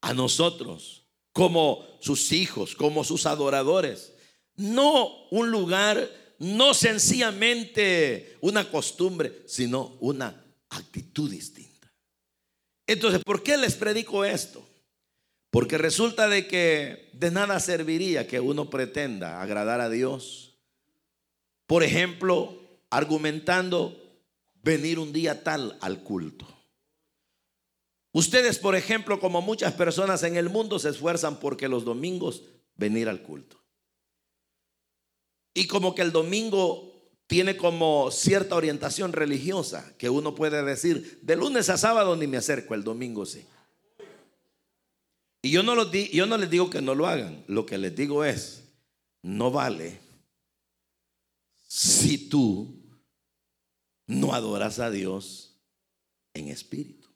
a 0.00 0.14
nosotros 0.14 1.06
como 1.32 1.86
sus 2.00 2.32
hijos, 2.32 2.74
como 2.74 3.04
sus 3.04 3.26
adoradores? 3.26 4.14
No 4.56 5.26
un 5.30 5.50
lugar, 5.50 6.10
no 6.38 6.72
sencillamente 6.72 8.38
una 8.40 8.70
costumbre, 8.70 9.42
sino 9.46 9.96
una 10.00 10.42
actitud 10.70 11.30
distinta. 11.30 11.59
Entonces, 12.90 13.22
¿por 13.22 13.44
qué 13.44 13.56
les 13.56 13.76
predico 13.76 14.24
esto? 14.24 14.66
Porque 15.50 15.78
resulta 15.78 16.28
de 16.28 16.48
que 16.48 17.08
de 17.12 17.30
nada 17.30 17.60
serviría 17.60 18.26
que 18.26 18.40
uno 18.40 18.68
pretenda 18.68 19.40
agradar 19.40 19.80
a 19.80 19.88
Dios. 19.88 20.58
Por 21.68 21.84
ejemplo, 21.84 22.60
argumentando 22.90 23.96
venir 24.54 24.98
un 24.98 25.12
día 25.12 25.44
tal 25.44 25.78
al 25.80 26.02
culto. 26.02 26.48
Ustedes, 28.10 28.58
por 28.58 28.74
ejemplo, 28.74 29.20
como 29.20 29.40
muchas 29.40 29.72
personas 29.74 30.24
en 30.24 30.36
el 30.36 30.50
mundo, 30.50 30.80
se 30.80 30.88
esfuerzan 30.88 31.38
porque 31.38 31.68
los 31.68 31.84
domingos 31.84 32.42
venir 32.74 33.08
al 33.08 33.22
culto. 33.22 33.62
Y 35.54 35.68
como 35.68 35.94
que 35.94 36.02
el 36.02 36.10
domingo 36.10 36.89
tiene 37.30 37.56
como 37.56 38.10
cierta 38.10 38.56
orientación 38.56 39.12
religiosa 39.12 39.94
que 39.96 40.10
uno 40.10 40.34
puede 40.34 40.64
decir, 40.64 41.20
de 41.22 41.36
lunes 41.36 41.68
a 41.68 41.78
sábado 41.78 42.16
ni 42.16 42.26
me 42.26 42.38
acerco, 42.38 42.74
el 42.74 42.82
domingo 42.82 43.24
sí. 43.24 43.46
Y 45.40 45.52
yo 45.52 45.62
no, 45.62 45.92
yo 45.92 46.26
no 46.26 46.36
les 46.36 46.50
digo 46.50 46.68
que 46.70 46.82
no 46.82 46.96
lo 46.96 47.06
hagan, 47.06 47.44
lo 47.46 47.66
que 47.66 47.78
les 47.78 47.94
digo 47.94 48.24
es, 48.24 48.64
no 49.22 49.52
vale 49.52 50.00
si 51.68 52.28
tú 52.28 52.82
no 54.08 54.34
adoras 54.34 54.80
a 54.80 54.90
Dios 54.90 55.54
en 56.34 56.48
espíritu. 56.48 57.06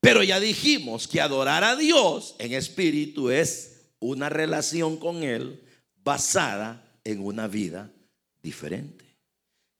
Pero 0.00 0.22
ya 0.22 0.40
dijimos 0.40 1.06
que 1.06 1.20
adorar 1.20 1.62
a 1.62 1.76
Dios 1.76 2.36
en 2.38 2.54
espíritu 2.54 3.28
es 3.28 3.90
una 4.00 4.30
relación 4.30 4.96
con 4.96 5.24
Él 5.24 5.62
basada 6.02 6.98
en 7.04 7.22
una 7.22 7.48
vida 7.48 7.92
diferente, 8.42 9.04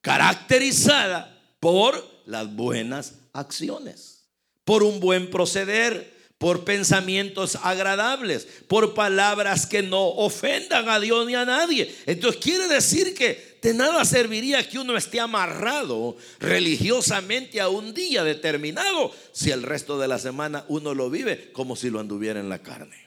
caracterizada 0.01 1.41
por 1.61 2.03
las 2.27 2.55
buenas 2.55 3.15
acciones, 3.33 4.25
por 4.65 4.83
un 4.83 5.01
buen 5.01 5.31
proceder, 5.31 6.13
por 6.43 6.65
pensamientos 6.65 7.57
agradables, 7.63 8.49
por 8.67 8.95
palabras 8.95 9.65
que 9.65 9.81
no 9.81 10.09
ofendan 10.09 10.89
a 10.89 10.99
Dios 10.99 11.25
ni 11.25 11.37
a 11.37 11.45
nadie. 11.45 11.95
Entonces 12.05 12.43
quiere 12.43 12.67
decir 12.67 13.15
que 13.15 13.61
de 13.63 13.73
nada 13.75 14.05
serviría 14.05 14.69
que 14.69 14.81
uno 14.81 14.97
esté 14.97 15.21
amarrado 15.21 16.17
religiosamente 16.41 17.61
a 17.61 17.69
un 17.69 17.95
día 17.95 18.25
determinado 18.25 19.13
si 19.31 19.53
el 19.53 19.63
resto 19.63 20.01
de 20.01 20.09
la 20.09 20.19
semana 20.19 20.65
uno 20.67 20.95
lo 20.95 21.11
vive 21.11 21.53
como 21.53 21.77
si 21.77 21.91
lo 21.91 22.01
anduviera 22.01 22.41
en 22.41 22.49
la 22.49 22.59
carne. 22.61 23.02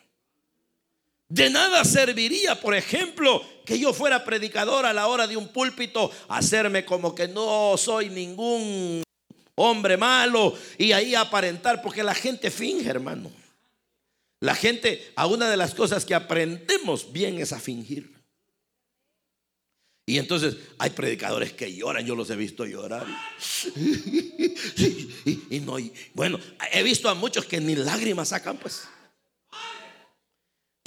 De 1.27 1.49
nada 1.49 1.83
serviría, 1.83 2.59
por 2.61 2.75
ejemplo, 2.75 3.43
que 3.65 3.79
yo 3.79 3.93
fuera 3.93 4.23
predicador 4.23 4.85
a 4.85 4.93
la 4.93 5.07
hora 5.07 5.27
de 5.27 5.37
un 5.37 5.47
púlpito, 5.47 6.11
hacerme 6.27 6.85
como 6.85 7.15
que 7.15 7.27
no 7.27 7.75
soy 7.77 8.09
ningún 8.09 9.03
hombre 9.55 9.97
malo 9.97 10.53
y 10.77 10.91
ahí 10.91 11.15
aparentar, 11.15 11.81
porque 11.81 12.03
la 12.03 12.13
gente 12.13 12.51
finge, 12.51 12.89
hermano. 12.89 13.31
La 14.39 14.53
gente, 14.53 15.11
a 15.15 15.25
una 15.25 15.49
de 15.49 15.57
las 15.57 15.73
cosas 15.73 16.05
que 16.05 16.13
aprendemos 16.13 17.11
bien 17.11 17.39
es 17.39 17.51
a 17.53 17.59
fingir. 17.59 18.13
Y 20.07 20.19
entonces 20.19 20.57
hay 20.77 20.91
predicadores 20.91 21.53
que 21.53 21.73
lloran, 21.73 22.05
yo 22.05 22.15
los 22.15 22.29
he 22.29 22.35
visto 22.35 22.65
llorar. 22.65 23.05
Y, 25.49 25.59
no, 25.61 25.77
bueno, 26.13 26.39
he 26.71 26.83
visto 26.83 27.09
a 27.09 27.15
muchos 27.15 27.45
que 27.45 27.59
ni 27.59 27.75
lágrimas 27.75 28.29
sacan, 28.29 28.57
pues. 28.57 28.83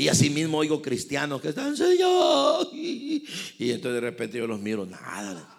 Y 0.01 0.07
así 0.07 0.31
mismo 0.31 0.59
oigo 0.59 0.81
cristianos 0.81 1.43
que 1.43 1.49
están, 1.49 1.77
Señor. 1.77 2.69
Y 2.73 3.27
entonces 3.59 3.95
de 3.95 4.01
repente 4.01 4.39
yo 4.39 4.47
los 4.47 4.61
miro, 4.61 4.87
nada. 4.87 5.59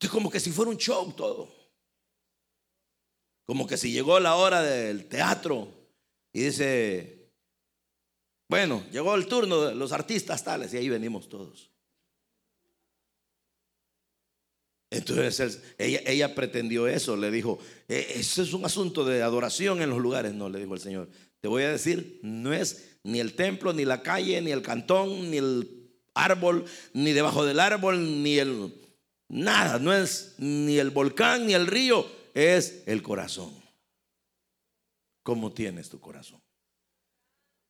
Es 0.00 0.08
como 0.08 0.30
que 0.30 0.38
si 0.38 0.52
fuera 0.52 0.70
un 0.70 0.76
show 0.76 1.12
todo. 1.12 1.52
Como 3.44 3.66
que 3.66 3.76
si 3.76 3.90
llegó 3.90 4.20
la 4.20 4.36
hora 4.36 4.62
del 4.62 5.08
teatro 5.08 5.74
y 6.32 6.42
dice, 6.44 7.32
bueno, 8.48 8.84
llegó 8.92 9.16
el 9.16 9.26
turno 9.26 9.62
de 9.62 9.74
los 9.74 9.90
artistas 9.90 10.44
tales 10.44 10.72
y 10.72 10.76
ahí 10.76 10.88
venimos 10.88 11.28
todos. 11.28 11.72
Entonces 14.98 15.60
ella, 15.78 16.00
ella, 16.06 16.34
pretendió 16.34 16.86
eso, 16.86 17.16
le 17.16 17.30
dijo, 17.30 17.58
e, 17.88 18.14
eso 18.16 18.42
es 18.42 18.52
un 18.52 18.64
asunto 18.64 19.04
de 19.04 19.22
adoración 19.22 19.82
en 19.82 19.90
los 19.90 19.98
lugares. 19.98 20.34
No, 20.34 20.48
le 20.48 20.58
dijo 20.58 20.74
el 20.74 20.80
Señor, 20.80 21.08
te 21.40 21.48
voy 21.48 21.62
a 21.62 21.70
decir, 21.70 22.20
no 22.22 22.52
es 22.52 22.98
ni 23.02 23.20
el 23.20 23.34
templo, 23.34 23.72
ni 23.72 23.84
la 23.84 24.02
calle, 24.02 24.40
ni 24.40 24.50
el 24.50 24.62
cantón, 24.62 25.30
ni 25.30 25.38
el 25.38 25.90
árbol, 26.14 26.64
ni 26.92 27.12
debajo 27.12 27.44
del 27.44 27.60
árbol, 27.60 28.22
ni 28.22 28.38
el 28.38 28.72
Nada, 29.28 29.78
no 29.78 29.92
es 29.92 30.34
ni 30.38 30.78
el 30.78 30.90
volcán 30.90 31.46
ni 31.46 31.52
el 31.52 31.66
río, 31.66 32.10
es 32.32 32.82
el 32.86 33.02
corazón. 33.02 33.54
¿Cómo 35.22 35.52
tienes 35.52 35.90
tu 35.90 36.00
corazón? 36.00 36.40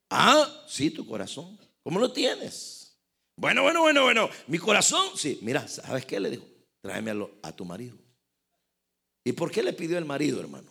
Ah, 0.08 0.64
sí, 0.68 0.90
tu 0.90 1.04
corazón. 1.04 1.58
¿Cómo 1.82 1.98
lo 1.98 2.12
tienes? 2.12 2.96
Bueno, 3.34 3.62
bueno, 3.62 3.82
bueno, 3.82 4.02
bueno. 4.04 4.30
Mi 4.46 4.58
corazón, 4.58 5.16
sí. 5.16 5.40
Mira, 5.42 5.66
¿sabes 5.66 6.06
qué 6.06 6.20
le 6.20 6.30
dijo? 6.30 6.47
Tráeme 6.80 7.28
a, 7.42 7.52
tu 7.52 7.64
marido. 7.64 7.96
¿Y 9.24 9.32
por 9.32 9.50
qué 9.50 9.62
le 9.62 9.72
pidió 9.72 9.98
el 9.98 10.04
marido, 10.04 10.40
hermano? 10.40 10.70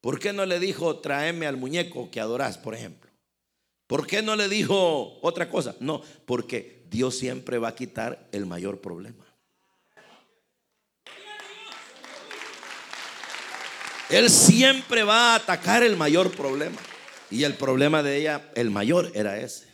¿Por 0.00 0.18
qué 0.18 0.32
no 0.32 0.44
le 0.44 0.60
dijo 0.60 1.00
tráeme 1.00 1.46
al 1.46 1.56
muñeco 1.56 2.10
que 2.10 2.20
adorás, 2.20 2.58
por 2.58 2.74
ejemplo? 2.74 3.10
¿Por 3.86 4.06
qué 4.06 4.22
no 4.22 4.36
le 4.36 4.48
dijo 4.48 5.18
otra 5.22 5.48
cosa? 5.48 5.76
No, 5.80 6.02
porque 6.26 6.84
Dios 6.88 7.18
siempre 7.18 7.58
va 7.58 7.68
a 7.68 7.74
quitar 7.74 8.28
el 8.32 8.46
mayor 8.46 8.80
problema. 8.80 9.24
Él 14.10 14.30
siempre 14.30 15.02
va 15.02 15.32
a 15.32 15.36
atacar 15.36 15.82
el 15.82 15.96
mayor 15.96 16.30
problema. 16.30 16.78
Y 17.30 17.44
el 17.44 17.54
problema 17.54 18.02
de 18.02 18.18
ella, 18.18 18.50
el 18.54 18.70
mayor, 18.70 19.10
era 19.14 19.40
ese. 19.40 19.66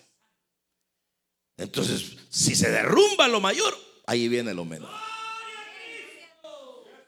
Entonces, 1.56 2.16
si 2.30 2.54
se 2.54 2.70
derrumba 2.70 3.28
lo 3.28 3.40
mayor, 3.40 3.76
ahí 4.11 4.28
viene 4.28 4.52
lo 4.52 4.64
menor. 4.64 4.90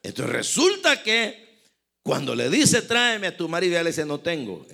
Entonces 0.04 0.32
resulta 0.32 1.02
que 1.02 1.62
cuando 2.00 2.34
le 2.34 2.48
dice, 2.48 2.82
tráeme 2.82 3.26
a 3.26 3.36
tu 3.36 3.48
marido, 3.48 3.72
ella 3.72 3.82
le 3.82 3.90
dice, 3.90 4.06
no 4.06 4.20
tengo. 4.20 4.64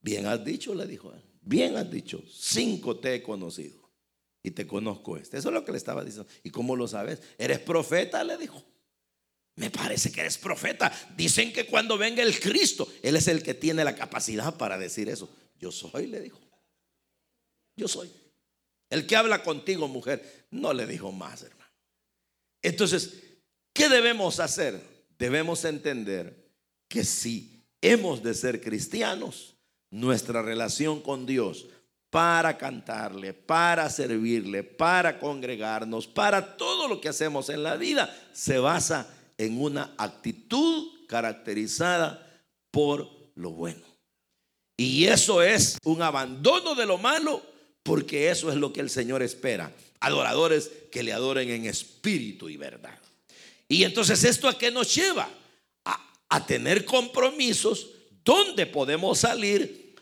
Bien 0.00 0.26
has 0.26 0.44
dicho, 0.44 0.74
le 0.74 0.86
dijo. 0.86 1.12
Bien 1.40 1.76
has 1.76 1.88
dicho, 1.88 2.22
cinco 2.28 2.98
te 2.98 3.14
he 3.14 3.22
conocido 3.22 3.80
y 4.42 4.50
te 4.50 4.66
conozco 4.66 5.16
este. 5.16 5.38
Eso 5.38 5.48
es 5.48 5.54
lo 5.54 5.64
que 5.64 5.70
le 5.70 5.78
estaba 5.78 6.04
diciendo. 6.04 6.28
¿Y 6.42 6.50
cómo 6.50 6.74
lo 6.74 6.88
sabes? 6.88 7.22
¿Eres 7.38 7.60
profeta? 7.60 8.24
Le 8.24 8.36
dijo. 8.36 8.64
Me 9.54 9.70
parece 9.70 10.10
que 10.10 10.22
eres 10.22 10.36
profeta. 10.36 10.92
Dicen 11.16 11.52
que 11.52 11.66
cuando 11.66 11.96
venga 11.96 12.24
el 12.24 12.40
Cristo, 12.40 12.88
Él 13.02 13.14
es 13.14 13.28
el 13.28 13.42
que 13.42 13.54
tiene 13.54 13.84
la 13.84 13.94
capacidad 13.94 14.56
para 14.56 14.78
decir 14.78 15.08
eso. 15.08 15.28
Yo 15.60 15.70
soy, 15.70 16.08
le 16.08 16.20
dijo. 16.20 16.40
Yo 17.76 17.86
soy. 17.86 18.10
El 18.90 19.06
que 19.06 19.16
habla 19.16 19.42
contigo, 19.42 19.88
mujer, 19.88 20.46
no 20.50 20.72
le 20.72 20.86
dijo 20.86 21.12
más, 21.12 21.42
hermano. 21.42 21.70
Entonces, 22.60 23.22
¿qué 23.72 23.88
debemos 23.88 24.40
hacer? 24.40 24.80
Debemos 25.18 25.64
entender 25.64 26.50
que 26.88 27.04
si 27.04 27.64
hemos 27.80 28.22
de 28.22 28.34
ser 28.34 28.60
cristianos, 28.60 29.56
nuestra 29.90 30.42
relación 30.42 31.00
con 31.00 31.26
Dios 31.26 31.66
para 32.10 32.58
cantarle, 32.58 33.32
para 33.32 33.88
servirle, 33.88 34.64
para 34.64 35.18
congregarnos, 35.18 36.06
para 36.06 36.56
todo 36.56 36.88
lo 36.88 37.00
que 37.00 37.08
hacemos 37.08 37.48
en 37.48 37.62
la 37.62 37.76
vida, 37.76 38.12
se 38.32 38.58
basa 38.58 39.08
en 39.38 39.60
una 39.60 39.94
actitud 39.96 41.06
caracterizada 41.06 42.26
por 42.70 43.08
lo 43.34 43.52
bueno. 43.52 43.82
Y 44.76 45.06
eso 45.06 45.42
es 45.42 45.78
un 45.84 46.02
abandono 46.02 46.74
de 46.74 46.86
lo 46.86 46.98
malo, 46.98 47.42
porque 47.82 48.30
eso 48.30 48.50
es 48.50 48.56
lo 48.56 48.72
que 48.72 48.80
el 48.80 48.90
Señor 48.90 49.22
espera. 49.22 49.72
Adoradores 50.00 50.70
que 50.90 51.02
le 51.02 51.12
adoren 51.12 51.50
en 51.50 51.66
espíritu 51.66 52.48
y 52.48 52.56
verdad. 52.56 52.98
Y 53.68 53.84
entonces 53.84 54.24
esto 54.24 54.48
a 54.48 54.58
qué 54.58 54.70
nos 54.70 54.94
lleva? 54.94 55.28
A, 55.84 56.46
tener 56.46 56.84
compromisos 56.84 57.90
donde 58.24 58.66
podemos 58.66 59.18
salir 59.18 59.96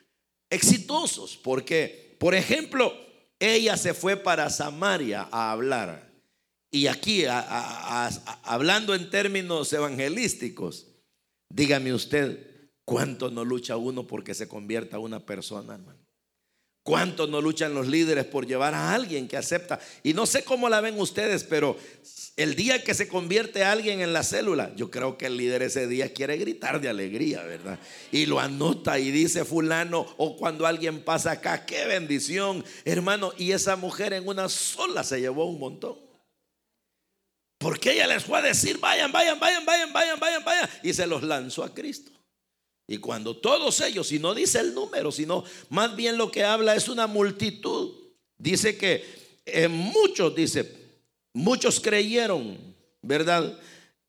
exitosos, 0.51 1.37
porque, 1.37 2.17
por 2.19 2.35
ejemplo, 2.35 2.95
ella 3.39 3.77
se 3.77 3.95
fue 3.95 4.17
para 4.17 4.51
Samaria 4.51 5.29
a 5.31 5.53
hablar. 5.53 6.11
Y 6.71 6.87
aquí, 6.87 7.25
hablando 8.43 8.95
en 8.95 9.09
términos 9.09 9.73
evangelísticos, 9.73 10.87
dígame 11.49 11.95
usted, 11.95 12.71
¿cuánto 12.85 13.31
no 13.31 13.45
lucha 13.45 13.77
uno 13.77 14.07
porque 14.07 14.35
se 14.35 14.49
convierta 14.49 14.99
una 14.99 15.21
persona, 15.21 15.75
hermano? 15.75 15.98
¿Cuánto 16.89 17.27
no 17.27 17.43
luchan 17.43 17.75
los 17.75 17.87
líderes 17.87 18.25
por 18.25 18.47
llevar 18.47 18.75
a 18.75 18.95
alguien 18.95 19.29
que 19.29 19.37
acepta? 19.37 19.79
Y 20.03 20.15
no 20.15 20.25
sé 20.25 20.43
cómo 20.43 20.71
la 20.71 20.81
ven 20.81 20.99
ustedes, 20.99 21.45
pero 21.45 21.77
el 22.35 22.55
día 22.55 22.83
que 22.83 22.95
se 22.95 23.09
convierte 23.09 23.63
alguien 23.63 24.01
en 24.01 24.15
la 24.15 24.23
célula, 24.23 24.73
yo 24.75 24.91
creo 24.91 25.19
que 25.19 25.27
el 25.27 25.37
líder 25.37 25.61
ese 25.61 25.87
día 25.87 26.15
quiere 26.15 26.39
gritar 26.39 26.81
de 26.81 26.89
alegría, 26.89 27.43
¿verdad? 27.43 27.79
Y 28.11 28.25
lo 28.25 28.41
anota 28.41 28.99
y 28.99 29.11
dice 29.11 29.45
fulano, 29.45 30.07
o 30.17 30.39
cuando 30.39 30.67
alguien 30.67 31.05
pasa 31.05 31.33
acá, 31.33 31.67
qué 31.67 31.85
bendición, 31.85 32.65
hermano. 32.87 33.35
Y 33.37 33.53
esa 33.53 33.77
mujer 33.77 34.15
en 34.15 34.27
una 34.27 34.49
sola 34.49 35.05
se 35.05 35.21
llevó 35.21 35.45
un 35.45 35.59
montón. 35.59 35.99
Porque 37.59 37.93
ella 37.93 38.07
les 38.07 38.25
fue 38.25 38.39
a 38.39 38.41
decir, 38.41 38.79
vayan, 38.79 39.13
vayan, 39.13 39.39
vayan, 39.39 39.67
vayan, 39.67 39.93
vayan, 39.93 40.19
vayan, 40.19 40.43
vayan. 40.43 40.71
Y 40.83 40.95
se 40.95 41.07
los 41.07 41.23
lanzó 41.23 41.65
a 41.65 41.75
Cristo. 41.75 42.18
Y 42.89 42.99
cuando 42.99 43.37
todos 43.37 43.81
ellos, 43.83 44.11
y 44.11 44.19
no 44.19 44.35
dice 44.35 44.59
el 44.59 44.75
número, 44.75 45.13
sino 45.13 45.45
más 45.69 45.95
bien 45.95 46.17
lo 46.17 46.31
que 46.31 46.43
habla 46.43 46.75
es 46.75 46.89
una 46.89 47.07
multitud. 47.07 47.95
Dice 48.37 48.77
que 48.77 49.05
en 49.45 49.71
muchos, 49.71 50.35
dice, 50.35 50.79
Muchos 51.39 51.79
creyeron, 51.79 52.59
¿verdad? 53.01 53.57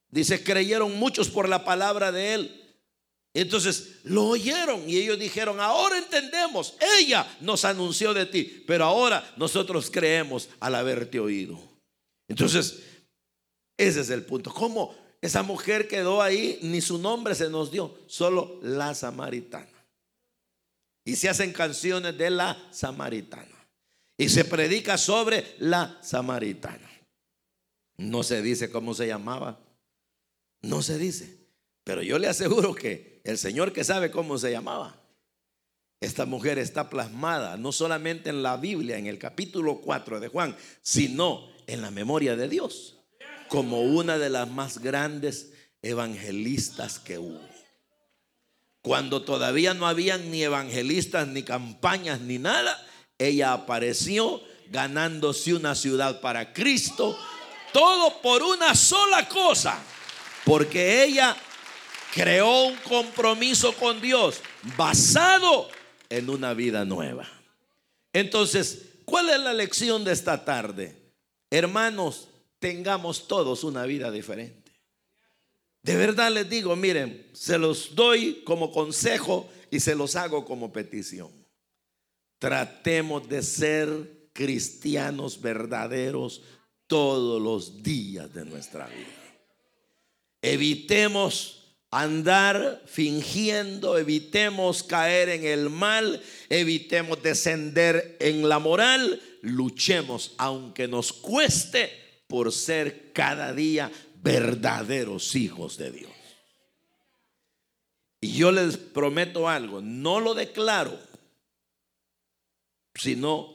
Dice, 0.09 0.43
creyeron 0.43 0.97
muchos 0.97 1.29
por 1.29 1.47
la 1.47 1.63
palabra 1.63 2.11
de 2.11 2.33
él. 2.33 2.75
Entonces 3.35 3.99
lo 4.03 4.25
oyeron 4.25 4.89
y 4.89 4.97
ellos 4.97 5.19
dijeron, 5.19 5.59
ahora 5.59 5.99
entendemos, 5.99 6.73
ella 6.97 7.27
nos 7.41 7.63
anunció 7.65 8.15
de 8.15 8.25
ti, 8.25 8.63
pero 8.65 8.85
ahora 8.85 9.31
nosotros 9.37 9.91
creemos 9.91 10.49
al 10.59 10.73
haberte 10.73 11.19
oído. 11.19 11.59
Entonces, 12.27 12.79
ese 13.77 14.01
es 14.01 14.09
el 14.09 14.25
punto. 14.25 14.51
¿Cómo 14.51 14.95
esa 15.21 15.43
mujer 15.43 15.87
quedó 15.87 16.21
ahí? 16.21 16.59
Ni 16.61 16.81
su 16.81 16.97
nombre 16.97 17.35
se 17.35 17.49
nos 17.49 17.71
dio, 17.71 17.97
solo 18.07 18.59
la 18.61 18.95
samaritana. 18.95 19.67
Y 21.03 21.15
se 21.15 21.27
hacen 21.29 21.51
canciones 21.51 22.17
de 22.17 22.29
la 22.29 22.57
samaritana. 22.71 23.67
Y 24.17 24.29
se 24.29 24.45
predica 24.45 24.97
sobre 24.97 25.55
la 25.59 25.97
samaritana. 26.01 26.89
No 27.97 28.23
se 28.23 28.41
dice 28.41 28.69
cómo 28.69 28.93
se 28.93 29.07
llamaba. 29.07 29.59
No 30.61 30.81
se 30.81 30.97
dice. 30.97 31.47
Pero 31.83 32.01
yo 32.01 32.19
le 32.19 32.27
aseguro 32.27 32.73
que 32.75 33.21
el 33.23 33.37
Señor 33.37 33.73
que 33.73 33.83
sabe 33.83 34.11
cómo 34.11 34.37
se 34.37 34.51
llamaba. 34.51 35.01
Esta 36.01 36.25
mujer 36.25 36.59
está 36.59 36.89
plasmada 36.89 37.57
no 37.57 37.73
solamente 37.73 38.29
en 38.29 38.41
la 38.41 38.55
Biblia, 38.55 38.97
en 38.97 39.07
el 39.07 39.19
capítulo 39.19 39.81
4 39.81 40.21
de 40.21 40.29
Juan, 40.29 40.55
sino 40.81 41.49
en 41.67 41.81
la 41.81 41.91
memoria 41.91 42.37
de 42.37 42.47
Dios 42.47 42.98
como 43.49 43.81
una 43.81 44.17
de 44.17 44.29
las 44.29 44.49
más 44.49 44.77
grandes 44.79 45.51
evangelistas 45.81 46.99
que 46.99 47.17
hubo. 47.17 47.41
Cuando 48.81 49.23
todavía 49.23 49.73
no 49.73 49.87
habían 49.87 50.31
ni 50.31 50.43
evangelistas, 50.43 51.27
ni 51.27 51.43
campañas, 51.43 52.21
ni 52.21 52.37
nada, 52.37 52.79
ella 53.17 53.53
apareció 53.53 54.41
ganándose 54.69 55.53
una 55.53 55.75
ciudad 55.75 56.21
para 56.21 56.53
Cristo. 56.53 57.17
Todo 57.73 58.21
por 58.21 58.41
una 58.41 58.73
sola 58.75 59.27
cosa. 59.27 59.77
Porque 60.45 61.03
ella 61.03 61.35
creó 62.13 62.67
un 62.67 62.75
compromiso 62.77 63.73
con 63.73 64.01
Dios 64.01 64.41
basado 64.77 65.69
en 66.09 66.29
una 66.29 66.53
vida 66.53 66.85
nueva. 66.85 67.27
Entonces, 68.13 68.83
¿cuál 69.05 69.29
es 69.29 69.39
la 69.39 69.53
lección 69.53 70.03
de 70.03 70.13
esta 70.13 70.45
tarde? 70.45 70.95
Hermanos, 71.51 72.29
tengamos 72.59 73.27
todos 73.27 73.63
una 73.63 73.85
vida 73.85 74.11
diferente. 74.11 74.71
De 75.81 75.95
verdad 75.95 76.31
les 76.31 76.49
digo, 76.49 76.75
miren, 76.75 77.29
se 77.33 77.57
los 77.57 77.95
doy 77.95 78.43
como 78.43 78.71
consejo 78.71 79.49
y 79.71 79.79
se 79.79 79.95
los 79.95 80.15
hago 80.15 80.45
como 80.45 80.71
petición. 80.71 81.31
Tratemos 82.37 83.27
de 83.27 83.41
ser 83.41 84.29
cristianos 84.33 85.41
verdaderos 85.41 86.41
todos 86.87 87.41
los 87.41 87.81
días 87.81 88.33
de 88.33 88.45
nuestra 88.45 88.87
vida. 88.87 89.07
Evitemos 90.41 91.77
andar 91.91 92.83
fingiendo, 92.85 93.97
evitemos 93.97 94.83
caer 94.83 95.29
en 95.29 95.43
el 95.45 95.69
mal, 95.69 96.21
evitemos 96.49 97.21
descender 97.21 98.17
en 98.19 98.47
la 98.47 98.59
moral, 98.59 99.21
luchemos 99.41 100.33
aunque 100.37 100.87
nos 100.87 101.11
cueste 101.13 102.08
por 102.29 102.51
ser 102.51 103.11
cada 103.11 103.53
día 103.53 103.91
verdaderos 104.21 105.35
hijos 105.35 105.77
de 105.77 105.91
Dios. 105.91 106.11
Y 108.21 108.33
yo 108.33 108.51
les 108.51 108.77
prometo 108.77 109.49
algo, 109.49 109.81
no 109.81 110.19
lo 110.19 110.35
declaro, 110.35 110.99
sino 112.93 113.51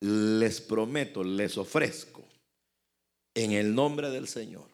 les 0.00 0.60
prometo, 0.60 1.24
les 1.24 1.58
ofrezco 1.58 2.24
en 3.34 3.50
el 3.50 3.74
nombre 3.74 4.10
del 4.10 4.28
Señor, 4.28 4.68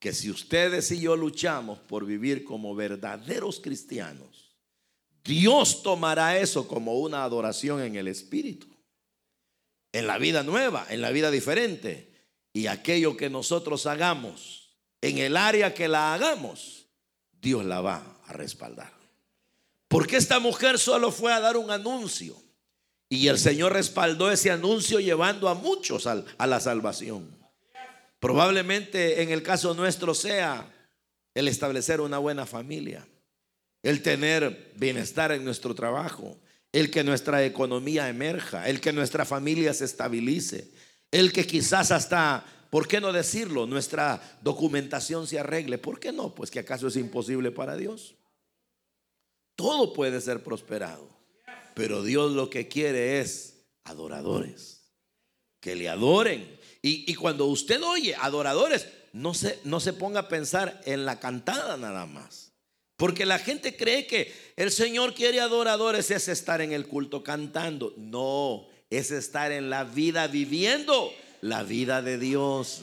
que 0.00 0.12
si 0.12 0.30
ustedes 0.30 0.90
y 0.90 1.00
yo 1.00 1.14
luchamos 1.14 1.78
por 1.78 2.04
vivir 2.04 2.42
como 2.42 2.74
verdaderos 2.74 3.60
cristianos, 3.60 4.56
Dios 5.22 5.84
tomará 5.84 6.38
eso 6.38 6.66
como 6.66 6.98
una 6.98 7.22
adoración 7.22 7.82
en 7.82 7.94
el 7.94 8.08
Espíritu, 8.08 8.73
en 9.94 10.08
la 10.08 10.18
vida 10.18 10.42
nueva, 10.42 10.86
en 10.90 11.00
la 11.00 11.12
vida 11.12 11.30
diferente 11.30 12.10
y 12.52 12.66
aquello 12.66 13.16
que 13.16 13.30
nosotros 13.30 13.86
hagamos, 13.86 14.76
en 15.00 15.18
el 15.18 15.36
área 15.36 15.72
que 15.72 15.86
la 15.86 16.14
hagamos, 16.14 16.88
Dios 17.40 17.64
la 17.64 17.80
va 17.80 18.18
a 18.26 18.32
respaldar. 18.32 18.92
Porque 19.86 20.16
esta 20.16 20.40
mujer 20.40 20.80
solo 20.80 21.12
fue 21.12 21.32
a 21.32 21.38
dar 21.38 21.56
un 21.56 21.70
anuncio. 21.70 22.36
Y 23.08 23.28
el 23.28 23.38
Señor 23.38 23.72
respaldó 23.72 24.32
ese 24.32 24.50
anuncio 24.50 24.98
llevando 24.98 25.48
a 25.48 25.54
muchos 25.54 26.08
a 26.08 26.46
la 26.46 26.58
salvación. 26.58 27.30
Probablemente 28.18 29.22
en 29.22 29.30
el 29.30 29.44
caso 29.44 29.74
nuestro 29.74 30.12
sea 30.12 30.72
el 31.34 31.46
establecer 31.46 32.00
una 32.00 32.18
buena 32.18 32.46
familia, 32.46 33.06
el 33.84 34.02
tener 34.02 34.72
bienestar 34.74 35.30
en 35.30 35.44
nuestro 35.44 35.72
trabajo, 35.72 36.36
el 36.74 36.90
que 36.90 37.04
nuestra 37.04 37.44
economía 37.44 38.08
emerja, 38.08 38.68
el 38.68 38.80
que 38.80 38.92
nuestra 38.92 39.24
familia 39.24 39.72
se 39.72 39.84
estabilice, 39.84 40.72
el 41.12 41.32
que 41.32 41.46
quizás 41.46 41.92
hasta, 41.92 42.44
¿por 42.68 42.88
qué 42.88 43.00
no 43.00 43.12
decirlo? 43.12 43.64
Nuestra 43.64 44.20
documentación 44.42 45.28
se 45.28 45.38
arregle. 45.38 45.78
¿Por 45.78 46.00
qué 46.00 46.10
no? 46.10 46.34
Pues 46.34 46.50
que 46.50 46.58
acaso 46.58 46.88
es 46.88 46.96
imposible 46.96 47.52
para 47.52 47.76
Dios. 47.76 48.16
Todo 49.54 49.92
puede 49.92 50.20
ser 50.20 50.42
prosperado. 50.42 51.08
Pero 51.76 52.02
Dios 52.02 52.32
lo 52.32 52.50
que 52.50 52.66
quiere 52.66 53.20
es 53.20 53.66
adoradores. 53.84 54.82
Que 55.60 55.76
le 55.76 55.88
adoren. 55.88 56.58
Y, 56.82 57.14
cuando 57.14 57.46
usted 57.46 57.80
oye 57.84 58.16
adoradores, 58.16 58.88
no 59.12 59.32
se, 59.32 59.60
no 59.62 59.78
se 59.78 59.92
ponga 59.92 60.20
a 60.20 60.28
pensar 60.28 60.82
en 60.86 61.04
la 61.06 61.20
cantada 61.20 61.76
nada 61.76 62.04
más. 62.04 62.43
Porque 62.96 63.26
la 63.26 63.38
gente 63.38 63.76
cree 63.76 64.06
que 64.06 64.32
el 64.56 64.70
Señor 64.70 65.14
quiere 65.14 65.40
adoradores 65.40 66.10
es 66.10 66.28
estar 66.28 66.60
en 66.60 66.72
el 66.72 66.86
culto 66.86 67.24
cantando. 67.24 67.92
No, 67.96 68.66
es 68.88 69.10
estar 69.10 69.50
en 69.50 69.70
la 69.70 69.84
vida 69.84 70.28
viviendo 70.28 71.12
la 71.40 71.62
vida 71.62 72.02
de 72.02 72.18
Dios. 72.18 72.82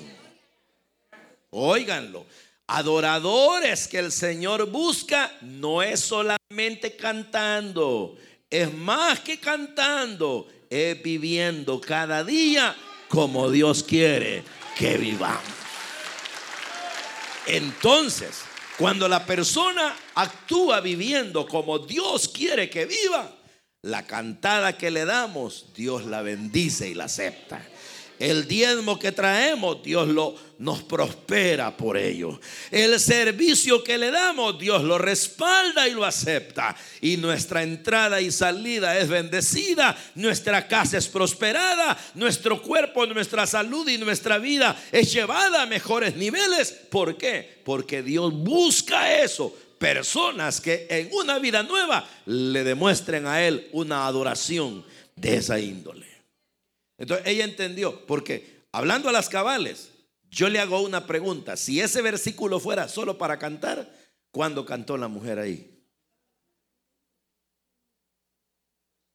Óiganlo. 1.49 2.25
Adoradores 2.67 3.87
que 3.87 3.99
el 3.99 4.11
Señor 4.11 4.69
busca 4.69 5.31
no 5.41 5.83
es 5.83 5.99
solamente 5.99 6.95
cantando, 6.95 8.17
es 8.49 8.73
más 8.73 9.19
que 9.19 9.41
cantando, 9.41 10.47
es 10.69 11.01
viviendo 11.03 11.81
cada 11.81 12.23
día 12.23 12.73
como 13.09 13.51
Dios 13.51 13.83
quiere 13.83 14.43
que 14.77 14.97
vivamos. 14.97 15.43
Entonces, 17.45 18.43
cuando 18.77 19.09
la 19.09 19.25
persona 19.25 19.93
actúa 20.15 20.81
viviendo 20.81 21.45
como 21.45 21.79
Dios 21.79 22.27
quiere 22.27 22.69
que 22.69 22.85
viva, 22.85 23.35
la 23.83 24.05
cantada 24.05 24.77
que 24.77 24.91
le 24.91 25.05
damos, 25.05 25.67
Dios 25.75 26.05
la 26.05 26.21
bendice 26.21 26.89
y 26.89 26.93
la 26.93 27.05
acepta. 27.05 27.65
El 28.21 28.47
diezmo 28.47 28.99
que 28.99 29.11
traemos, 29.11 29.81
Dios 29.81 30.07
lo, 30.07 30.35
nos 30.59 30.83
prospera 30.83 31.75
por 31.75 31.97
ello. 31.97 32.39
El 32.69 32.99
servicio 32.99 33.83
que 33.83 33.97
le 33.97 34.11
damos, 34.11 34.59
Dios 34.59 34.83
lo 34.83 34.99
respalda 34.99 35.87
y 35.87 35.93
lo 35.93 36.05
acepta. 36.05 36.75
Y 37.01 37.17
nuestra 37.17 37.63
entrada 37.63 38.21
y 38.21 38.29
salida 38.29 38.99
es 38.99 39.09
bendecida. 39.09 39.97
Nuestra 40.13 40.67
casa 40.67 40.99
es 40.99 41.07
prosperada. 41.07 41.97
Nuestro 42.13 42.61
cuerpo, 42.61 43.07
nuestra 43.07 43.47
salud 43.47 43.87
y 43.87 43.97
nuestra 43.97 44.37
vida 44.37 44.79
es 44.91 45.11
llevada 45.11 45.63
a 45.63 45.65
mejores 45.65 46.15
niveles. 46.15 46.71
¿Por 46.91 47.17
qué? 47.17 47.59
Porque 47.65 48.03
Dios 48.03 48.31
busca 48.31 49.19
eso 49.19 49.57
personas 49.81 50.61
que 50.61 50.85
en 50.91 51.09
una 51.11 51.39
vida 51.39 51.63
nueva 51.63 52.07
le 52.27 52.63
demuestren 52.63 53.25
a 53.25 53.41
Él 53.41 53.67
una 53.73 54.05
adoración 54.05 54.85
de 55.15 55.37
esa 55.37 55.59
índole. 55.59 56.05
Entonces 56.99 57.25
ella 57.25 57.45
entendió, 57.45 58.05
porque 58.05 58.61
hablando 58.71 59.09
a 59.09 59.11
las 59.11 59.27
cabales, 59.27 59.89
yo 60.29 60.49
le 60.49 60.59
hago 60.59 60.81
una 60.81 61.07
pregunta. 61.07 61.57
Si 61.57 61.81
ese 61.81 62.03
versículo 62.03 62.59
fuera 62.59 62.87
solo 62.87 63.17
para 63.17 63.39
cantar, 63.39 63.91
¿cuándo 64.29 64.67
cantó 64.67 64.97
la 64.97 65.07
mujer 65.07 65.39
ahí? 65.39 65.83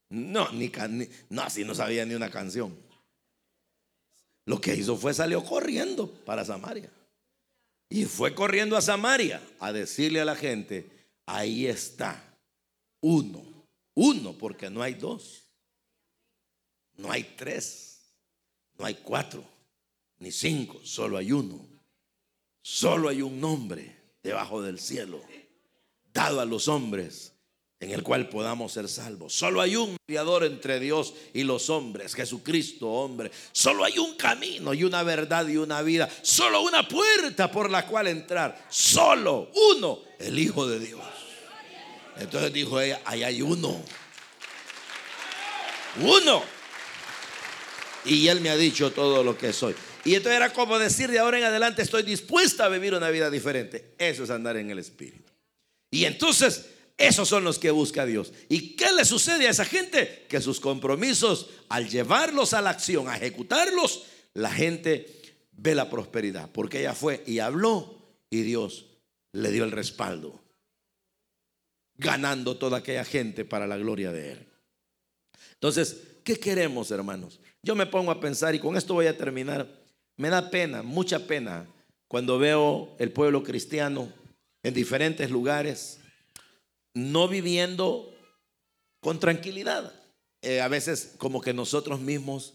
No, 0.08 0.50
ni, 0.50 0.72
no, 1.30 1.42
así 1.42 1.64
no 1.64 1.76
sabía 1.76 2.04
ni 2.04 2.14
una 2.14 2.28
canción. 2.28 2.76
Lo 4.46 4.60
que 4.60 4.74
hizo 4.74 4.96
fue 4.96 5.14
salió 5.14 5.44
corriendo 5.44 6.10
para 6.24 6.44
Samaria. 6.44 6.90
Y 7.88 8.04
fue 8.04 8.34
corriendo 8.34 8.76
a 8.76 8.82
Samaria 8.82 9.40
a 9.60 9.72
decirle 9.72 10.20
a 10.20 10.24
la 10.24 10.34
gente, 10.34 10.90
ahí 11.24 11.66
está, 11.66 12.36
uno, 13.00 13.44
uno, 13.94 14.36
porque 14.36 14.68
no 14.70 14.82
hay 14.82 14.94
dos, 14.94 15.44
no 16.96 17.12
hay 17.12 17.22
tres, 17.36 18.12
no 18.78 18.86
hay 18.86 18.94
cuatro, 18.94 19.44
ni 20.18 20.32
cinco, 20.32 20.80
solo 20.84 21.16
hay 21.16 21.32
uno. 21.32 21.76
Solo 22.62 23.08
hay 23.08 23.22
un 23.22 23.40
nombre 23.40 23.96
debajo 24.24 24.60
del 24.60 24.80
cielo, 24.80 25.22
dado 26.12 26.40
a 26.40 26.44
los 26.44 26.66
hombres 26.66 27.35
en 27.78 27.90
el 27.90 28.02
cual 28.02 28.28
podamos 28.28 28.72
ser 28.72 28.88
salvos. 28.88 29.34
Solo 29.34 29.60
hay 29.60 29.76
un 29.76 29.96
mediador 30.08 30.44
entre 30.44 30.80
Dios 30.80 31.12
y 31.34 31.42
los 31.42 31.68
hombres, 31.68 32.14
Jesucristo, 32.14 32.88
hombre. 32.88 33.30
Solo 33.52 33.84
hay 33.84 33.98
un 33.98 34.16
camino 34.16 34.72
y 34.72 34.84
una 34.84 35.02
verdad 35.02 35.46
y 35.46 35.56
una 35.58 35.82
vida. 35.82 36.08
Solo 36.22 36.62
una 36.62 36.88
puerta 36.88 37.50
por 37.50 37.70
la 37.70 37.86
cual 37.86 38.06
entrar. 38.06 38.66
Solo 38.70 39.50
uno, 39.76 40.00
el 40.18 40.38
Hijo 40.38 40.66
de 40.66 40.78
Dios. 40.78 41.00
Entonces 42.18 42.52
dijo 42.52 42.80
ella, 42.80 43.02
ahí 43.04 43.22
hay 43.22 43.42
uno. 43.42 43.78
Uno. 46.00 46.42
Y 48.06 48.28
él 48.28 48.40
me 48.40 48.48
ha 48.48 48.56
dicho 48.56 48.90
todo 48.92 49.22
lo 49.22 49.36
que 49.36 49.52
soy. 49.52 49.74
Y 50.04 50.14
entonces 50.14 50.36
era 50.36 50.52
como 50.52 50.78
decir 50.78 51.10
de 51.10 51.18
ahora 51.18 51.38
en 51.38 51.44
adelante 51.44 51.82
estoy 51.82 52.04
dispuesta 52.04 52.64
a 52.64 52.68
vivir 52.68 52.94
una 52.94 53.10
vida 53.10 53.28
diferente. 53.28 53.94
Eso 53.98 54.24
es 54.24 54.30
andar 54.30 54.56
en 54.56 54.70
el 54.70 54.78
Espíritu. 54.78 55.30
Y 55.90 56.04
entonces 56.04 56.75
esos 56.98 57.28
son 57.28 57.44
los 57.44 57.58
que 57.58 57.70
busca 57.70 58.06
Dios. 58.06 58.32
¿Y 58.48 58.74
qué 58.76 58.92
le 58.92 59.04
sucede 59.04 59.46
a 59.46 59.50
esa 59.50 59.64
gente? 59.64 60.26
Que 60.28 60.40
sus 60.40 60.60
compromisos, 60.60 61.50
al 61.68 61.88
llevarlos 61.88 62.54
a 62.54 62.62
la 62.62 62.70
acción, 62.70 63.08
a 63.08 63.16
ejecutarlos, 63.16 64.04
la 64.32 64.50
gente 64.50 65.22
ve 65.52 65.74
la 65.74 65.90
prosperidad. 65.90 66.50
Porque 66.50 66.80
ella 66.80 66.94
fue 66.94 67.22
y 67.26 67.38
habló 67.40 67.98
y 68.30 68.42
Dios 68.42 68.86
le 69.32 69.50
dio 69.52 69.64
el 69.64 69.72
respaldo, 69.72 70.42
ganando 71.96 72.56
toda 72.56 72.78
aquella 72.78 73.04
gente 73.04 73.44
para 73.44 73.66
la 73.66 73.76
gloria 73.76 74.10
de 74.10 74.32
Él. 74.32 74.48
Entonces, 75.52 75.98
¿qué 76.24 76.38
queremos, 76.38 76.90
hermanos? 76.90 77.40
Yo 77.62 77.74
me 77.74 77.86
pongo 77.86 78.10
a 78.10 78.20
pensar 78.20 78.54
y 78.54 78.58
con 78.58 78.76
esto 78.76 78.94
voy 78.94 79.06
a 79.06 79.16
terminar. 79.16 79.68
Me 80.16 80.30
da 80.30 80.48
pena, 80.50 80.82
mucha 80.82 81.26
pena, 81.26 81.66
cuando 82.08 82.38
veo 82.38 82.96
el 82.98 83.12
pueblo 83.12 83.42
cristiano 83.42 84.10
en 84.62 84.72
diferentes 84.72 85.30
lugares 85.30 86.00
no 86.96 87.28
viviendo 87.28 88.10
con 89.00 89.20
tranquilidad. 89.20 89.92
Eh, 90.40 90.62
a 90.62 90.68
veces 90.68 91.14
como 91.18 91.42
que 91.42 91.52
nosotros 91.52 92.00
mismos 92.00 92.54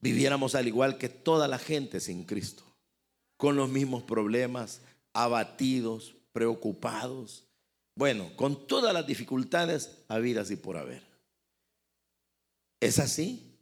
viviéramos 0.00 0.54
al 0.54 0.66
igual 0.66 0.96
que 0.96 1.10
toda 1.10 1.46
la 1.46 1.58
gente 1.58 2.00
sin 2.00 2.24
Cristo, 2.24 2.64
con 3.36 3.56
los 3.56 3.68
mismos 3.68 4.02
problemas, 4.02 4.80
abatidos, 5.12 6.14
preocupados, 6.32 7.44
bueno, 7.94 8.34
con 8.34 8.66
todas 8.66 8.94
las 8.94 9.06
dificultades 9.06 9.90
habidas 10.08 10.50
y 10.50 10.56
por 10.56 10.78
haber. 10.78 11.02
¿Es 12.80 12.98
así? 12.98 13.58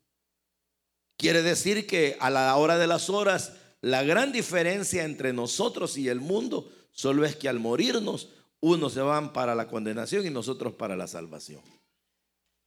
Quiere 1.17 1.43
decir 1.43 1.89
que 1.89 2.17
a 2.21 2.31
la 2.31 2.55
hora 2.55 2.79
de 2.79 2.87
las 2.87 3.11
horas, 3.11 3.55
la 3.81 4.05
gran 4.05 4.31
diferencia 4.31 5.05
entre 5.05 5.33
nosotros 5.33 5.99
y 5.99 6.09
el 6.09 6.21
mundo 6.21 6.73
solo 6.93 7.25
es 7.25 7.35
que 7.35 7.49
al 7.49 7.59
morirnos, 7.59 8.29
unos 8.61 8.93
se 8.93 9.01
van 9.01 9.33
para 9.33 9.55
la 9.55 9.69
condenación 9.69 10.27
y 10.27 10.31
nosotros 10.31 10.75
para 10.75 10.97
la 10.97 11.07
salvación. 11.07 11.63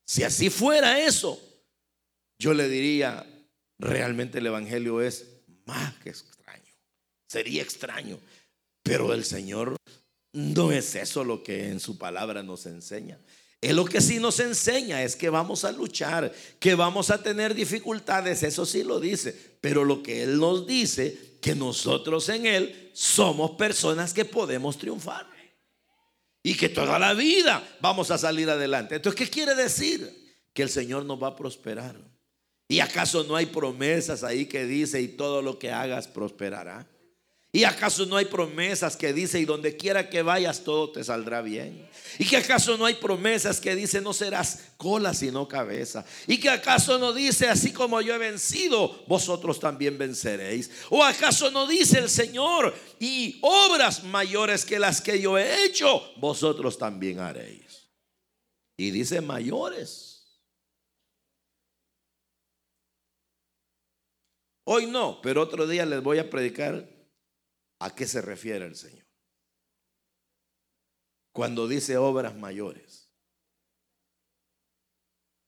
Si 0.05 0.23
así 0.23 0.49
fuera 0.49 0.99
eso, 1.05 1.39
yo 2.39 2.53
le 2.53 2.67
diría, 2.67 3.25
realmente 3.77 4.39
el 4.39 4.47
Evangelio 4.47 5.01
es 5.01 5.25
más 5.65 5.95
que 5.97 6.09
extraño. 6.09 6.73
Sería 7.27 7.61
extraño. 7.61 8.19
Pero 8.83 9.13
el 9.13 9.23
Señor 9.23 9.75
no 10.33 10.71
es 10.71 10.95
eso 10.95 11.23
lo 11.23 11.43
que 11.43 11.69
en 11.69 11.79
su 11.79 11.97
palabra 11.97 12.41
nos 12.43 12.65
enseña. 12.65 13.19
Es 13.61 13.73
lo 13.73 13.85
que 13.85 14.01
sí 14.01 14.19
nos 14.19 14.39
enseña 14.39 15.03
es 15.03 15.15
que 15.15 15.29
vamos 15.29 15.65
a 15.65 15.71
luchar, 15.71 16.33
que 16.59 16.73
vamos 16.73 17.11
a 17.11 17.21
tener 17.21 17.53
dificultades, 17.53 18.41
eso 18.41 18.65
sí 18.65 18.83
lo 18.83 18.99
dice, 18.99 19.37
pero 19.61 19.85
lo 19.85 20.01
que 20.01 20.23
Él 20.23 20.39
nos 20.39 20.65
dice, 20.65 21.37
que 21.41 21.53
nosotros 21.53 22.27
en 22.29 22.47
Él 22.47 22.91
somos 22.93 23.51
personas 23.51 24.13
que 24.13 24.25
podemos 24.25 24.77
triunfar 24.77 25.29
y 26.43 26.55
que 26.55 26.69
toda 26.69 26.97
la 26.97 27.13
vida 27.13 27.63
vamos 27.81 28.11
a 28.11 28.17
salir 28.17 28.49
adelante. 28.49 28.95
Entonces, 28.95 29.19
¿qué 29.19 29.29
quiere 29.29 29.55
decir? 29.55 30.11
Que 30.53 30.63
el 30.63 30.69
Señor 30.69 31.05
nos 31.05 31.21
va 31.21 31.27
a 31.27 31.35
prosperar. 31.35 31.95
¿Y 32.67 32.79
acaso 32.79 33.23
no 33.23 33.35
hay 33.35 33.47
promesas 33.47 34.23
ahí 34.23 34.45
que 34.45 34.65
dice 34.65 35.01
y 35.01 35.09
todo 35.09 35.41
lo 35.41 35.59
que 35.59 35.71
hagas 35.71 36.07
prosperará? 36.07 36.87
¿Y 37.53 37.65
acaso 37.65 38.05
no 38.05 38.15
hay 38.15 38.25
promesas 38.25 38.95
que 38.95 39.11
dice 39.11 39.37
y 39.37 39.43
donde 39.43 39.75
quiera 39.75 40.09
que 40.09 40.21
vayas 40.21 40.63
todo 40.63 40.89
te 40.89 41.03
saldrá 41.03 41.41
bien? 41.41 41.85
¿Y 42.17 42.25
que 42.25 42.37
acaso 42.37 42.77
no 42.77 42.85
hay 42.85 42.93
promesas 42.93 43.59
que 43.59 43.75
dice 43.75 43.99
no 43.99 44.13
serás 44.13 44.71
cola 44.77 45.13
sino 45.13 45.49
cabeza? 45.49 46.05
¿Y 46.27 46.39
que 46.39 46.49
acaso 46.49 46.97
no 46.97 47.11
dice 47.11 47.49
así 47.49 47.73
como 47.73 47.99
yo 47.99 48.15
he 48.15 48.17
vencido, 48.17 49.03
vosotros 49.05 49.59
también 49.59 49.97
venceréis? 49.97 50.71
¿O 50.89 51.03
acaso 51.03 51.51
no 51.51 51.67
dice 51.67 51.99
el 51.99 52.09
Señor 52.09 52.73
y 52.99 53.37
obras 53.41 54.05
mayores 54.05 54.63
que 54.63 54.79
las 54.79 55.01
que 55.01 55.19
yo 55.19 55.37
he 55.37 55.65
hecho, 55.65 56.01
vosotros 56.17 56.77
también 56.77 57.19
haréis? 57.19 57.89
Y 58.77 58.91
dice 58.91 59.19
mayores. 59.19 60.39
Hoy 64.63 64.85
no, 64.85 65.19
pero 65.21 65.41
otro 65.41 65.67
día 65.67 65.85
les 65.85 66.01
voy 66.01 66.17
a 66.17 66.29
predicar 66.29 67.00
¿A 67.81 67.95
qué 67.95 68.05
se 68.05 68.21
refiere 68.21 68.63
el 68.65 68.75
Señor? 68.75 69.07
Cuando 71.33 71.67
dice 71.67 71.97
obras 71.97 72.35
mayores. 72.35 73.09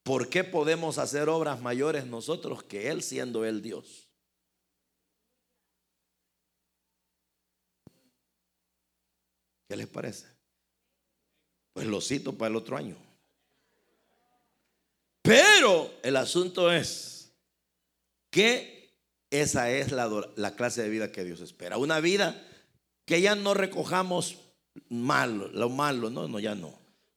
¿Por 0.02 0.30
qué 0.30 0.44
podemos 0.44 0.98
hacer 0.98 1.30
obras 1.30 1.62
mayores 1.62 2.08
nosotros 2.08 2.64
que 2.64 2.90
Él 2.90 3.04
siendo 3.04 3.46
Él 3.46 3.62
Dios? 3.62 4.10
¿Qué 9.70 9.76
les 9.76 9.88
parece? 9.88 10.26
Pues 11.74 11.86
lo 11.86 12.02
cito 12.02 12.36
para 12.36 12.50
el 12.50 12.56
otro 12.56 12.78
año. 12.78 12.98
Pero 15.22 16.00
el 16.02 16.18
asunto 16.18 16.72
es 16.72 17.32
que 18.32 18.83
esa 19.34 19.72
es 19.72 19.92
la, 19.92 20.56
clase 20.56 20.84
de 20.84 20.90
vida 20.90 21.12
que 21.12 21.24
Dios 21.24 21.42
espera. 21.42 21.78
Una 21.78 22.00
vida 22.00 22.40
que 23.06 23.20
ya 23.20 23.34
no 23.34 23.56
recojamos 23.56 24.38
malo, 24.90 25.48
lo 25.48 25.70
malo, 25.70 26.12
no, 26.12 26.28
no, 26.28 26.40
ya 26.40 26.54
no. 26.54 26.72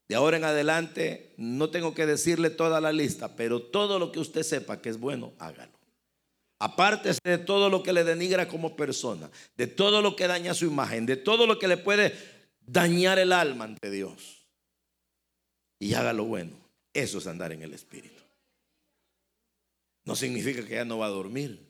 De 0.08 0.14
ahora 0.14 0.38
en 0.38 0.44
adelante 0.44 1.34
no 1.36 1.68
tengo 1.68 1.92
que 1.92 2.06
decirle 2.06 2.48
toda 2.48 2.80
la 2.80 2.90
lista, 2.90 3.36
pero 3.36 3.60
todo 3.60 3.98
lo 3.98 4.12
que 4.12 4.20
usted 4.20 4.44
sepa 4.44 4.80
que 4.80 4.88
es 4.88 4.98
bueno, 4.98 5.34
hágalo. 5.38 5.72
Aparte 6.58 7.12
de 7.22 7.36
todo 7.36 7.68
lo 7.68 7.82
que 7.82 7.92
le 7.92 8.02
denigra 8.02 8.48
como 8.48 8.76
persona, 8.76 9.30
de 9.58 9.66
todo 9.66 10.00
lo 10.00 10.16
que 10.16 10.26
daña 10.26 10.54
su 10.54 10.64
imagen, 10.64 11.04
de 11.04 11.16
todo 11.16 11.46
lo 11.46 11.58
que 11.58 11.68
le 11.68 11.76
puede 11.76 12.14
dañar 12.60 13.18
el 13.18 13.30
alma 13.30 13.64
ante 13.64 13.90
Dios. 13.90 14.46
Y 15.78 15.92
haga 15.92 16.14
lo 16.14 16.24
bueno. 16.24 16.52
Eso 16.94 17.18
es 17.18 17.26
andar 17.26 17.52
en 17.52 17.60
el 17.60 17.74
Espíritu. 17.74 18.22
No 20.06 20.16
significa 20.16 20.64
que 20.64 20.76
ya 20.76 20.86
no 20.86 20.96
va 20.96 21.06
a 21.06 21.10
dormir 21.10 21.65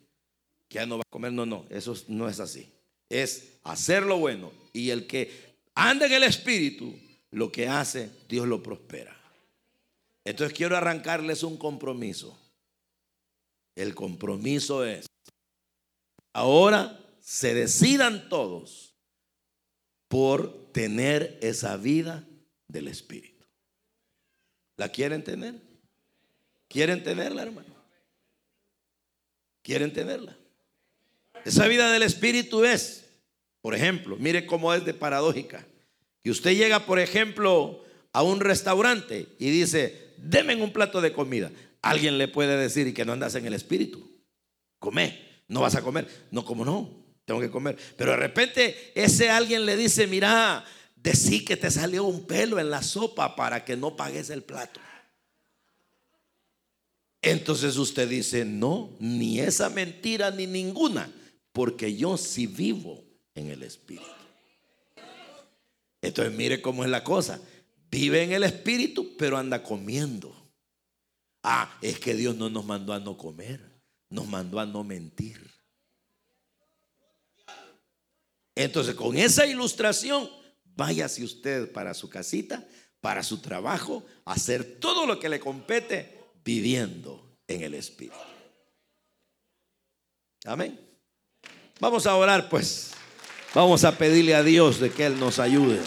que 0.68 0.76
ya 0.76 0.86
no 0.86 0.96
va 0.96 1.02
a 1.06 1.10
comer. 1.10 1.32
No, 1.32 1.46
no, 1.46 1.66
eso 1.70 1.94
no 2.08 2.28
es 2.28 2.40
así. 2.40 2.72
Es 3.08 3.58
hacer 3.62 4.02
lo 4.02 4.18
bueno. 4.18 4.52
Y 4.72 4.90
el 4.90 5.06
que 5.06 5.56
anda 5.74 6.06
en 6.06 6.12
el 6.12 6.22
Espíritu, 6.22 6.94
lo 7.30 7.52
que 7.52 7.68
hace, 7.68 8.10
Dios 8.28 8.46
lo 8.46 8.62
prospera. 8.62 9.16
Entonces 10.24 10.56
quiero 10.56 10.76
arrancarles 10.76 11.42
un 11.42 11.56
compromiso. 11.56 12.36
El 13.76 13.94
compromiso 13.94 14.84
es, 14.84 15.06
ahora 16.32 16.98
se 17.20 17.54
decidan 17.54 18.28
todos 18.28 18.94
por 20.08 20.72
tener 20.72 21.38
esa 21.42 21.76
vida 21.76 22.26
del 22.68 22.88
Espíritu. 22.88 23.44
¿La 24.76 24.88
quieren 24.88 25.22
tener? 25.22 25.60
¿Quieren 26.68 27.02
tenerla, 27.02 27.42
hermano? 27.42 27.74
¿Quieren 29.62 29.92
tenerla? 29.92 30.36
Esa 31.46 31.68
vida 31.68 31.92
del 31.92 32.02
Espíritu 32.02 32.64
es, 32.64 33.04
por 33.60 33.76
ejemplo, 33.76 34.16
mire 34.18 34.46
cómo 34.46 34.74
es 34.74 34.84
de 34.84 34.92
paradójica. 34.92 35.64
Que 36.24 36.32
usted 36.32 36.56
llega, 36.56 36.86
por 36.86 36.98
ejemplo, 36.98 37.84
a 38.12 38.24
un 38.24 38.40
restaurante 38.40 39.28
y 39.38 39.50
dice, 39.50 40.12
denme 40.16 40.56
un 40.56 40.72
plato 40.72 41.00
de 41.00 41.12
comida. 41.12 41.52
Alguien 41.82 42.18
le 42.18 42.26
puede 42.26 42.56
decir 42.56 42.92
que 42.92 43.04
no 43.04 43.12
andas 43.12 43.36
en 43.36 43.46
el 43.46 43.54
Espíritu. 43.54 44.10
Come, 44.80 45.20
no 45.46 45.60
vas 45.60 45.76
a 45.76 45.82
comer. 45.82 46.08
No, 46.32 46.44
como 46.44 46.64
no, 46.64 46.90
tengo 47.24 47.38
que 47.38 47.50
comer. 47.50 47.78
Pero 47.96 48.10
de 48.10 48.16
repente 48.16 48.90
ese 48.96 49.30
alguien 49.30 49.66
le 49.66 49.76
dice, 49.76 50.08
mira, 50.08 50.64
decí 50.96 51.44
que 51.44 51.56
te 51.56 51.70
salió 51.70 52.02
un 52.02 52.26
pelo 52.26 52.58
en 52.58 52.70
la 52.70 52.82
sopa 52.82 53.36
para 53.36 53.64
que 53.64 53.76
no 53.76 53.94
pagues 53.94 54.30
el 54.30 54.42
plato. 54.42 54.80
Entonces 57.22 57.76
usted 57.76 58.08
dice, 58.08 58.44
no, 58.44 58.96
ni 58.98 59.38
esa 59.38 59.70
mentira 59.70 60.32
ni 60.32 60.48
ninguna 60.48 61.08
porque 61.56 61.96
yo 61.96 62.18
sí 62.18 62.46
vivo 62.46 63.02
en 63.34 63.48
el 63.48 63.62
Espíritu. 63.62 64.04
Entonces 66.02 66.34
mire 66.34 66.60
cómo 66.60 66.84
es 66.84 66.90
la 66.90 67.02
cosa. 67.02 67.40
Vive 67.90 68.22
en 68.24 68.32
el 68.32 68.44
Espíritu, 68.44 69.16
pero 69.16 69.38
anda 69.38 69.62
comiendo. 69.62 70.36
Ah, 71.42 71.78
es 71.80 71.98
que 71.98 72.12
Dios 72.12 72.36
no 72.36 72.50
nos 72.50 72.66
mandó 72.66 72.92
a 72.92 73.00
no 73.00 73.16
comer, 73.16 73.80
nos 74.10 74.26
mandó 74.26 74.60
a 74.60 74.66
no 74.66 74.84
mentir. 74.84 75.50
Entonces, 78.54 78.94
con 78.94 79.16
esa 79.16 79.46
ilustración, 79.46 80.28
váyase 80.74 81.24
usted 81.24 81.72
para 81.72 81.94
su 81.94 82.10
casita, 82.10 82.68
para 83.00 83.22
su 83.22 83.40
trabajo, 83.40 84.04
hacer 84.26 84.78
todo 84.78 85.06
lo 85.06 85.18
que 85.18 85.30
le 85.30 85.40
compete 85.40 86.20
viviendo 86.44 87.38
en 87.48 87.62
el 87.62 87.72
Espíritu. 87.72 88.14
Amén. 90.44 90.85
Vamos 91.78 92.06
a 92.06 92.16
orar 92.16 92.48
pues. 92.48 92.92
Vamos 93.54 93.84
a 93.84 93.92
pedirle 93.92 94.34
a 94.34 94.42
Dios 94.42 94.80
de 94.80 94.90
que 94.90 95.06
Él 95.06 95.20
nos 95.20 95.38
ayude. 95.38 95.80